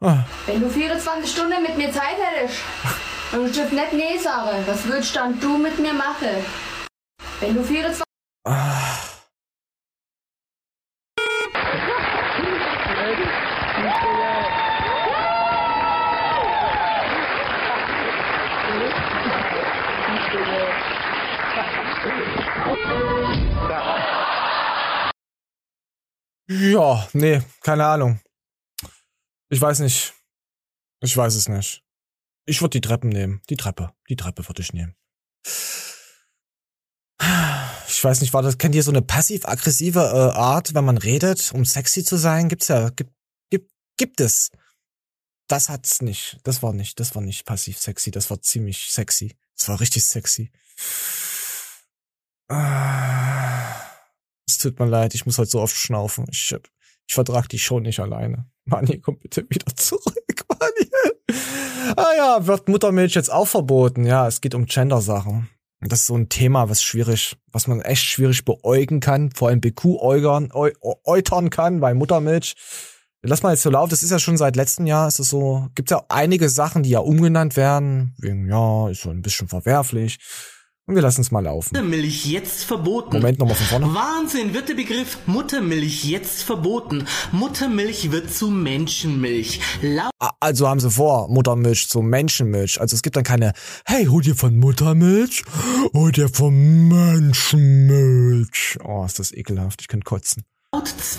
Ah. 0.00 0.24
Wenn 0.44 0.60
du 0.60 0.68
24 0.68 1.30
Stunden 1.30 1.62
mit 1.62 1.78
mir 1.78 1.90
Zeit 1.90 2.16
hättest 2.18 2.58
und 3.32 3.50
ich 3.50 3.72
nicht 3.72 3.92
nee 3.94 4.18
sagen, 4.18 4.62
was 4.66 4.84
würdest 4.84 5.16
dann 5.16 5.40
du 5.40 5.56
mit 5.56 5.78
mir 5.78 5.94
machen? 5.94 6.44
Wenn 7.40 7.54
du 7.54 7.64
24 7.64 8.02
Ah. 8.44 8.91
Ja, 26.60 27.08
nee, 27.14 27.42
keine 27.62 27.86
Ahnung. 27.86 28.20
Ich 29.48 29.60
weiß 29.60 29.78
nicht. 29.80 30.12
Ich 31.00 31.16
weiß 31.16 31.34
es 31.34 31.48
nicht. 31.48 31.82
Ich 32.44 32.60
würde 32.60 32.78
die 32.78 32.80
Treppen 32.80 33.08
nehmen. 33.08 33.40
Die 33.48 33.56
Treppe. 33.56 33.92
Die 34.08 34.16
Treppe 34.16 34.46
würde 34.48 34.60
ich 34.60 34.72
nehmen. 34.72 34.94
Ich 37.88 38.04
weiß 38.04 38.20
nicht, 38.20 38.34
war 38.34 38.42
das, 38.42 38.58
kennt 38.58 38.74
ihr 38.74 38.82
so 38.82 38.90
eine 38.90 39.02
passiv-aggressive 39.02 40.00
äh, 40.00 40.36
Art, 40.36 40.74
wenn 40.74 40.84
man 40.84 40.98
redet, 40.98 41.52
um 41.52 41.64
sexy 41.64 42.04
zu 42.04 42.16
sein? 42.16 42.48
Gibt's 42.48 42.68
ja, 42.68 42.90
gibt, 42.90 43.12
gibt, 43.50 43.70
gibt 43.96 44.20
es. 44.20 44.50
Das 45.48 45.68
hat's 45.68 46.02
nicht. 46.02 46.38
Das 46.42 46.62
war 46.62 46.72
nicht, 46.72 46.98
das 46.98 47.14
war 47.14 47.22
nicht 47.22 47.46
passiv 47.46 47.78
sexy, 47.78 48.10
das 48.10 48.28
war 48.30 48.42
ziemlich 48.42 48.90
sexy. 48.90 49.36
Das 49.56 49.68
war 49.68 49.80
richtig 49.80 50.04
sexy. 50.04 50.50
Ah. 52.48 53.21
Tut 54.62 54.78
mir 54.78 54.86
leid, 54.86 55.14
ich 55.14 55.26
muss 55.26 55.38
halt 55.38 55.50
so 55.50 55.60
oft 55.60 55.76
schnaufen. 55.76 56.24
Ich, 56.30 56.54
ich 57.08 57.14
vertrag 57.14 57.48
die 57.48 57.58
schon 57.58 57.82
nicht 57.82 58.00
alleine. 58.00 58.46
Mani, 58.64 58.98
komm 59.00 59.18
bitte 59.18 59.44
wieder 59.50 59.74
zurück, 59.76 60.44
Mani. 60.48 60.90
Ah 61.96 62.12
ja, 62.16 62.46
wird 62.46 62.68
Muttermilch 62.68 63.14
jetzt 63.14 63.32
auch 63.32 63.46
verboten? 63.48 64.04
Ja, 64.04 64.26
es 64.28 64.40
geht 64.40 64.54
um 64.54 64.66
Gender-Sachen. 64.66 65.48
Das 65.80 66.00
ist 66.00 66.06
so 66.06 66.16
ein 66.16 66.28
Thema, 66.28 66.68
was 66.68 66.80
schwierig, 66.82 67.36
was 67.50 67.66
man 67.66 67.80
echt 67.80 68.04
schwierig 68.04 68.44
beäugen 68.44 69.00
kann, 69.00 69.32
vor 69.32 69.48
allem 69.48 69.60
BQ-äugern, 69.60 70.52
äu- 70.52 70.72
äutern 71.04 71.50
kann 71.50 71.80
bei 71.80 71.92
Muttermilch. 71.92 72.54
Lass 73.24 73.42
mal 73.42 73.50
jetzt 73.52 73.62
so 73.62 73.70
laufen, 73.70 73.90
das 73.90 74.02
ist 74.04 74.10
ja 74.10 74.18
schon 74.20 74.36
seit 74.36 74.54
letztem 74.56 74.86
Jahr, 74.86 75.08
ist 75.08 75.18
es 75.18 75.28
so, 75.28 75.68
gibt 75.74 75.90
ja 75.90 76.04
einige 76.08 76.48
Sachen, 76.48 76.82
die 76.84 76.90
ja 76.90 77.00
umgenannt 77.00 77.56
werden, 77.56 78.14
wegen, 78.18 78.48
ja, 78.48 78.88
ist 78.90 79.02
so 79.02 79.10
ein 79.10 79.22
bisschen 79.22 79.48
verwerflich. 79.48 80.18
Und 80.88 80.96
wir 80.96 81.02
lassen 81.02 81.20
es 81.20 81.30
mal 81.30 81.44
laufen. 81.44 81.68
Muttermilch 81.76 82.26
jetzt 82.26 82.64
verboten. 82.64 83.16
Moment, 83.18 83.38
nochmal 83.38 83.54
von 83.54 83.66
vorne. 83.66 83.94
Wahnsinn, 83.94 84.52
wird 84.52 84.68
der 84.68 84.74
Begriff 84.74 85.16
Muttermilch 85.26 86.04
jetzt 86.04 86.42
verboten. 86.42 87.06
Muttermilch 87.30 88.10
wird 88.10 88.32
zu 88.34 88.50
Menschenmilch. 88.50 89.60
Laut 89.80 90.10
Ah, 90.18 90.30
Also 90.40 90.66
haben 90.68 90.80
sie 90.80 90.90
vor, 90.90 91.28
Muttermilch 91.28 91.88
zu 91.88 92.02
Menschenmilch. 92.02 92.80
Also 92.80 92.96
es 92.96 93.02
gibt 93.02 93.14
dann 93.14 93.22
keine, 93.22 93.52
hey, 93.86 94.06
hol 94.06 94.22
dir 94.22 94.34
von 94.34 94.58
Muttermilch, 94.58 95.44
hol 95.94 96.10
dir 96.10 96.28
von 96.28 96.88
Menschenmilch. 96.88 98.78
Oh, 98.82 99.04
ist 99.04 99.20
das 99.20 99.32
ekelhaft, 99.32 99.82
ich 99.82 99.88
könnte 99.88 100.04
kotzen. 100.04 100.42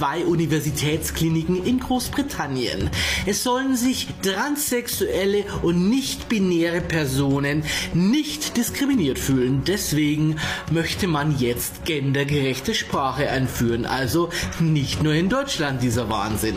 Zwei 0.04 0.26
Universitätskliniken 0.26 1.64
in 1.64 1.80
Großbritannien. 1.80 2.90
Es 3.28 3.44
sollen 3.44 3.76
sich 3.76 4.08
transsexuelle 4.24 5.46
und 5.62 5.90
nicht-binäre 5.90 6.82
Personen 6.82 7.64
nicht 7.94 8.58
diskriminiert 8.58 9.20
fühlen. 9.20 9.64
Deswegen 9.68 10.38
möchte 10.72 11.08
man 11.08 11.38
jetzt 11.38 11.86
gendergerechte 11.86 12.74
Sprache 12.74 13.30
einführen. 13.30 13.86
Also 13.86 14.30
nicht 14.60 15.04
nur 15.04 15.14
in 15.14 15.30
Deutschland 15.30 15.84
dieser 15.84 16.10
Wahnsinn. 16.10 16.56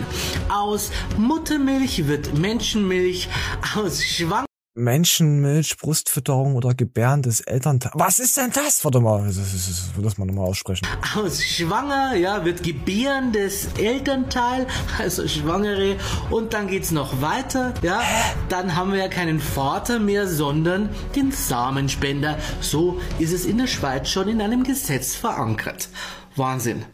Aus 0.49 0.90
Muttermilch 1.18 2.09
wird 2.09 2.38
Menschenmilch, 2.38 3.28
aus 3.76 4.03
Schwang 4.03 4.45
Menschenmilch, 4.77 5.79
Brustfütterung 5.79 6.55
oder 6.55 6.74
Gebären 6.74 7.22
des 7.22 7.41
Elternteils. 7.41 7.95
Was 7.97 8.18
ist 8.18 8.37
denn 8.37 8.51
das? 8.53 8.85
Warte 8.85 9.01
mal, 9.01 9.24
das, 9.27 9.37
das, 9.37 9.53
das, 9.53 9.66
das 9.66 10.05
lass 10.05 10.18
mal 10.18 10.27
nochmal 10.27 10.47
aussprechen. 10.47 10.87
Aus 11.16 11.43
Schwanger, 11.43 12.14
ja, 12.14 12.45
wird 12.45 12.62
gebärendes 12.62 13.68
Elternteil, 13.79 14.66
also 14.99 15.27
Schwangere. 15.27 15.97
Und 16.31 16.53
dann 16.53 16.68
geht's 16.68 16.91
noch 16.91 17.22
weiter, 17.22 17.72
ja. 17.83 18.03
Dann 18.49 18.77
haben 18.77 18.93
wir 18.93 18.99
ja 18.99 19.09
keinen 19.09 19.41
Vater 19.41 19.99
mehr, 19.99 20.29
sondern 20.29 20.91
den 21.14 21.33
Samenspender. 21.33 22.39
So 22.61 23.01
ist 23.18 23.33
es 23.33 23.47
in 23.47 23.59
der 23.59 23.66
Schweiz 23.66 24.11
schon 24.11 24.29
in 24.29 24.43
einem 24.43 24.62
Gesetz 24.62 25.14
verankert. 25.14 25.89
Wahnsinn. 26.37 26.85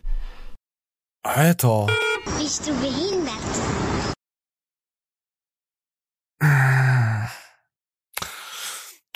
Alter. 1.24 1.88
Bist 2.38 2.68
du 2.68 2.72
behindert? 2.80 3.32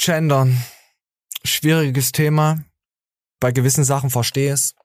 Gendern. 0.06 0.62
Schwieriges 1.42 2.12
Thema. 2.12 2.64
Bei 3.40 3.50
gewissen 3.50 3.82
Sachen 3.82 4.08
verstehe 4.08 4.52
es. 4.52 4.76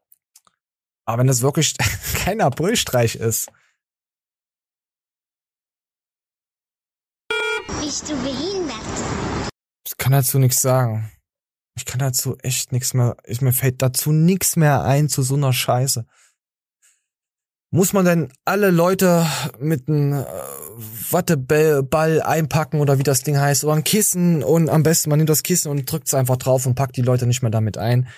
Aber 1.06 1.20
wenn 1.20 1.28
das 1.28 1.42
wirklich 1.42 1.76
kein 2.16 2.42
Aprilstreich 2.42 3.18
ist, 3.18 3.48
Bist 7.80 8.10
du 8.10 8.16
behindert? 8.24 8.82
ich 9.86 9.96
kann 9.98 10.12
dazu 10.12 10.40
nichts 10.40 10.60
sagen. 10.60 11.12
Ich 11.78 11.86
kann 11.86 12.00
dazu 12.00 12.36
echt 12.40 12.72
nichts 12.72 12.96
mehr, 12.96 13.16
ich, 13.24 13.42
mir 13.42 13.54
fällt 13.54 13.84
dazu 13.84 14.12
nichts 14.12 14.56
mehr 14.56 14.82
ein 14.82 15.08
zu 15.08 15.22
so 15.22 15.36
einer 15.36 15.54
Scheiße. 15.54 16.08
Muss 17.74 17.94
man 17.94 18.04
denn 18.04 18.34
alle 18.44 18.70
Leute 18.70 19.26
mit 19.58 19.88
einem 19.88 20.12
äh, 20.12 20.26
Watteball 21.10 22.22
einpacken 22.22 22.82
oder 22.82 23.00
wie 23.00 23.04
das 23.04 23.24
Ding 23.24 23.40
heißt 23.40 23.64
oder 23.64 23.76
ein 23.76 23.86
Kissen 23.86 24.44
und 24.44 24.70
am 24.70 24.84
besten 24.84 25.10
man 25.10 25.18
nimmt 25.18 25.30
das 25.30 25.44
Kissen 25.44 25.70
und 25.70 25.90
drückt 25.90 26.08
es 26.08 26.14
einfach 26.14 26.36
drauf 26.36 26.66
und 26.66 26.76
packt 26.76 26.98
die 26.98 27.02
Leute 27.02 27.28
nicht 27.28 27.42
mehr 27.42 27.52
damit 27.52 27.78
ein. 27.78 28.10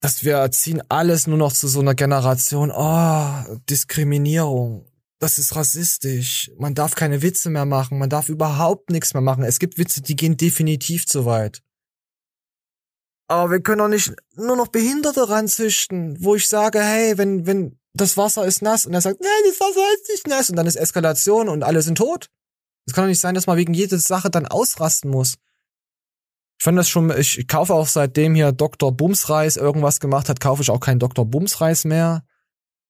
Dass 0.00 0.22
wir 0.22 0.34
erziehen 0.34 0.80
alles 0.88 1.26
nur 1.26 1.38
noch 1.38 1.52
zu 1.52 1.66
so 1.66 1.80
einer 1.80 1.94
Generation, 1.94 2.70
oh, 2.70 3.58
Diskriminierung. 3.68 4.86
Das 5.18 5.38
ist 5.38 5.56
rassistisch. 5.56 6.52
Man 6.58 6.74
darf 6.74 6.94
keine 6.94 7.22
Witze 7.22 7.50
mehr 7.50 7.64
machen. 7.64 7.98
Man 7.98 8.10
darf 8.10 8.28
überhaupt 8.28 8.90
nichts 8.90 9.14
mehr 9.14 9.22
machen. 9.22 9.42
Es 9.42 9.58
gibt 9.58 9.78
Witze, 9.78 10.02
die 10.02 10.16
gehen 10.16 10.36
definitiv 10.36 11.06
zu 11.06 11.24
weit. 11.24 11.62
Aber 13.26 13.50
wir 13.50 13.60
können 13.60 13.78
doch 13.78 13.88
nicht 13.88 14.12
nur 14.36 14.56
noch 14.56 14.68
Behinderte 14.68 15.28
ranzüchten, 15.28 16.22
wo 16.22 16.34
ich 16.34 16.46
sage, 16.46 16.80
hey, 16.80 17.16
wenn, 17.16 17.46
wenn 17.46 17.78
das 17.94 18.16
Wasser 18.16 18.44
ist 18.44 18.60
nass 18.60 18.86
und 18.86 18.94
er 18.94 19.00
sagt, 19.00 19.20
nein, 19.20 19.30
das 19.46 19.60
Wasser 19.60 19.80
ist 19.94 20.08
nicht 20.10 20.26
nass 20.26 20.50
und 20.50 20.56
dann 20.56 20.66
ist 20.66 20.76
Eskalation 20.76 21.48
und 21.48 21.62
alle 21.62 21.80
sind 21.80 21.98
tot. 21.98 22.28
Es 22.86 22.92
kann 22.92 23.04
doch 23.04 23.08
nicht 23.08 23.20
sein, 23.20 23.34
dass 23.34 23.46
man 23.46 23.56
wegen 23.56 23.72
jeder 23.72 23.98
Sache 23.98 24.30
dann 24.30 24.46
ausrasten 24.46 25.10
muss. 25.10 25.36
Ich 26.58 26.64
fand 26.64 26.78
das 26.78 26.88
schon, 26.88 27.10
ich 27.16 27.46
kaufe 27.48 27.74
auch 27.74 27.86
seitdem 27.86 28.34
hier 28.34 28.52
Dr. 28.52 28.92
Bumsreis 28.92 29.56
irgendwas 29.56 30.00
gemacht 30.00 30.28
hat, 30.28 30.40
kaufe 30.40 30.62
ich 30.62 30.70
auch 30.70 30.80
keinen 30.80 30.98
Dr. 30.98 31.24
Bumsreis 31.24 31.84
mehr. 31.84 32.24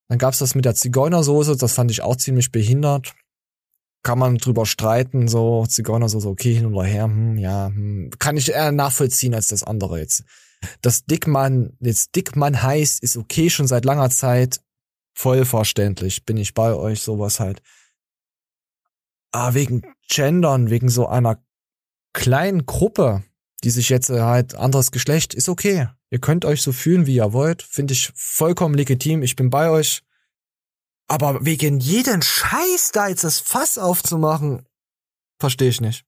Dann 0.09 0.19
gab's 0.19 0.39
das 0.39 0.55
mit 0.55 0.65
der 0.65 0.75
Zigeunersoße, 0.75 1.57
das 1.57 1.73
fand 1.73 1.91
ich 1.91 2.03
auch 2.03 2.17
ziemlich 2.17 2.51
behindert. 2.51 3.15
Kann 4.03 4.19
man 4.19 4.37
drüber 4.37 4.67
streiten, 4.67 5.29
so 5.29 5.65
Zigeunersoße, 5.67 6.29
okay, 6.29 6.55
hin 6.55 6.67
oder 6.67 6.85
her, 6.85 7.05
hm, 7.05 7.39
ja, 7.39 7.69
hm. 7.69 8.11
kann 8.19 8.37
ich 8.37 8.51
eher 8.51 8.71
nachvollziehen 8.71 9.35
als 9.35 9.49
das 9.49 9.63
andere 9.63 9.99
jetzt. 9.99 10.25
Dass 10.83 11.05
Dickmann 11.05 11.77
jetzt 11.81 12.15
Dickmann 12.15 12.63
heißt, 12.63 13.03
ist 13.03 13.17
okay 13.17 13.51
schon 13.51 13.67
seit 13.67 13.85
langer 13.85 14.11
Zeit. 14.11 14.61
Voll 15.15 15.45
verständlich, 15.45 16.25
bin 16.25 16.37
ich 16.37 16.55
bei 16.55 16.75
euch, 16.75 17.01
sowas 17.01 17.41
halt. 17.41 17.63
Aber 19.33 19.55
wegen 19.55 19.83
Gendern, 20.09 20.71
wegen 20.71 20.89
so 20.89 21.07
einer 21.07 21.43
kleinen 22.13 22.67
Gruppe, 22.67 23.25
die 23.63 23.71
sich 23.71 23.89
jetzt 23.89 24.11
äh, 24.11 24.21
halt 24.21 24.55
anderes 24.55 24.91
Geschlecht, 24.91 25.35
ist 25.35 25.49
okay. 25.49 25.89
Ihr 26.11 26.21
könnt 26.21 26.45
euch 26.45 26.63
so 26.63 26.73
fühlen, 26.73 27.07
wie 27.07 27.17
ihr 27.17 27.33
wollt. 27.33 27.63
Finde 27.63 27.95
ich 27.95 28.13
vollkommen 28.15 28.75
legitim. 28.75 29.23
Ich 29.23 29.37
bin 29.37 29.51
bei 29.51 29.71
euch. 29.71 30.03
Aber 31.09 31.45
wegen 31.45 31.81
jeden 31.81 32.23
Scheiß 32.23 32.93
da 32.93 33.09
jetzt 33.09 33.25
das 33.25 33.41
Fass 33.41 33.79
aufzumachen, 33.79 34.67
verstehe 35.39 35.69
ich 35.69 35.81
nicht. 35.81 36.05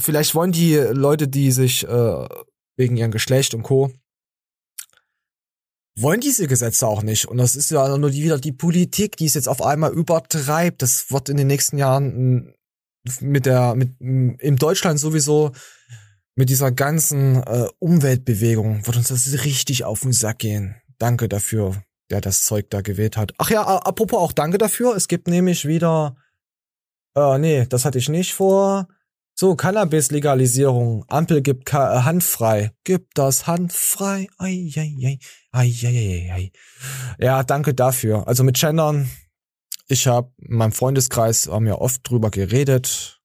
Vielleicht 0.00 0.34
wollen 0.34 0.52
die 0.52 0.74
Leute, 0.76 1.28
die 1.28 1.52
sich 1.52 1.86
äh, 1.86 2.28
wegen 2.76 2.96
ihrem 2.96 3.10
Geschlecht 3.10 3.54
und 3.54 3.62
Co. 3.62 3.92
wollen 6.02 6.20
diese 6.20 6.46
Gesetze 6.46 6.86
auch 6.86 7.02
nicht. 7.02 7.26
Und 7.26 7.38
das 7.38 7.54
ist 7.54 7.70
ja 7.70 7.96
nur 7.96 8.10
die, 8.10 8.22
wieder 8.22 8.38
die 8.38 8.52
Politik, 8.52 9.16
die 9.16 9.26
es 9.26 9.34
jetzt 9.34 9.48
auf 9.48 9.62
einmal 9.62 9.92
übertreibt. 9.92 10.82
Das 10.82 11.10
wird 11.10 11.28
in 11.28 11.36
den 11.36 11.46
nächsten 11.46 11.78
Jahren 11.78 12.34
mm, 12.34 12.54
mit 13.20 13.46
der, 13.46 13.74
mit, 13.74 14.00
mm, 14.00 14.36
in 14.38 14.56
Deutschland 14.56 15.00
sowieso 15.00 15.52
mit 16.34 16.50
dieser 16.50 16.70
ganzen 16.70 17.42
äh, 17.42 17.66
Umweltbewegung 17.80 18.86
wird 18.86 18.96
uns 18.96 19.08
das 19.08 19.44
richtig 19.44 19.82
auf 19.84 20.00
den 20.02 20.12
Sack 20.12 20.38
gehen. 20.38 20.76
Danke 20.98 21.28
dafür, 21.28 21.82
der 22.10 22.20
das 22.20 22.42
Zeug 22.42 22.70
da 22.70 22.80
gewählt 22.80 23.16
hat. 23.16 23.32
Ach 23.38 23.50
ja, 23.50 23.62
apropos 23.62 24.20
auch 24.20 24.32
danke 24.32 24.56
dafür. 24.56 24.94
Es 24.94 25.08
gibt 25.08 25.26
nämlich 25.26 25.64
wieder, 25.64 26.16
äh, 27.16 27.38
nee, 27.38 27.66
das 27.68 27.84
hatte 27.84 27.98
ich 27.98 28.08
nicht 28.08 28.34
vor. 28.34 28.86
So, 29.34 29.54
Cannabis-Legalisierung. 29.54 31.04
Ampel 31.06 31.42
gibt 31.42 31.64
Ka 31.64 31.92
äh, 31.94 32.02
handfrei. 32.02 32.72
Gibt 32.82 33.18
das 33.18 33.46
handfrei. 33.46 34.26
Ei, 34.36 34.68
ei, 34.76 34.80
ei, 34.80 35.06
ei, 35.06 35.18
ei, 35.66 36.30
ei. 36.32 36.52
Ja, 37.18 37.42
danke 37.42 37.74
dafür. 37.74 38.26
Also 38.28 38.44
mit 38.44 38.58
Gendern, 38.58 39.10
ich 39.88 40.06
habe 40.06 40.32
in 40.38 40.56
meinem 40.56 40.72
Freundeskreis 40.72 41.48
haben 41.48 41.66
ja 41.66 41.76
oft 41.76 42.08
drüber 42.08 42.30
geredet, 42.30 43.20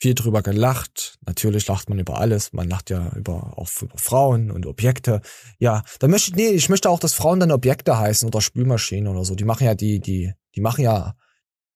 viel 0.00 0.14
drüber 0.14 0.42
gelacht. 0.42 1.18
Natürlich 1.26 1.66
lacht 1.66 1.88
man 1.88 1.98
über 1.98 2.18
alles. 2.18 2.52
Man 2.52 2.68
lacht 2.68 2.90
ja 2.90 3.10
über 3.16 3.58
auch 3.58 3.68
über 3.80 3.98
Frauen 3.98 4.50
und 4.50 4.66
Objekte. 4.66 5.20
Ja, 5.58 5.82
da 5.98 6.08
möchte 6.08 6.34
nee, 6.34 6.48
ich 6.48 6.68
möchte 6.68 6.88
auch, 6.88 7.00
dass 7.00 7.14
Frauen 7.14 7.40
dann 7.40 7.52
Objekte 7.52 7.98
heißen 7.98 8.26
oder 8.26 8.40
Spülmaschinen 8.40 9.08
oder 9.08 9.24
so. 9.24 9.34
Die 9.34 9.44
machen 9.44 9.64
ja 9.64 9.74
die 9.74 10.00
die 10.00 10.32
die 10.54 10.60
machen 10.60 10.82
ja 10.82 11.14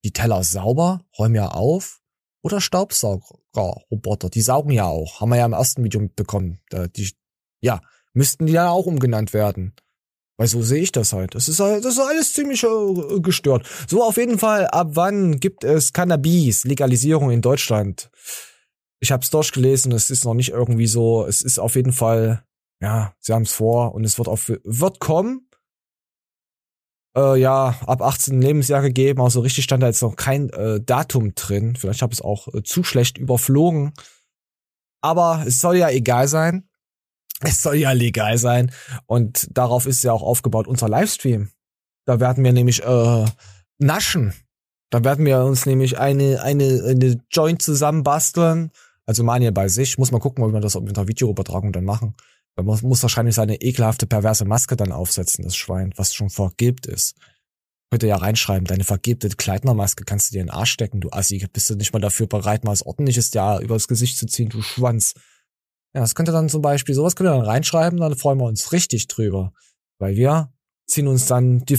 die 0.05 0.12
Teller 0.12 0.42
sauber, 0.44 1.05
räumen 1.18 1.34
ja 1.34 1.48
auf 1.48 2.00
oder 2.42 2.61
Staubsaugerroboter. 2.61 4.30
Die 4.30 4.42
saugen 4.42 4.72
ja 4.72 4.86
auch. 4.86 5.20
Haben 5.20 5.30
wir 5.30 5.36
ja 5.36 5.46
im 5.46 5.53
ersten 5.53 5.84
Video 5.84 6.00
mitbekommen. 6.00 6.61
Die, 6.96 7.12
ja, 7.61 7.80
müssten 8.12 8.46
die 8.46 8.53
ja 8.53 8.70
auch 8.70 8.86
umgenannt 8.86 9.32
werden. 9.32 9.74
Weil 10.43 10.49
so 10.49 10.61
sehe 10.61 10.82
ich 10.82 10.90
das 10.90 11.12
halt. 11.12 11.36
Das 11.36 11.47
ist 11.47 11.61
halt, 11.61 11.84
das 11.84 11.93
ist 11.93 12.01
alles 12.01 12.34
ziemlich 12.34 12.64
äh, 12.64 13.20
gestört. 13.20 13.64
So, 13.86 14.03
auf 14.03 14.16
jeden 14.16 14.40
Fall, 14.40 14.66
ab 14.66 14.88
wann 14.95 15.38
gibt 15.38 15.62
es 15.62 15.93
Cannabis, 15.93 16.64
Legalisierung 16.64 17.30
in 17.30 17.43
Deutschland? 17.43 18.11
Ich 18.99 19.12
habe 19.12 19.22
es 19.22 19.30
durchgelesen, 19.30 19.93
es 19.93 20.11
ist 20.11 20.24
noch 20.24 20.34
nicht 20.34 20.49
irgendwie 20.49 20.88
so, 20.88 21.24
es 21.24 21.43
ist 21.43 21.61
auf 21.61 21.76
jeden 21.76 21.93
Fall, 21.93 22.43
ja, 22.80 23.14
sie 23.20 23.32
haben 23.32 23.43
es 23.43 23.53
vor 23.53 23.95
und 23.95 24.03
es 24.03 24.18
wird 24.18 24.26
auf, 24.26 24.51
wird 24.64 24.99
kommen, 24.99 25.49
äh, 27.16 27.38
ja, 27.38 27.76
ab 27.86 28.03
18 28.03 28.43
Lebensjahr 28.43 28.82
gegeben, 28.82 29.22
also 29.22 29.43
richtig 29.43 29.62
stand 29.62 29.84
da 29.84 29.86
jetzt 29.86 30.03
noch 30.03 30.16
kein 30.16 30.51
äh, 30.51 30.80
Datum 30.80 31.36
drin. 31.36 31.76
Vielleicht 31.76 32.03
habe 32.03 32.12
ich 32.12 32.18
es 32.18 32.24
auch 32.24 32.53
äh, 32.53 32.64
zu 32.64 32.82
schlecht 32.82 33.16
überflogen. 33.16 33.93
Aber 35.03 35.45
es 35.47 35.61
soll 35.61 35.76
ja 35.76 35.88
egal 35.88 36.26
sein. 36.26 36.68
Es 37.45 37.62
soll 37.62 37.76
ja 37.76 37.93
legal 37.93 38.38
sein. 38.38 38.70
Und 39.07 39.49
darauf 39.53 39.86
ist 39.86 40.03
ja 40.05 40.12
auch 40.12 40.22
aufgebaut 40.22 40.66
unser 40.66 40.88
Livestream. 40.88 41.51
Da 42.05 42.20
werden 42.20 42.45
wir 42.45 42.53
nämlich 42.53 42.82
äh, 42.82 43.24
naschen. 43.78 44.34
Da 44.90 45.05
werden 45.05 45.24
wir 45.24 45.45
uns 45.45 45.66
nämlich 45.66 45.99
eine, 45.99 46.43
eine, 46.43 46.84
eine 46.86 47.20
Joint 47.30 47.62
zusammenbasteln. 47.62 48.70
Also 49.07 49.24
Manuel 49.24 49.53
bei 49.53 49.68
sich. 49.68 49.99
Muss 49.99 50.12
mal 50.12 50.20
gucken, 50.20 50.45
ob 50.45 50.53
wir 50.53 50.61
das 50.61 50.78
mit 50.80 50.97
einer 50.97 51.09
Videoübertragung 51.09 51.72
dann 51.72 51.84
machen. 51.84 52.14
Man 52.57 52.66
muss, 52.66 52.82
muss 52.82 53.03
wahrscheinlich 53.03 53.34
seine 53.34 53.61
ekelhafte, 53.61 54.07
perverse 54.07 54.45
Maske 54.45 54.76
dann 54.76 54.93
aufsetzen, 54.93 55.45
das 55.45 55.57
Schwein, 55.57 55.93
was 55.97 56.14
schon 56.14 56.28
vergilbt 56.28 56.86
ist. 56.86 57.16
Könnte 57.90 58.07
ja 58.07 58.16
reinschreiben, 58.16 58.66
deine 58.66 58.84
vergilbte 58.84 59.28
Kleidnermaske 59.30 60.05
kannst 60.05 60.30
du 60.30 60.34
dir 60.34 60.40
in 60.40 60.47
den 60.47 60.55
Arsch 60.55 60.72
stecken, 60.72 61.01
du 61.01 61.11
Assi. 61.11 61.47
Bist 61.53 61.70
du 61.70 61.74
nicht 61.76 61.93
mal 61.93 61.99
dafür 61.99 62.26
bereit, 62.26 62.64
mal 62.64 62.72
was 62.72 62.84
ordentliches 62.84 63.32
ja 63.32 63.59
übers 63.61 63.88
Gesicht 63.88 64.18
zu 64.18 64.26
ziehen, 64.26 64.49
du 64.49 64.62
Schwanz. 64.62 65.14
Ja, 65.95 66.01
das 66.01 66.14
könnte 66.14 66.32
dann 66.32 66.49
zum 66.49 66.62
Beispiel, 66.62 66.95
sowas 66.95 67.16
könnte 67.16 67.32
dann 67.32 67.43
reinschreiben, 67.45 68.01
dann 68.01 68.16
freuen 68.16 68.38
wir 68.38 68.47
uns 68.47 68.72
richtig 68.72 69.09
drüber. 69.09 69.53
Weil 69.99 70.16
wir 70.16 70.53
ziehen 70.86 71.07
uns 71.07 71.26
dann 71.26 71.64
die, 71.66 71.78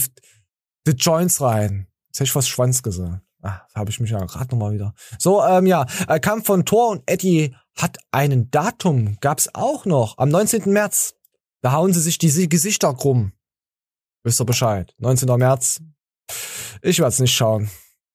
die 0.86 0.92
Joints 0.92 1.40
rein. 1.40 1.88
Jetzt 2.06 2.20
hätte 2.20 2.24
ich 2.24 2.32
fast 2.32 2.48
Schwanz 2.48 2.82
gesagt. 2.82 3.22
Ah, 3.42 3.60
habe 3.74 3.90
ich 3.90 4.00
mich 4.00 4.10
ja 4.10 4.24
gerade 4.24 4.50
nochmal 4.52 4.72
wieder. 4.72 4.94
So, 5.18 5.44
ähm, 5.44 5.66
ja, 5.66 5.84
äh, 6.08 6.18
Kampf 6.18 6.46
von 6.46 6.64
Thor 6.64 6.90
und 6.90 7.02
Eddie 7.06 7.54
hat 7.76 7.98
einen 8.10 8.50
Datum, 8.50 9.18
gab's 9.20 9.50
auch 9.52 9.84
noch, 9.84 10.16
am 10.16 10.30
19. 10.30 10.72
März. 10.72 11.14
Da 11.60 11.72
hauen 11.72 11.92
sie 11.92 12.00
sich 12.00 12.18
die 12.18 12.48
Gesichter 12.48 12.94
krumm. 12.94 13.32
Wisst 14.22 14.40
ihr 14.40 14.46
Bescheid? 14.46 14.94
19. 14.98 15.28
März. 15.38 15.82
Ich 16.82 17.00
werd's 17.00 17.18
nicht 17.18 17.34
schauen. 17.34 17.70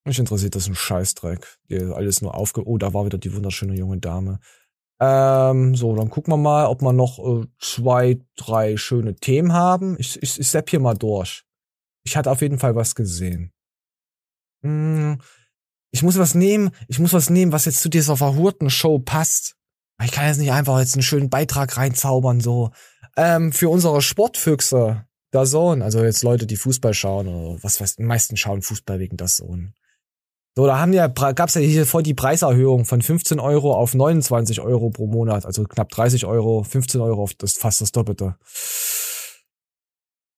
Mich 0.06 0.18
interessiert 0.18 0.56
das 0.56 0.68
ein 0.68 0.76
Scheißdreck. 0.76 1.60
Die 1.70 1.80
alles 1.80 2.22
nur 2.22 2.34
aufge... 2.36 2.66
Oh, 2.66 2.78
da 2.78 2.93
war 2.93 3.06
wieder 3.06 3.18
die 3.18 3.34
wunderschöne 3.34 3.76
junge 3.76 4.00
Dame. 4.00 4.39
Ähm, 5.02 5.76
so, 5.76 5.95
dann 5.95 6.10
gucken 6.10 6.34
wir 6.34 6.38
mal, 6.38 6.66
ob 6.66 6.82
wir 6.82 6.91
noch 6.91 7.20
äh, 7.20 7.45
zwei, 7.60 8.20
drei 8.36 8.76
schöne 8.76 9.16
Themen 9.16 9.54
haben. 9.54 9.95
Ich, 9.97 10.22
ich, 10.22 10.39
ich 10.39 10.50
sepp 10.50 10.70
hier 10.70 10.80
mal 10.80 10.95
durch. 10.95 11.45
Ich 12.04 12.18
hatte 12.18 12.32
auf 12.32 12.41
jeden 12.41 12.60
Fall 12.60 12.76
was 12.76 12.95
gesehen. 12.95 13.52
Hm, 14.62 15.22
ich 15.91 16.04
muss 16.04 16.18
was 16.18 16.36
nehmen, 16.36 16.72
ich 16.88 17.00
muss 17.00 17.14
was 17.14 17.30
nehmen, 17.30 17.52
was 17.52 17.66
jetzt 17.66 17.80
zu 17.80 17.89
dieser 17.89 18.18
verhurten 18.18 18.70
Show 18.70 19.00
passt. 19.00 19.56
Ich 20.04 20.12
kann 20.12 20.28
jetzt 20.28 20.38
nicht 20.38 20.52
einfach 20.52 20.80
jetzt 20.80 20.95
einen 20.95 21.04
schönen 21.04 21.30
Beitrag 21.30 21.78
reinzaubern, 21.78 22.41
so. 22.41 22.72
Ähm, 23.18 23.52
für 23.52 23.70
unsere 23.70 24.02
Sportfüchse, 24.02 25.06
der 25.34 25.45
Sohn, 25.45 25.82
also 25.82 26.04
jetzt 26.04 26.24
Leute, 26.24 26.45
die 26.45 26.56
Fußball 26.56 26.93
schauen 26.93 27.28
oder 27.28 27.64
was 27.64 27.82
weiß, 27.82 27.97
die 27.97 28.04
meisten 28.04 28.38
schauen 28.38 28.62
Fußball 28.62 29.00
wegen 29.00 29.18
der 29.18 29.28
Sohn. 29.28 29.74
So, 30.60 30.66
da 30.66 30.78
haben 30.78 30.91
ja, 30.91 31.07
gab's 31.07 31.53
ja 31.53 31.62
hier 31.62 31.86
voll 31.86 32.03
die 32.03 32.14
Preiserhöhung 32.14 32.84
von 32.84 33.01
15 33.01 33.39
Euro 33.39 33.74
auf 33.74 33.93
29 33.93 34.60
Euro 34.60 34.89
pro 34.89 35.07
Monat, 35.07 35.45
also 35.45 35.64
knapp 35.64 35.88
30 35.88 36.26
Euro, 36.26 36.66
15 36.66 36.99
Euro 36.99 37.24
auf 37.24 37.34
das 37.34 37.53
fast 37.53 37.80
das 37.80 37.93
Doppelte. 37.93 38.36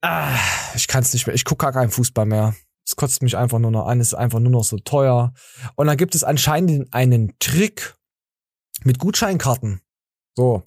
Ah, 0.01 0.37
ich 0.75 0.87
kann's 0.87 1.11
nicht 1.13 1.25
mehr, 1.25 1.35
ich 1.35 1.43
guck 1.43 1.57
gar 1.57 1.71
keinen 1.71 1.89
Fußball 1.89 2.27
mehr. 2.27 2.53
Es 2.85 2.95
kotzt 2.95 3.23
mich 3.23 3.35
einfach 3.35 3.57
nur 3.57 3.71
noch 3.71 3.87
an, 3.87 3.99
es 3.99 4.09
ist 4.09 4.13
einfach 4.13 4.39
nur 4.39 4.51
noch 4.51 4.63
so 4.63 4.77
teuer. 4.77 5.33
Und 5.75 5.87
dann 5.87 5.97
gibt 5.97 6.13
es 6.13 6.23
anscheinend 6.23 6.93
einen 6.93 7.33
Trick 7.39 7.95
mit 8.83 8.99
Gutscheinkarten. 8.99 9.81
So. 10.37 10.61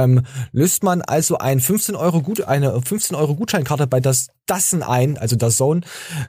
Ähm, 0.00 0.22
löst 0.52 0.82
man 0.82 1.02
also 1.02 1.38
ein 1.38 1.60
15 1.60 1.94
Euro 1.94 2.22
Gut, 2.22 2.42
eine 2.42 2.80
15 2.80 3.16
Euro 3.16 3.34
Gutscheinkarte 3.34 3.86
bei 3.86 4.00
das 4.00 4.28
Dassen 4.46 4.82
ein, 4.82 5.18
also 5.18 5.36
der 5.36 5.50
Zone, 5.50 5.82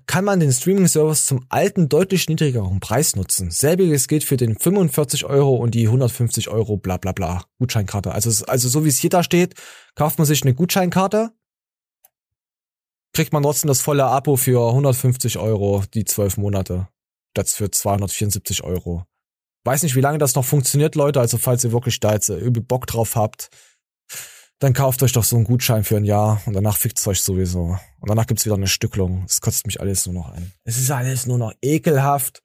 kann 0.06 0.26
man 0.26 0.40
den 0.40 0.52
Streaming-Service 0.52 1.26
zum 1.26 1.46
alten, 1.50 1.90
deutlich 1.90 2.28
niedrigeren 2.28 2.80
Preis 2.80 3.16
nutzen. 3.16 3.50
Selbiges 3.50 4.08
gilt 4.08 4.24
für 4.24 4.38
den 4.38 4.58
45 4.58 5.26
Euro 5.26 5.56
und 5.56 5.74
die 5.74 5.86
150 5.86 6.50
Euro 6.50 6.78
bla 6.78 6.98
bla 6.98 7.14
bla 7.14 7.44
Gutscheinkarte. 7.60 8.12
Also, 8.12 8.46
also 8.46 8.70
so 8.70 8.86
wie 8.86 8.90
es 8.90 8.98
hier 8.98 9.10
da 9.10 9.24
steht, 9.24 9.56
kauft 9.96 10.18
man 10.18 10.28
sich 10.28 10.44
eine 10.44 10.54
Gutscheinkarte, 10.54 11.32
kriegt 13.14 13.34
man 13.34 13.44
trotzdem 13.44 13.68
das 13.70 13.82
volle 13.82 14.06
Abo 14.06 14.36
für 14.36 14.68
150 14.70 15.38
Euro 15.38 15.84
die 15.94 16.06
zwölf 16.06 16.38
Monate. 16.38 16.88
Statt 17.32 17.50
für 17.50 17.72
274 17.72 18.64
Euro. 18.64 19.06
Weiß 19.64 19.84
nicht, 19.84 19.96
wie 19.96 20.02
lange 20.02 20.18
das 20.18 20.36
noch 20.36 20.46
funktioniert, 20.46 20.96
Leute. 20.96 21.20
Also 21.20 21.38
falls 21.38 21.64
ihr 21.64 21.72
wirklich 21.72 22.00
da 22.00 22.14
jetzt 22.14 22.30
übel 22.30 22.64
Bock 22.64 22.88
drauf 22.88 23.16
habt, 23.16 23.50
dann 24.60 24.74
kauft 24.74 25.02
euch 25.04 25.12
doch 25.12 25.24
so 25.24 25.36
einen 25.36 25.46
Gutschein 25.46 25.84
für 25.84 25.98
ein 25.98 26.04
Jahr 26.04 26.42
und 26.46 26.54
danach 26.54 26.78
fickt's 26.78 27.08
euch 27.08 27.22
sowieso. 27.22 27.78
Und 28.00 28.10
danach 28.10 28.28
gibt's 28.28 28.46
wieder 28.46 28.56
eine 28.56 28.68
Stücklung. 28.68 29.26
Es 29.28 29.42
kotzt 29.42 29.66
mich 29.66 29.80
alles 29.82 30.06
nur 30.06 30.16
noch 30.16 30.30
an. 30.30 30.52
Es 30.64 30.78
ist 30.78 30.92
alles 30.92 31.26
nur 31.26 31.38
noch 31.38 31.54
ekelhaft. 31.62 32.42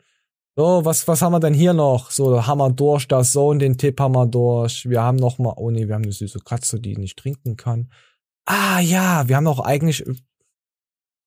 So, 0.57 0.85
was, 0.85 1.07
was 1.07 1.21
haben 1.21 1.33
wir 1.33 1.41
denn 1.41 1.53
hier 1.53 1.75
noch? 1.75 2.11
So, 2.11 2.31
wir 2.31 2.71
durch, 2.71 3.07
das 3.09 3.33
Sohn, 3.33 3.59
den 3.59 3.77
Tipp 3.77 4.01
haben 4.01 4.15
wir 4.15 4.27
durch. 4.27 4.89
Wir 4.89 5.03
haben 5.03 5.17
noch 5.17 5.39
mal, 5.39 5.55
oh 5.57 5.71
nee, 5.71 5.87
wir 5.87 5.95
haben 5.95 6.05
eine 6.05 6.13
süße 6.13 6.41
Katze, 6.41 6.81
die 6.81 6.97
nicht 6.97 7.19
trinken 7.19 7.57
kann. 7.57 7.91
Ah 8.47 8.81
ja, 8.81 9.29
wir 9.29 9.37
haben 9.37 9.47
auch 9.47 9.61
eigentlich 9.61 10.05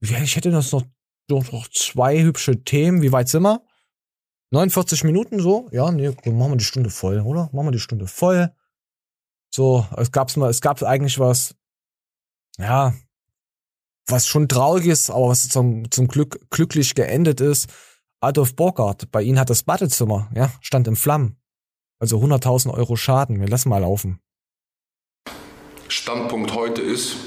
ich 0.02 0.36
hätte 0.36 0.52
das 0.52 0.72
noch, 0.72 0.84
noch 1.30 1.68
zwei 1.70 2.22
hübsche 2.22 2.64
Themen. 2.64 3.02
Wie 3.02 3.12
weit 3.12 3.30
sind 3.30 3.44
wir? 3.44 3.62
49 4.52 5.04
Minuten 5.04 5.40
so? 5.40 5.68
Ja, 5.72 5.92
nee, 5.92 6.10
machen 6.26 6.52
wir 6.52 6.58
die 6.58 6.64
Stunde 6.64 6.90
voll, 6.90 7.20
oder? 7.22 7.50
Machen 7.52 7.68
wir 7.68 7.72
die 7.72 7.80
Stunde 7.80 8.08
voll. 8.08 8.52
So, 9.54 9.86
es 9.98 10.12
gab's 10.12 10.36
mal, 10.38 10.50
es 10.50 10.62
gab 10.62 10.82
eigentlich 10.84 11.20
was, 11.20 11.56
ja, 12.58 12.94
was 14.08 14.28
schon 14.28 14.48
traurig 14.48 14.88
ist, 14.88 15.10
aber 15.10 15.30
was 15.30 15.50
zum, 15.50 15.90
zum 15.92 16.08
Glück 16.08 16.50
glücklich 16.50 16.96
geendet 16.96 17.42
ist. 17.42 17.68
Adolf 18.22 18.56
Borgart, 18.56 19.12
bei 19.12 19.22
ihnen 19.22 19.40
hat 19.40 19.50
das 19.50 19.64
Badezimmer, 19.64 20.30
ja, 20.36 20.52
stand 20.62 20.88
in 20.88 20.96
Flammen. 20.96 21.38
Also 22.00 22.20
100.000 22.20 22.74
Euro 22.74 22.96
Schaden. 22.96 23.40
Wir 23.40 23.48
lassen 23.48 23.70
mal 23.70 23.80
laufen. 23.80 24.20
Standpunkt 25.90 26.54
heute 26.54 26.82
ist, 26.82 27.18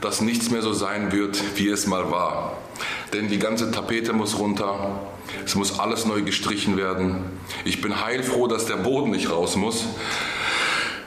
dass 0.00 0.20
nichts 0.20 0.50
mehr 0.50 0.62
so 0.62 0.72
sein 0.72 1.12
wird, 1.12 1.58
wie 1.58 1.68
es 1.68 1.86
mal 1.86 2.10
war. 2.10 2.56
Denn 3.14 3.28
die 3.28 3.38
ganze 3.38 3.70
Tapete 3.70 4.12
muss 4.12 4.40
runter, 4.40 5.00
es 5.44 5.54
muss 5.54 5.78
alles 5.78 6.04
neu 6.04 6.22
gestrichen 6.22 6.76
werden. 6.76 7.24
Ich 7.64 7.80
bin 7.80 8.04
heilfroh, 8.04 8.48
dass 8.48 8.66
der 8.66 8.74
Boden 8.74 9.12
nicht 9.12 9.30
raus 9.30 9.54
muss. 9.54 9.84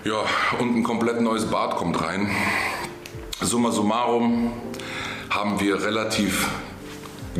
Ja, 0.06 0.24
und 0.58 0.74
ein 0.74 0.84
komplett 0.84 1.20
neues 1.20 1.48
Bad 1.48 1.76
kommt 1.76 2.02
rein. 2.02 2.30
Summa 3.42 3.72
summarum 3.72 4.54
haben 5.30 5.60
wir 5.60 5.84
relativ 5.84 6.48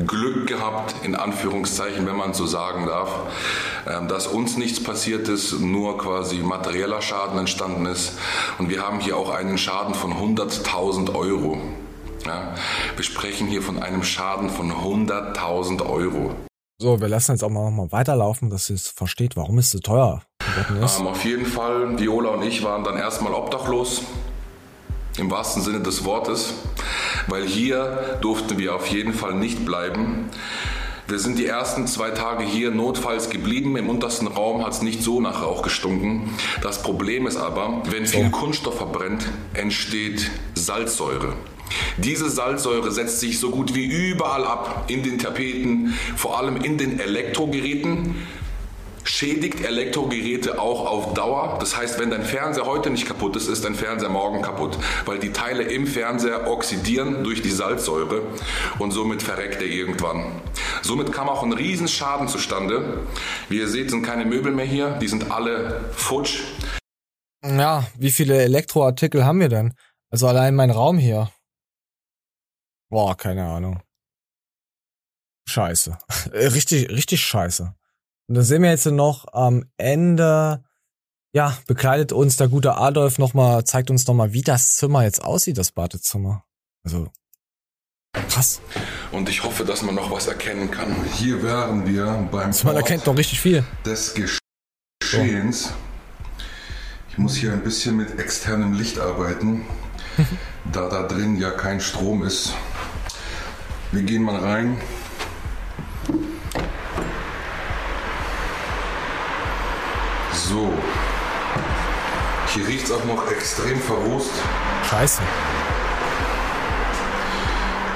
Glück 0.06 0.48
gehabt, 0.48 0.96
in 1.04 1.16
Anführungszeichen, 1.16 2.06
wenn 2.06 2.18
man 2.18 2.34
so 2.34 2.46
sagen 2.46 2.88
darf, 2.88 3.10
ähm, 3.88 4.10
dass 4.10 4.28
uns 4.28 4.58
nichts 4.58 4.84
passiert 4.84 5.30
ist, 5.30 5.62
nur 5.62 5.98
quasi 5.98 6.40
materieller 6.40 7.02
Schaden 7.02 7.40
entstanden 7.40 7.86
ist. 7.86 8.18
Und 8.58 8.70
wir 8.70 8.86
haben 8.86 9.00
hier 9.00 9.16
auch 9.16 9.30
einen 9.30 9.58
Schaden 9.58 9.94
von 9.94 10.12
100.000 10.12 11.16
Euro. 11.16 11.58
Ja, 12.26 12.54
wir 12.96 13.04
sprechen 13.04 13.48
hier 13.48 13.62
von 13.62 13.82
einem 13.82 14.04
Schaden 14.04 14.50
von 14.50 14.72
100.000 14.72 15.86
Euro. 15.86 16.32
So, 16.80 17.02
wir 17.02 17.08
lassen 17.08 17.32
jetzt 17.32 17.44
auch 17.44 17.50
mal, 17.50 17.72
mal 17.72 17.92
weiterlaufen, 17.92 18.50
dass 18.50 18.70
ihr 18.70 18.76
es 18.76 18.88
versteht, 18.88 19.36
warum 19.36 19.58
es 19.58 19.72
so 19.72 19.80
teuer 19.80 20.22
geworden 20.40 20.84
ist. 20.84 21.00
Ähm, 21.00 21.08
auf 21.08 21.26
jeden 21.26 21.46
Fall, 21.46 21.98
Viola 21.98 22.30
und 22.30 22.44
ich 22.44 22.64
waren 22.64 22.84
dann 22.84 22.98
erstmal 22.98 23.34
obdachlos, 23.34 24.04
im 25.18 25.32
wahrsten 25.32 25.64
Sinne 25.64 25.82
des 25.82 26.06
Wortes, 26.06 26.54
weil 27.28 27.46
hier 27.46 28.20
durften 28.22 28.58
wir 28.58 28.76
auf 28.76 28.88
jeden 28.88 29.14
Fall 29.14 29.34
nicht 29.34 29.66
bleiben. 29.66 30.30
Wir 31.08 31.20
sind 31.20 31.40
die 31.40 31.46
ersten 31.46 31.88
zwei 31.88 32.12
Tage 32.12 32.44
hier 32.44 32.70
notfalls 32.70 33.30
geblieben. 33.30 33.78
Im 33.78 33.90
untersten 33.90 34.28
Raum 34.28 34.66
hat 34.66 34.74
es 34.74 34.82
nicht 34.82 35.02
so 35.02 35.22
nach 35.22 35.42
Rauch 35.42 35.62
gestunken. 35.62 36.36
Das 36.62 36.82
Problem 36.84 37.26
ist 37.28 37.38
aber, 37.38 37.82
wenn 37.90 38.06
viel 38.06 38.30
Kunststoff 38.30 38.76
verbrennt, 38.76 39.26
entsteht 39.54 40.30
Salzsäure. 40.54 41.34
Diese 41.98 42.30
Salzsäure 42.30 42.92
setzt 42.92 43.20
sich 43.20 43.40
so 43.40 43.52
gut 43.52 43.76
wie 43.76 43.86
überall 43.86 44.46
ab, 44.46 44.86
in 44.88 45.04
den 45.04 45.18
Tapeten, 45.18 45.94
vor 46.16 46.38
allem 46.38 46.58
in 46.58 46.78
den 46.78 47.00
Elektrogeräten 47.00 48.16
schädigt 49.08 49.64
Elektrogeräte 49.64 50.60
auch 50.60 50.86
auf 50.86 51.14
Dauer. 51.14 51.58
Das 51.60 51.78
heißt, 51.78 52.00
wenn 52.00 52.10
dein 52.10 52.24
Fernseher 52.24 52.66
heute 52.66 52.90
nicht 52.90 53.08
kaputt 53.08 53.36
ist, 53.36 53.48
ist 53.48 53.64
dein 53.64 53.76
Fernseher 53.76 54.10
morgen 54.10 54.42
kaputt, 54.42 54.78
weil 55.06 55.18
die 55.20 55.32
Teile 55.32 55.64
im 55.64 55.88
Fernseher 55.88 56.50
oxidieren 56.50 57.24
durch 57.24 57.42
die 57.42 57.50
Salzsäure 57.50 58.22
und 58.80 58.92
somit 58.92 59.24
verreckt 59.24 59.62
er 59.62 59.68
irgendwann. 59.68 60.42
Somit 60.82 61.12
kam 61.12 61.30
auch 61.30 61.44
ein 61.44 61.54
Riesenschaden 61.54 62.28
zustande. 62.28 63.00
Wie 63.50 63.58
ihr 63.58 63.68
seht, 63.68 63.90
sind 63.90 64.04
keine 64.04 64.26
Möbel 64.26 64.52
mehr 64.52 64.66
hier, 64.66 64.98
die 65.02 65.08
sind 65.08 65.32
alle 65.32 65.86
futsch. 65.94 66.44
Ja, 67.44 67.86
wie 67.98 68.12
viele 68.12 68.42
Elektroartikel 68.42 69.26
haben 69.26 69.40
wir 69.40 69.50
denn? 69.50 69.74
Also 70.10 70.28
allein 70.28 70.56
mein 70.56 70.72
Raum 70.72 70.98
hier. 70.98 71.30
Boah, 72.90 73.16
keine 73.18 73.46
Ahnung. 73.46 73.82
Scheiße. 75.50 75.98
Äh, 76.34 76.48
richtig, 76.48 76.90
richtig 76.90 77.22
scheiße. 77.26 77.74
Und 78.28 78.36
dann 78.36 78.44
sehen 78.44 78.62
wir 78.62 78.70
jetzt 78.70 78.86
noch 78.86 79.26
am 79.32 79.64
Ende, 79.78 80.64
ja, 81.34 81.58
bekleidet 81.68 82.12
uns 82.12 82.36
der 82.36 82.50
gute 82.50 82.76
Adolf 82.76 83.18
nochmal, 83.18 83.64
zeigt 83.64 83.90
uns 83.90 84.06
nochmal, 84.08 84.34
wie 84.34 84.42
das 84.42 84.76
Zimmer 84.76 85.04
jetzt 85.04 85.24
aussieht, 85.24 85.58
das 85.58 85.72
Badezimmer. 85.72 86.44
Also, 86.84 87.10
krass. 88.12 88.60
Und 89.14 89.30
ich 89.30 89.44
hoffe, 89.44 89.64
dass 89.64 89.82
man 89.84 89.96
noch 89.96 90.12
was 90.12 90.28
erkennen 90.28 90.70
kann. 90.70 90.94
Hier 91.14 91.42
wären 91.44 91.86
wir 91.88 92.28
beim 92.30 92.48
Also 92.48 92.68
man 92.68 92.76
erkennt 92.76 93.06
noch 93.06 93.18
richtig 93.18 93.40
viel. 93.40 93.64
des 93.86 94.14
Geschehens. 95.02 95.72
Ich 97.10 97.18
muss 97.18 97.36
hier 97.36 97.54
ein 97.54 97.64
bisschen 97.64 97.96
mit 97.96 98.20
externem 98.20 98.74
Licht 98.74 99.00
arbeiten, 99.00 99.66
da 100.72 100.90
da 100.90 101.04
drin 101.04 101.38
ja 101.38 101.52
kein 101.52 101.80
Strom 101.80 102.24
ist. 102.24 102.54
Wir 103.92 104.04
gehen 104.04 104.24
mal 104.24 104.38
rein. 104.38 104.78
So. 110.34 110.74
Hier 112.54 112.68
riecht 112.68 112.86
es 112.86 112.92
auch 112.92 113.06
noch 113.06 113.30
extrem 113.32 113.80
verrußt. 113.80 114.32
Scheiße. 114.90 115.22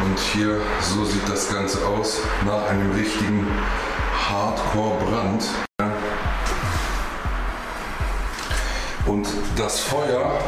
Und 0.04 0.20
hier, 0.20 0.60
so 0.82 1.06
sieht 1.06 1.28
das 1.30 1.52
Ganze 1.52 1.86
aus, 1.86 2.22
nach 2.46 2.68
einem 2.68 2.92
richtigen 2.92 3.48
Hardcore-Brand. 4.30 5.46
Und 9.06 9.28
das 9.56 9.80
Feuer 9.80 10.40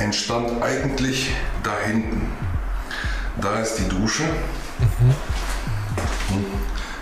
entstand 0.00 0.62
eigentlich 0.62 1.34
da 1.62 1.72
hinten. 1.86 2.26
Da 3.40 3.60
ist 3.60 3.76
die 3.76 3.88
Dusche. 3.88 4.24
Und 6.30 6.46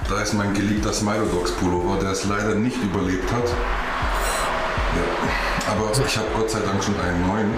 Da 0.09 0.22
ist 0.22 0.32
mein 0.32 0.55
geliebter 0.55 0.92
Smilodogs 0.92 1.53
Pullover, 1.53 1.99
der 2.01 2.11
es 2.11 2.24
leider 2.24 2.55
nicht 2.55 2.82
überlebt 2.82 3.30
hat. 3.30 3.44
Ja. 4.96 5.72
Aber 5.72 5.90
ich 5.92 6.16
habe 6.16 6.26
Gott 6.34 6.51
sei 6.51 6.61
Dank 6.61 6.82
schon 6.82 6.99
einen 7.01 7.26
neuen. 7.26 7.55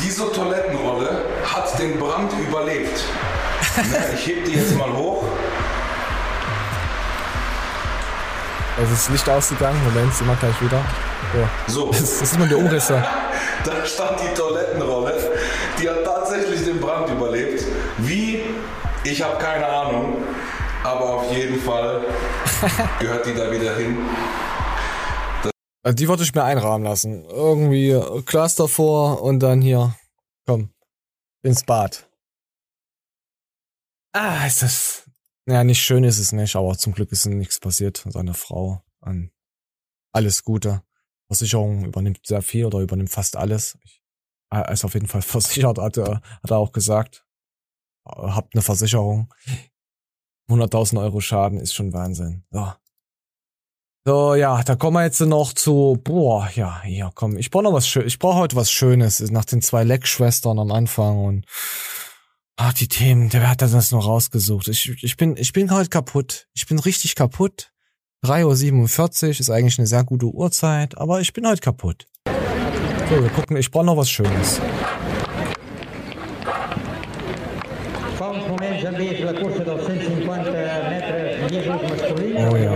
Diese 0.00 0.30
Toilettenrolle 0.32 1.24
hat 1.52 1.78
den 1.78 1.98
Brand 1.98 2.32
überlebt. 2.38 3.04
Na, 3.76 4.14
ich 4.14 4.26
heb 4.26 4.44
die 4.44 4.52
jetzt 4.52 4.76
mal 4.76 4.92
hoch. 4.92 5.24
Also 8.78 8.90
das 8.92 9.08
Licht 9.08 9.28
ausgegangen. 9.28 9.80
Moment, 9.84 10.14
sind 10.14 10.28
wir 10.28 10.36
gleich 10.36 10.62
wieder. 10.62 10.80
So. 11.66 11.90
Das, 11.90 12.18
das 12.20 12.30
sind 12.30 12.38
nur 12.38 12.48
die 12.48 12.54
Umrisse. 12.54 13.02
Da 13.64 13.84
stand 13.84 14.20
die 14.20 14.34
Toilettenrolle. 14.34 15.14
Die 15.80 15.88
hat 15.88 16.04
tatsächlich 16.04 16.64
den 16.64 16.80
Brand 16.80 17.08
überlebt. 17.10 17.64
Wie? 17.98 18.42
Ich 19.04 19.22
habe 19.22 19.38
keine 19.38 19.66
Ahnung. 19.66 20.22
Aber 20.84 21.14
auf 21.14 21.32
jeden 21.32 21.60
Fall 21.60 22.04
gehört 23.00 23.26
die 23.26 23.34
da 23.34 23.50
wieder 23.50 23.76
hin. 23.76 23.98
Also 25.82 25.96
die 25.96 26.08
wollte 26.08 26.22
ich 26.22 26.34
mir 26.34 26.44
einrahmen 26.44 26.84
lassen. 26.84 27.24
Irgendwie 27.24 28.00
Glas 28.24 28.56
davor 28.56 29.22
und 29.22 29.40
dann 29.40 29.60
hier, 29.60 29.94
komm, 30.46 30.70
ins 31.42 31.64
Bad. 31.64 32.08
Ah, 34.12 34.46
ist 34.46 34.62
das. 34.62 35.04
Ja, 35.46 35.62
nicht 35.62 35.82
schön 35.82 36.02
ist 36.02 36.18
es 36.18 36.32
nicht, 36.32 36.56
aber 36.56 36.76
zum 36.76 36.92
Glück 36.92 37.12
ist 37.12 37.26
nichts 37.26 37.60
passiert. 37.60 38.02
Seine 38.08 38.34
Frau 38.34 38.82
an 39.00 39.30
alles 40.12 40.42
Gute. 40.42 40.82
Versicherung 41.28 41.84
übernimmt 41.84 42.20
sehr 42.26 42.42
viel 42.42 42.64
oder 42.64 42.80
übernimmt 42.80 43.10
fast 43.10 43.36
alles. 43.36 43.78
Er 44.50 44.70
ist 44.70 44.84
auf 44.84 44.94
jeden 44.94 45.08
Fall 45.08 45.22
versichert, 45.22 45.78
hat 45.78 45.96
er, 45.96 46.20
hat 46.42 46.50
er 46.50 46.58
auch 46.58 46.72
gesagt. 46.72 47.26
Äh, 48.06 48.28
Habt 48.28 48.54
eine 48.54 48.62
Versicherung. 48.62 49.32
100.000 50.50 51.00
Euro 51.00 51.20
Schaden 51.20 51.58
ist 51.58 51.74
schon 51.74 51.92
Wahnsinn. 51.92 52.44
So. 52.50 52.72
So, 54.06 54.36
ja, 54.36 54.62
da 54.62 54.76
kommen 54.76 54.98
wir 54.98 55.02
jetzt 55.02 55.18
noch 55.20 55.52
zu, 55.52 56.00
boah, 56.04 56.48
ja, 56.54 56.80
ja, 56.86 57.10
komm, 57.12 57.36
ich 57.36 57.50
brauche 57.50 57.64
noch 57.64 57.72
was 57.72 57.88
Schönes, 57.88 58.06
ich 58.06 58.20
brauche 58.20 58.38
heute 58.38 58.54
was 58.54 58.70
Schönes, 58.70 59.18
nach 59.32 59.44
den 59.44 59.62
zwei 59.62 59.82
Leckschwestern 59.82 60.60
am 60.60 60.70
Anfang 60.70 61.24
und, 61.24 61.46
ah, 62.54 62.72
die 62.72 62.86
Themen, 62.86 63.30
der 63.30 63.50
hat 63.50 63.62
das 63.62 63.90
noch 63.90 64.06
rausgesucht. 64.06 64.68
Ich, 64.68 65.02
ich 65.02 65.16
bin, 65.16 65.36
ich 65.36 65.52
bin 65.52 65.72
heute 65.72 65.88
kaputt. 65.88 66.46
Ich 66.54 66.66
bin 66.66 66.78
richtig 66.78 67.16
kaputt. 67.16 67.72
3.47 68.26 69.24
Uhr 69.24 69.30
ist 69.30 69.50
eigentlich 69.50 69.78
eine 69.78 69.86
sehr 69.86 70.02
gute 70.02 70.26
Uhrzeit, 70.26 70.98
aber 70.98 71.20
ich 71.20 71.32
bin 71.32 71.46
heute 71.46 71.60
kaputt. 71.60 72.06
So, 73.08 73.22
wir 73.22 73.30
gucken, 73.30 73.56
ich 73.56 73.70
brauche 73.70 73.86
noch 73.86 73.96
was 73.96 74.10
Schönes. 74.10 74.60
Fa 78.18 78.30
uns 78.30 78.48
moment 78.48 78.82
Jambir 78.82 79.24
la 79.24 79.32
corsa 79.32 79.62
dels 79.62 79.86
150 79.86 80.26
metres 80.26 81.50
llisos 81.50 81.82
masculins. 81.82 82.52
Oh 82.52 82.56
ja. 82.56 82.72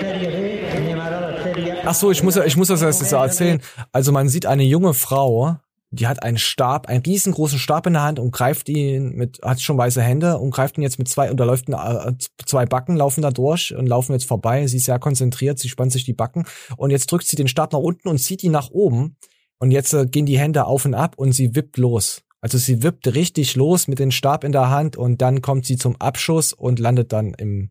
Sèrie 0.00 1.78
Ach 1.84 1.94
so, 1.94 2.10
ich 2.10 2.22
muss, 2.22 2.36
ich 2.36 2.56
muss 2.56 2.68
das 2.68 2.80
jetzt 2.80 3.12
erzählen. 3.12 3.62
Also 3.92 4.10
man 4.10 4.28
sieht 4.28 4.46
eine 4.46 4.64
junge 4.64 4.94
Frau, 4.94 5.56
die 5.90 6.06
hat 6.06 6.22
einen 6.22 6.38
Stab, 6.38 6.86
einen 6.86 7.02
riesengroßen 7.02 7.58
Stab 7.58 7.86
in 7.86 7.94
der 7.94 8.02
Hand 8.02 8.18
und 8.18 8.30
greift 8.30 8.68
ihn 8.68 9.14
mit, 9.14 9.40
hat 9.42 9.60
schon 9.60 9.78
weiße 9.78 10.02
Hände 10.02 10.38
und 10.38 10.50
greift 10.50 10.76
ihn 10.76 10.82
jetzt 10.82 10.98
mit 10.98 11.08
zwei, 11.08 11.30
und 11.30 11.38
da 11.38 11.44
läuft 11.44 11.68
ein, 11.68 11.74
äh, 11.74 12.16
zwei 12.44 12.66
Backen, 12.66 12.96
laufen 12.96 13.22
da 13.22 13.30
durch 13.30 13.74
und 13.74 13.86
laufen 13.86 14.12
jetzt 14.12 14.26
vorbei. 14.26 14.66
Sie 14.66 14.76
ist 14.76 14.84
sehr 14.84 14.98
konzentriert, 14.98 15.58
sie 15.58 15.68
spannt 15.68 15.92
sich 15.92 16.04
die 16.04 16.12
Backen 16.12 16.44
und 16.76 16.90
jetzt 16.90 17.10
drückt 17.10 17.26
sie 17.26 17.36
den 17.36 17.48
Stab 17.48 17.72
nach 17.72 17.80
unten 17.80 18.08
und 18.08 18.18
zieht 18.18 18.42
ihn 18.44 18.52
nach 18.52 18.70
oben 18.70 19.16
und 19.58 19.70
jetzt 19.70 19.94
äh, 19.94 20.06
gehen 20.06 20.26
die 20.26 20.38
Hände 20.38 20.66
auf 20.66 20.84
und 20.84 20.94
ab 20.94 21.14
und 21.16 21.32
sie 21.32 21.54
wippt 21.54 21.78
los. 21.78 22.22
Also 22.40 22.58
sie 22.58 22.82
wippt 22.82 23.14
richtig 23.14 23.56
los 23.56 23.88
mit 23.88 23.98
dem 23.98 24.10
Stab 24.10 24.44
in 24.44 24.52
der 24.52 24.70
Hand 24.70 24.96
und 24.96 25.22
dann 25.22 25.42
kommt 25.42 25.66
sie 25.66 25.76
zum 25.76 25.96
Abschuss 25.96 26.52
und 26.52 26.78
landet 26.78 27.12
dann 27.12 27.34
im, 27.34 27.70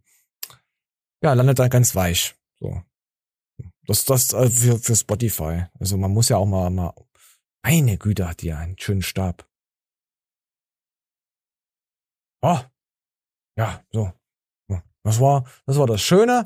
ja, 1.21 1.33
landet 1.33 1.59
dann 1.59 1.69
ganz 1.69 1.95
weich. 1.95 2.35
So. 2.59 2.81
Das, 3.85 4.03
das 4.05 4.33
äh, 4.33 4.49
für, 4.49 4.77
für 4.77 4.95
Spotify. 4.95 5.65
Also 5.79 5.97
man 5.97 6.11
muss 6.11 6.29
ja 6.29 6.37
auch 6.37 6.45
mal, 6.45 6.69
mal. 6.69 6.93
Meine 7.69 7.97
Güte 7.97 8.29
hat 8.29 8.43
die 8.43 8.53
einen 8.53 8.77
schönen 8.79 9.01
Stab. 9.01 9.45
Oh. 12.41 12.59
Ja, 13.57 13.83
so. 13.91 14.13
Das 15.03 15.19
war, 15.19 15.43
das 15.65 15.77
war 15.77 15.85
das 15.85 16.01
Schöne. 16.01 16.45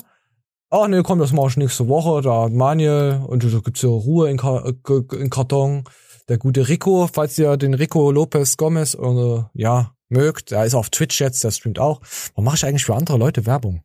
Ach 0.70 0.88
nee, 0.88 1.00
komm, 1.04 1.20
das 1.20 1.30
mach 1.30 1.46
ich 1.46 1.56
nächste 1.56 1.86
Woche. 1.86 2.22
Da 2.22 2.42
hat 2.42 2.52
Manuel 2.52 3.22
und 3.24 3.44
da 3.44 3.60
gibt's 3.60 3.82
ja 3.82 3.88
Ruhe 3.88 4.30
in, 4.30 4.36
Ka 4.36 4.64
äh, 4.66 5.16
in 5.16 5.30
Karton. 5.30 5.84
Der 6.28 6.38
gute 6.38 6.66
Rico, 6.66 7.08
falls 7.12 7.38
ihr 7.38 7.56
den 7.56 7.74
Rico 7.74 8.10
Lopez 8.10 8.56
Gomez 8.56 8.94
äh, 8.94 9.44
ja 9.54 9.94
mögt, 10.08 10.50
der 10.50 10.64
ist 10.64 10.74
auf 10.74 10.90
Twitch 10.90 11.20
jetzt, 11.20 11.44
der 11.44 11.52
streamt 11.52 11.78
auch. 11.78 12.00
Warum 12.34 12.46
mache 12.46 12.56
ich 12.56 12.64
eigentlich 12.64 12.84
für 12.84 12.96
andere 12.96 13.16
Leute 13.16 13.46
Werbung? 13.46 13.84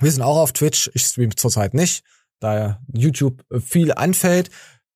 Wir 0.00 0.10
sind 0.10 0.22
auch 0.22 0.38
auf 0.38 0.52
Twitch. 0.52 0.90
Ich 0.94 1.02
stream 1.02 1.36
zurzeit 1.36 1.72
nicht, 1.72 2.02
da 2.40 2.80
YouTube 2.92 3.44
viel 3.60 3.92
anfällt. 3.92 4.50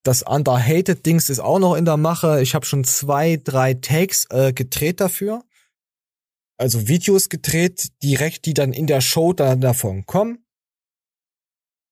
Das 0.05 0.23
Underhated-Dings 0.23 1.29
ist 1.31 1.39
auch 1.39 1.61
noch 1.61 1.77
in 1.77 1.85
der 1.85 1.97
Mache. 1.97 2.43
Ich 2.43 2.55
habe 2.55 2.67
schon 2.67 2.83
zwei, 2.85 3.37
drei 3.37 3.75
Takes 3.75 4.27
äh, 4.31 4.53
gedreht 4.53 5.01
dafür. 5.01 5.45
also 6.59 6.87
Videos 6.89 7.29
gedreht, 7.29 7.89
direkt, 8.03 8.47
die 8.47 8.55
dann 8.55 8.73
in 8.73 8.87
der 8.87 9.01
Show 9.01 9.33
da 9.33 9.57
davon 9.57 10.07
kommen. 10.07 10.45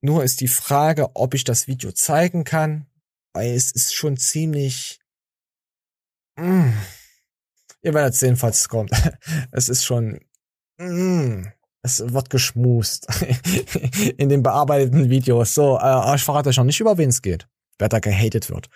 Nur 0.02 0.24
ist 0.24 0.40
die 0.40 0.48
Frage, 0.48 1.14
ob 1.14 1.34
ich 1.34 1.44
das 1.44 1.66
Video 1.66 1.92
zeigen 1.92 2.44
kann, 2.44 2.86
weil 3.32 3.52
es 3.52 3.70
ist 3.72 3.94
schon 3.94 4.16
ziemlich. 4.16 5.00
Mm. 6.36 6.70
Ihr 7.82 7.94
werdet 7.94 8.14
sehen, 8.14 8.36
falls 8.36 8.60
es 8.60 8.68
kommt. 8.68 8.90
Es 9.52 9.68
ist 9.68 9.84
schon. 9.84 10.20
Mm. 10.78 11.46
Es 11.82 12.00
wird 12.00 12.30
geschmust 12.30 13.08
in 14.18 14.28
den 14.28 14.42
bearbeiteten 14.42 15.10
Videos. 15.10 15.54
So, 15.54 15.78
äh, 15.78 16.14
ich 16.14 16.22
verrate 16.22 16.50
euch 16.50 16.56
noch 16.56 16.64
nicht, 16.64 16.80
über 16.80 16.98
wen 16.98 17.08
es 17.08 17.22
geht. 17.22 17.48
Wer 17.80 17.88
da 17.88 17.98
gehatet 17.98 18.50
wird. 18.50 18.68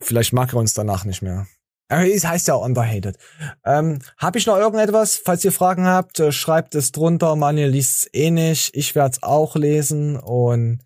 Vielleicht 0.00 0.32
mag 0.32 0.52
er 0.52 0.58
uns 0.58 0.74
danach 0.74 1.04
nicht 1.04 1.22
mehr. 1.22 1.46
Es 1.90 2.26
heißt 2.26 2.48
ja 2.48 2.54
underhated. 2.54 3.16
Ähm, 3.64 4.00
hab 4.18 4.36
ich 4.36 4.46
noch 4.46 4.56
irgendetwas? 4.56 5.16
Falls 5.16 5.44
ihr 5.44 5.52
Fragen 5.52 5.86
habt, 5.86 6.20
äh, 6.20 6.32
schreibt 6.32 6.74
es 6.74 6.92
drunter. 6.92 7.34
Manuel 7.34 7.70
liest 7.70 8.04
es 8.04 8.14
eh 8.14 8.30
nicht. 8.30 8.74
Ich 8.74 8.94
werde 8.94 9.12
es 9.12 9.22
auch 9.22 9.56
lesen 9.56 10.16
und 10.16 10.80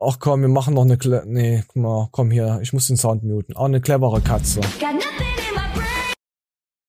ach 0.00 0.18
komm, 0.18 0.40
wir 0.40 0.48
machen 0.48 0.74
noch 0.74 0.84
eine 0.84 0.96
Cle 0.96 1.22
nee, 1.26 1.62
guck 1.66 1.76
mal, 1.76 2.08
komm 2.10 2.30
hier, 2.30 2.58
ich 2.62 2.72
muss 2.72 2.86
den 2.86 2.96
Sound 2.96 3.22
muten. 3.22 3.54
Auch 3.54 3.66
eine 3.66 3.80
clevere 3.80 4.20
Katze. 4.20 4.60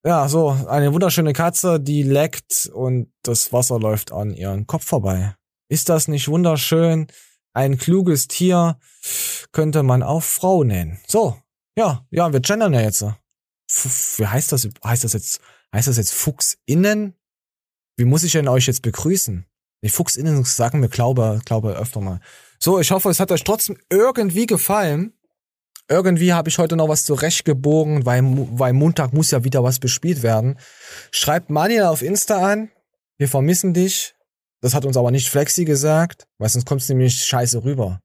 Ja, 0.05 0.27
so, 0.27 0.57
eine 0.67 0.93
wunderschöne 0.93 1.31
Katze, 1.31 1.79
die 1.79 2.03
leckt 2.03 2.69
und 2.73 3.11
das 3.21 3.53
Wasser 3.53 3.79
läuft 3.79 4.11
an 4.11 4.33
ihren 4.33 4.67
Kopf 4.67 4.85
vorbei. 4.85 5.35
Ist 5.69 5.87
das 5.87 6.07
nicht 6.07 6.27
wunderschön? 6.27 7.07
Ein 7.53 7.77
kluges 7.77 8.27
Tier 8.27 8.79
könnte 9.51 9.83
man 9.83 10.03
auch 10.03 10.23
Frau 10.23 10.63
nennen. 10.63 10.99
So, 11.07 11.37
ja, 11.77 12.05
ja, 12.09 12.33
wir 12.33 12.39
gendern 12.39 12.73
ja 12.73 12.81
jetzt. 12.81 13.05
Wie 14.17 14.27
heißt 14.27 14.51
das? 14.51 14.67
Heißt 14.83 15.03
das 15.03 15.13
jetzt, 15.13 15.41
heißt 15.73 15.87
das 15.87 15.97
jetzt 15.97 16.13
Fuchsinnen? 16.13 17.15
Wie 17.95 18.05
muss 18.05 18.23
ich 18.23 18.31
denn 18.31 18.47
euch 18.47 18.67
jetzt 18.67 18.81
begrüßen? 18.81 19.45
Die 19.83 19.89
Fuchsinnen 19.89 20.43
sagen 20.45 20.79
mir 20.79 20.89
glaube, 20.89 21.41
glaube 21.45 21.73
öfter 21.73 22.01
mal. 22.01 22.19
So, 22.59 22.79
ich 22.79 22.91
hoffe, 22.91 23.09
es 23.09 23.19
hat 23.19 23.31
euch 23.31 23.43
trotzdem 23.43 23.77
irgendwie 23.89 24.45
gefallen. 24.45 25.13
Irgendwie 25.89 26.33
habe 26.33 26.47
ich 26.49 26.57
heute 26.57 26.77
noch 26.77 26.87
was 26.87 27.03
zurechtgebogen, 27.03 28.05
weil, 28.05 28.21
weil 28.23 28.71
Montag 28.73 29.13
muss 29.13 29.31
ja 29.31 29.43
wieder 29.43 29.63
was 29.63 29.79
bespielt 29.79 30.23
werden. 30.23 30.57
Schreibt 31.11 31.49
Manuel 31.49 31.83
auf 31.83 32.01
Insta 32.01 32.37
an. 32.37 32.71
Wir 33.17 33.27
vermissen 33.27 33.73
dich. 33.73 34.15
Das 34.63 34.73
hat 34.73 34.85
uns 34.85 34.95
aber 34.95 35.11
nicht 35.11 35.29
Flexi 35.29 35.65
gesagt, 35.65 36.25
weil 36.37 36.47
sonst 36.47 36.65
kommt's 36.65 36.87
nämlich 36.87 37.25
scheiße 37.25 37.65
rüber. 37.65 37.99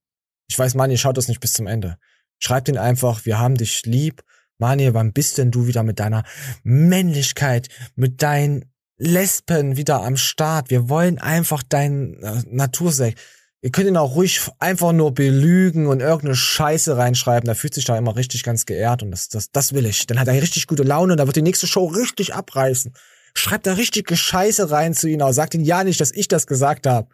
Ich 0.49 0.59
weiß, 0.59 0.75
Manuel 0.75 0.99
schaut 0.99 1.17
das 1.17 1.29
nicht 1.29 1.39
bis 1.39 1.53
zum 1.53 1.69
Ende. 1.69 1.99
Schreibt 2.41 2.69
ihn 2.69 2.77
einfach, 2.77 3.25
wir 3.25 3.39
haben 3.39 3.55
dich 3.55 3.87
lieb. 3.87 4.25
Manuel, 4.59 4.93
wann 4.93 5.13
bist 5.13 5.39
denn 5.39 5.53
du 5.53 5.69
wieder 5.69 5.85
mit 5.85 6.01
deiner 6.01 6.25
Männlichkeit, 6.65 7.69
mit 7.95 8.23
deinen 8.23 8.65
Lesben 8.97 9.77
wieder 9.77 10.03
am 10.03 10.17
Start? 10.17 10.69
Wir 10.69 10.89
wollen 10.89 11.21
einfach 11.21 11.63
deinen 11.63 12.21
äh, 12.25 12.43
Natursekt. 12.49 13.21
Ihr 13.61 13.71
könnt 13.71 13.87
ihn 13.87 13.97
auch 13.97 14.17
ruhig 14.17 14.41
einfach 14.59 14.91
nur 14.91 15.15
belügen 15.15 15.87
und 15.87 16.01
irgendeine 16.01 16.35
Scheiße 16.35 16.97
reinschreiben. 16.97 17.47
Da 17.47 17.55
fühlt 17.55 17.75
sich 17.75 17.85
da 17.85 17.97
immer 17.97 18.17
richtig 18.17 18.43
ganz 18.43 18.67
geehrt 18.67 19.05
und 19.05 19.13
das, 19.13 19.29
das, 19.29 19.53
das 19.53 19.75
will 19.75 19.87
ich. 19.87 20.09
Dann 20.09 20.19
hat 20.19 20.27
er 20.27 20.35
richtig 20.35 20.67
gute 20.67 20.83
Laune 20.83 21.13
und 21.13 21.19
da 21.19 21.27
wird 21.27 21.37
die 21.37 21.43
nächste 21.43 21.69
Show 21.69 21.87
richtig 21.87 22.35
abreißen. 22.35 22.95
Schreibt 23.39 23.67
da 23.67 23.75
richtige 23.75 24.17
Scheiße 24.17 24.71
rein 24.71 24.95
zu 24.95 25.09
ihm, 25.09 25.23
aber 25.23 25.33
sagt 25.33 25.55
ihn 25.55 25.65
ja 25.65 25.85
nicht, 25.85 26.01
dass 26.01 26.11
ich 26.11 26.29
das 26.29 26.47
gesagt 26.47 26.87
habe. 26.87 27.09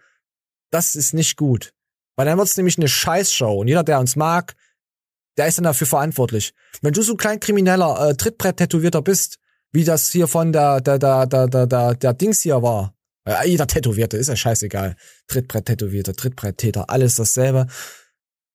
Das 0.71 0.97
ist 0.97 1.13
nicht 1.13 1.37
gut. 1.37 1.75
Weil 2.17 2.27
dann 2.27 2.39
wird's 2.39 2.57
nämlich 2.57 2.79
eine 2.79 2.89
Scheißshow 2.89 3.61
und 3.61 3.69
jeder, 3.69 3.85
der 3.85 4.01
uns 4.01 4.17
mag, 4.17 4.55
der 5.37 5.49
ist 5.49 5.59
dann 5.59 5.65
dafür 5.65 5.87
verantwortlich. 5.87 6.55
Wenn 6.81 6.95
du 6.95 7.03
so 7.03 7.13
ein 7.13 7.19
klein 7.19 7.41
krimineller 7.41 8.09
äh, 8.09 8.15
Trittbrett-Tätowierter 8.15 9.03
bist, 9.03 9.39
wie 9.73 9.85
das 9.85 10.11
hier 10.11 10.29
von 10.29 10.53
der, 10.53 10.81
der, 10.81 10.99
der, 10.99 11.27
der, 11.27 11.49
der, 11.49 11.67
der, 11.67 11.95
der 11.95 12.15
Dings 12.15 12.41
hier 12.41 12.63
war, 12.63 12.95
äh, 13.27 13.49
jeder 13.49 13.67
Tätowierte, 13.67 14.17
ist 14.17 14.29
ja 14.29 14.37
scheißegal. 14.37 14.97
Trittbrett-Tätowierter, 15.27 16.15
Trittbrett-Täter, 16.15 16.89
alles 16.89 17.17
dasselbe. 17.17 17.67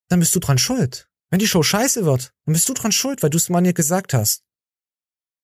Dann 0.07 0.19
bist 0.19 0.33
du 0.35 0.39
dran 0.39 0.57
schuld. 0.57 1.07
Wenn 1.29 1.39
die 1.39 1.47
Show 1.47 1.61
scheiße 1.61 2.05
wird, 2.05 2.33
dann 2.45 2.53
bist 2.53 2.67
du 2.67 2.73
dran 2.73 2.91
schuld, 2.91 3.21
weil 3.21 3.29
du 3.29 3.37
es 3.37 3.49
Manuel 3.49 3.73
gesagt 3.73 4.13
hast. 4.13 4.43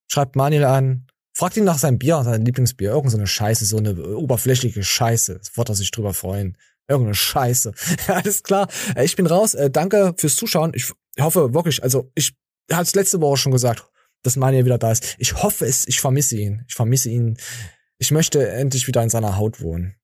Schreibt 0.07 0.36
Manuel 0.36 0.63
an, 0.63 1.07
fragt 1.36 1.57
ihn 1.57 1.65
nach 1.65 1.77
seinem 1.77 1.99
Bier, 1.99 2.23
sein 2.23 2.45
Lieblingsbier, 2.45 2.91
irgend 2.91 3.11
so 3.11 3.17
eine 3.17 3.27
Scheiße, 3.27 3.65
so 3.65 3.77
eine 3.77 3.93
oberflächliche 4.17 4.83
Scheiße. 4.83 5.38
Das 5.38 5.55
wird 5.57 5.69
er 5.69 5.75
sich 5.75 5.91
drüber 5.91 6.13
freuen. 6.13 6.57
Irgendeine 6.88 7.15
Scheiße. 7.15 7.73
Alles 8.07 8.41
klar. 8.43 8.69
Äh, 8.95 9.05
Ich 9.05 9.15
bin 9.15 9.27
raus. 9.27 9.53
Äh, 9.53 9.69
Danke 9.69 10.13
fürs 10.17 10.36
Zuschauen. 10.38 10.71
Ich 10.73 10.91
hoffe 11.19 11.53
wirklich, 11.53 11.83
also 11.83 12.09
ich 12.15 12.33
hatte 12.71 12.83
es 12.83 12.95
letzte 12.95 13.21
Woche 13.21 13.38
schon 13.38 13.51
gesagt, 13.51 13.86
dass 14.23 14.38
Manuel 14.38 14.65
wieder 14.65 14.77
da 14.77 14.91
ist. 14.91 15.15
Ich 15.19 15.43
hoffe 15.43 15.65
es, 15.65 15.88
ich 15.88 15.99
vermisse 15.99 16.38
ihn. 16.38 16.63
Ich 16.67 16.75
vermisse 16.75 17.09
ihn. 17.09 17.38
Ich 17.97 18.11
möchte 18.11 18.47
endlich 18.49 18.88
wieder 18.88 19.03
in 19.03 19.09
seiner 19.09 19.38
Haut 19.38 19.61
wohnen. 19.61 19.95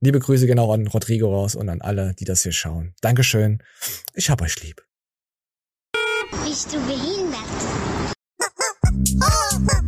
Liebe 0.00 0.20
Grüße 0.20 0.46
genau 0.46 0.72
an 0.72 0.86
Rodrigo 0.86 1.34
raus 1.34 1.54
und 1.54 1.68
an 1.68 1.82
alle, 1.82 2.14
die 2.14 2.24
das 2.24 2.44
hier 2.44 2.52
schauen. 2.52 2.94
Dankeschön. 3.00 3.62
Ich 4.14 4.30
hab 4.30 4.40
euch 4.40 4.62
lieb. 4.62 4.86
Bist 6.44 6.72
du 6.72 6.78
behindert? 6.86 7.44